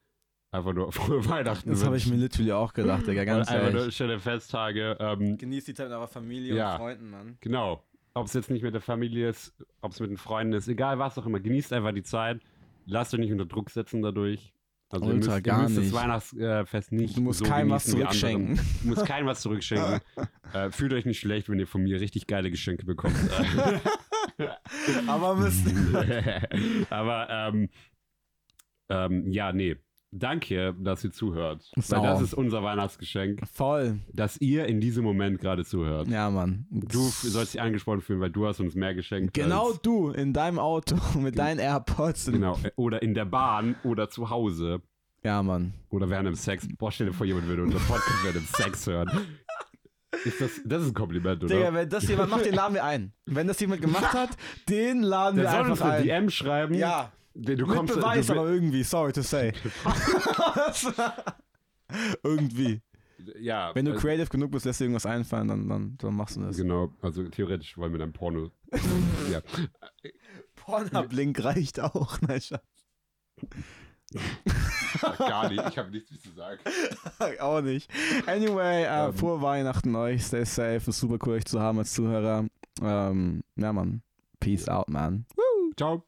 einfach 0.54 0.74
nur 0.74 0.92
frohe 0.94 1.28
Weihnachten 1.28 1.70
Das 1.70 1.84
habe 1.84 1.98
ich 1.98 2.08
mir 2.08 2.16
literally 2.16 2.52
auch 2.54 2.74
gedacht, 2.74 3.06
Digga, 3.08 3.26
ganz 3.26 3.50
Und 3.50 3.56
einfach 3.56 3.74
nur 3.74 3.92
schöne 3.92 4.20
Festtage. 4.20 4.96
Ähm, 5.00 5.38
Genießt 5.38 5.68
die 5.68 5.74
Zeit 5.74 5.88
mit 5.88 5.96
eurer 5.96 6.08
Familie 6.08 6.56
Ja. 6.56 6.72
und 6.74 6.78
Freunden, 6.78 7.10
Mann. 7.10 7.38
genau. 7.42 7.84
Ob 8.16 8.28
es 8.28 8.34
jetzt 8.34 8.52
nicht 8.52 8.62
mit 8.62 8.74
der 8.76 8.82
Familie 8.82 9.28
ist, 9.30 9.54
ob 9.82 9.92
es 9.92 10.00
mit 10.00 10.10
den 10.12 10.18
Freunden 10.18 10.54
ist, 10.54 10.68
egal 10.68 11.00
was 11.00 11.18
auch 11.18 11.26
immer. 11.26 11.40
Genießt 11.40 11.74
einfach 11.74 11.94
die 11.94 12.04
Zeit. 12.04 12.40
Lasst 12.86 13.14
euch 13.14 13.20
nicht 13.20 13.32
unter 13.32 13.46
Druck 13.46 13.70
setzen 13.72 14.02
dadurch. 14.04 14.54
Also 14.90 15.06
ihr 15.08 15.14
Ultra, 15.16 15.32
müsst, 15.32 15.38
ihr 15.38 15.42
gar 15.52 15.62
müsst 15.64 15.78
das 15.78 15.84
nicht. 15.86 15.94
Weihnachtsfest 15.96 16.92
nicht 16.92 17.18
Du 17.18 17.22
musst 17.22 17.40
so 17.40 17.46
keinem 17.46 17.72
was 17.72 17.86
genießen 17.86 18.00
wie 18.00 18.04
andere. 18.04 18.20
zurückschenken. 18.20 18.60
Du 18.84 18.88
musst 18.90 19.06
keinem 19.08 19.26
was 19.26 19.42
zurückschenken. 19.42 20.00
äh, 20.54 20.70
fühlt 20.70 20.94
euch 20.94 21.06
nicht 21.06 21.20
schlecht, 21.20 21.50
wenn 21.50 21.58
ihr 21.60 21.66
von 21.66 21.82
mir 21.82 22.00
richtig 22.00 22.28
geile 22.28 22.52
Geschenke 22.52 22.86
bekommt. 22.86 23.16
Aber 25.08 25.36
müssen. 25.36 25.96
Aber 26.92 27.28
ähm, 27.30 27.70
ähm, 28.90 29.32
ja, 29.32 29.52
nee. 29.52 29.78
Danke, 30.16 30.76
dass 30.80 31.04
ihr 31.04 31.12
zuhört. 31.12 31.70
Sau. 31.78 31.98
Weil 31.98 32.04
das 32.04 32.22
ist 32.22 32.34
unser 32.36 32.62
Weihnachtsgeschenk, 32.62 33.42
Voll. 33.52 34.00
dass 34.14 34.38
ihr 34.40 34.66
in 34.68 34.80
diesem 34.80 35.04
Moment 35.04 35.40
gerade 35.40 35.66
zuhört. 35.66 36.08
Ja, 36.08 36.30
Mann. 36.30 36.68
Du 36.70 37.00
sollst 37.00 37.56
dich 37.56 37.62
angesprochen 37.62 38.02
fühlen, 38.02 38.20
weil 38.22 38.30
du 38.30 38.46
hast 38.46 38.60
uns 38.60 38.76
mehr 38.76 38.94
geschenkt. 38.94 39.34
Genau 39.34 39.74
du 39.74 40.12
in 40.12 40.32
deinem 40.34 40.60
Auto 40.60 40.96
mit 41.20 41.38
deinen 41.40 41.60
AirPods. 41.60 42.28
genau. 42.32 42.60
äh, 42.64 42.72
Oder 42.76 43.02
in 43.02 43.14
der 43.16 43.26
Bahn 43.26 43.76
oder 43.84 44.10
zu 44.10 44.30
Hause. 44.30 44.82
Ja, 45.24 45.42
Mann. 45.42 45.74
Oder 45.90 46.10
während 46.10 46.28
dem 46.28 46.36
Sex. 46.36 46.68
Boah, 46.78 46.92
stell 46.92 47.08
dir 47.08 47.14
vor, 47.14 47.26
jemand 47.26 47.48
würde 47.48 47.64
unseren 47.64 47.82
Podcast 47.84 48.24
während 48.24 48.38
dem 48.38 48.46
Sex 48.46 48.86
hören. 48.88 49.10
Ist 50.26 50.40
das, 50.42 50.62
das 50.64 50.84
ist 50.84 50.90
ein 50.90 50.94
Kompliment, 50.94 51.44
oder? 51.44 51.56
Digga, 51.56 51.74
wenn 51.74 51.90
das 51.90 52.08
jemand 52.08 52.30
macht, 52.30 52.46
den 52.46 52.54
laden 52.54 52.76
wir 52.76 52.84
ein. 52.84 53.14
Wenn 53.26 53.48
das 53.48 53.60
jemand 53.60 53.82
gemacht 53.82 54.14
hat, 54.14 54.30
den 54.70 55.02
laden 55.02 55.38
Der 55.38 55.46
wir 55.46 55.52
soll 55.52 55.60
uns 55.62 55.82
einfach 55.82 55.86
eine 55.88 55.98
ein. 55.98 56.04
DM 56.04 56.30
schreiben. 56.30 56.74
Ja, 56.76 57.12
Du 57.36 57.66
mit 57.66 57.76
kommst, 57.76 57.96
Beweis, 57.96 58.28
du, 58.28 58.34
aber 58.34 58.50
irgendwie, 58.50 58.84
sorry 58.84 59.12
to 59.12 59.22
say. 59.22 59.54
irgendwie. 62.24 62.82
ja, 63.40 63.74
Wenn 63.74 63.86
du 63.86 63.94
äh, 63.94 63.98
creative 63.98 64.28
genug 64.28 64.52
bist, 64.52 64.66
lässt 64.66 64.80
dir 64.80 64.86
irgendwas 64.86 65.06
einfallen, 65.06 65.48
dann, 65.48 65.68
dann, 65.68 65.98
dann 65.98 66.16
machst 66.16 66.36
du 66.36 66.42
das. 66.42 66.58
Genau, 66.58 66.92
also 67.02 67.24
theoretisch 67.24 67.78
wollen 67.78 67.92
wir 67.92 68.00
dann 68.00 68.14
Porno. 68.14 68.52
ja. 69.32 69.42
Pornhub-Link 70.56 71.44
reicht 71.44 71.80
auch. 71.80 72.20
Nein, 72.22 72.42
Schatz. 72.42 72.64
Gar 75.18 75.50
nicht, 75.50 75.64
ich 75.68 75.78
habe 75.78 75.90
nichts 75.90 76.22
zu 76.22 76.32
sagen. 76.32 76.60
auch 77.40 77.62
nicht. 77.62 77.90
Anyway, 78.28 78.84
äh, 78.84 79.08
Ähm. 79.08 79.14
frohe 79.14 79.42
Weihnachten 79.42 79.96
euch. 79.96 80.24
Stay 80.24 80.46
safe. 80.46 80.90
Ist 80.90 81.00
super 81.00 81.18
cool, 81.26 81.36
euch 81.36 81.46
zu 81.46 81.60
haben 81.60 81.80
als 81.80 81.94
Zuhörer. 81.94 82.46
Ähm, 82.82 83.44
ja, 83.56 83.74
Mann. 83.74 84.04
Peace 84.40 84.68
out, 84.68 84.90
man. 84.90 85.26
Ciao. 85.78 86.04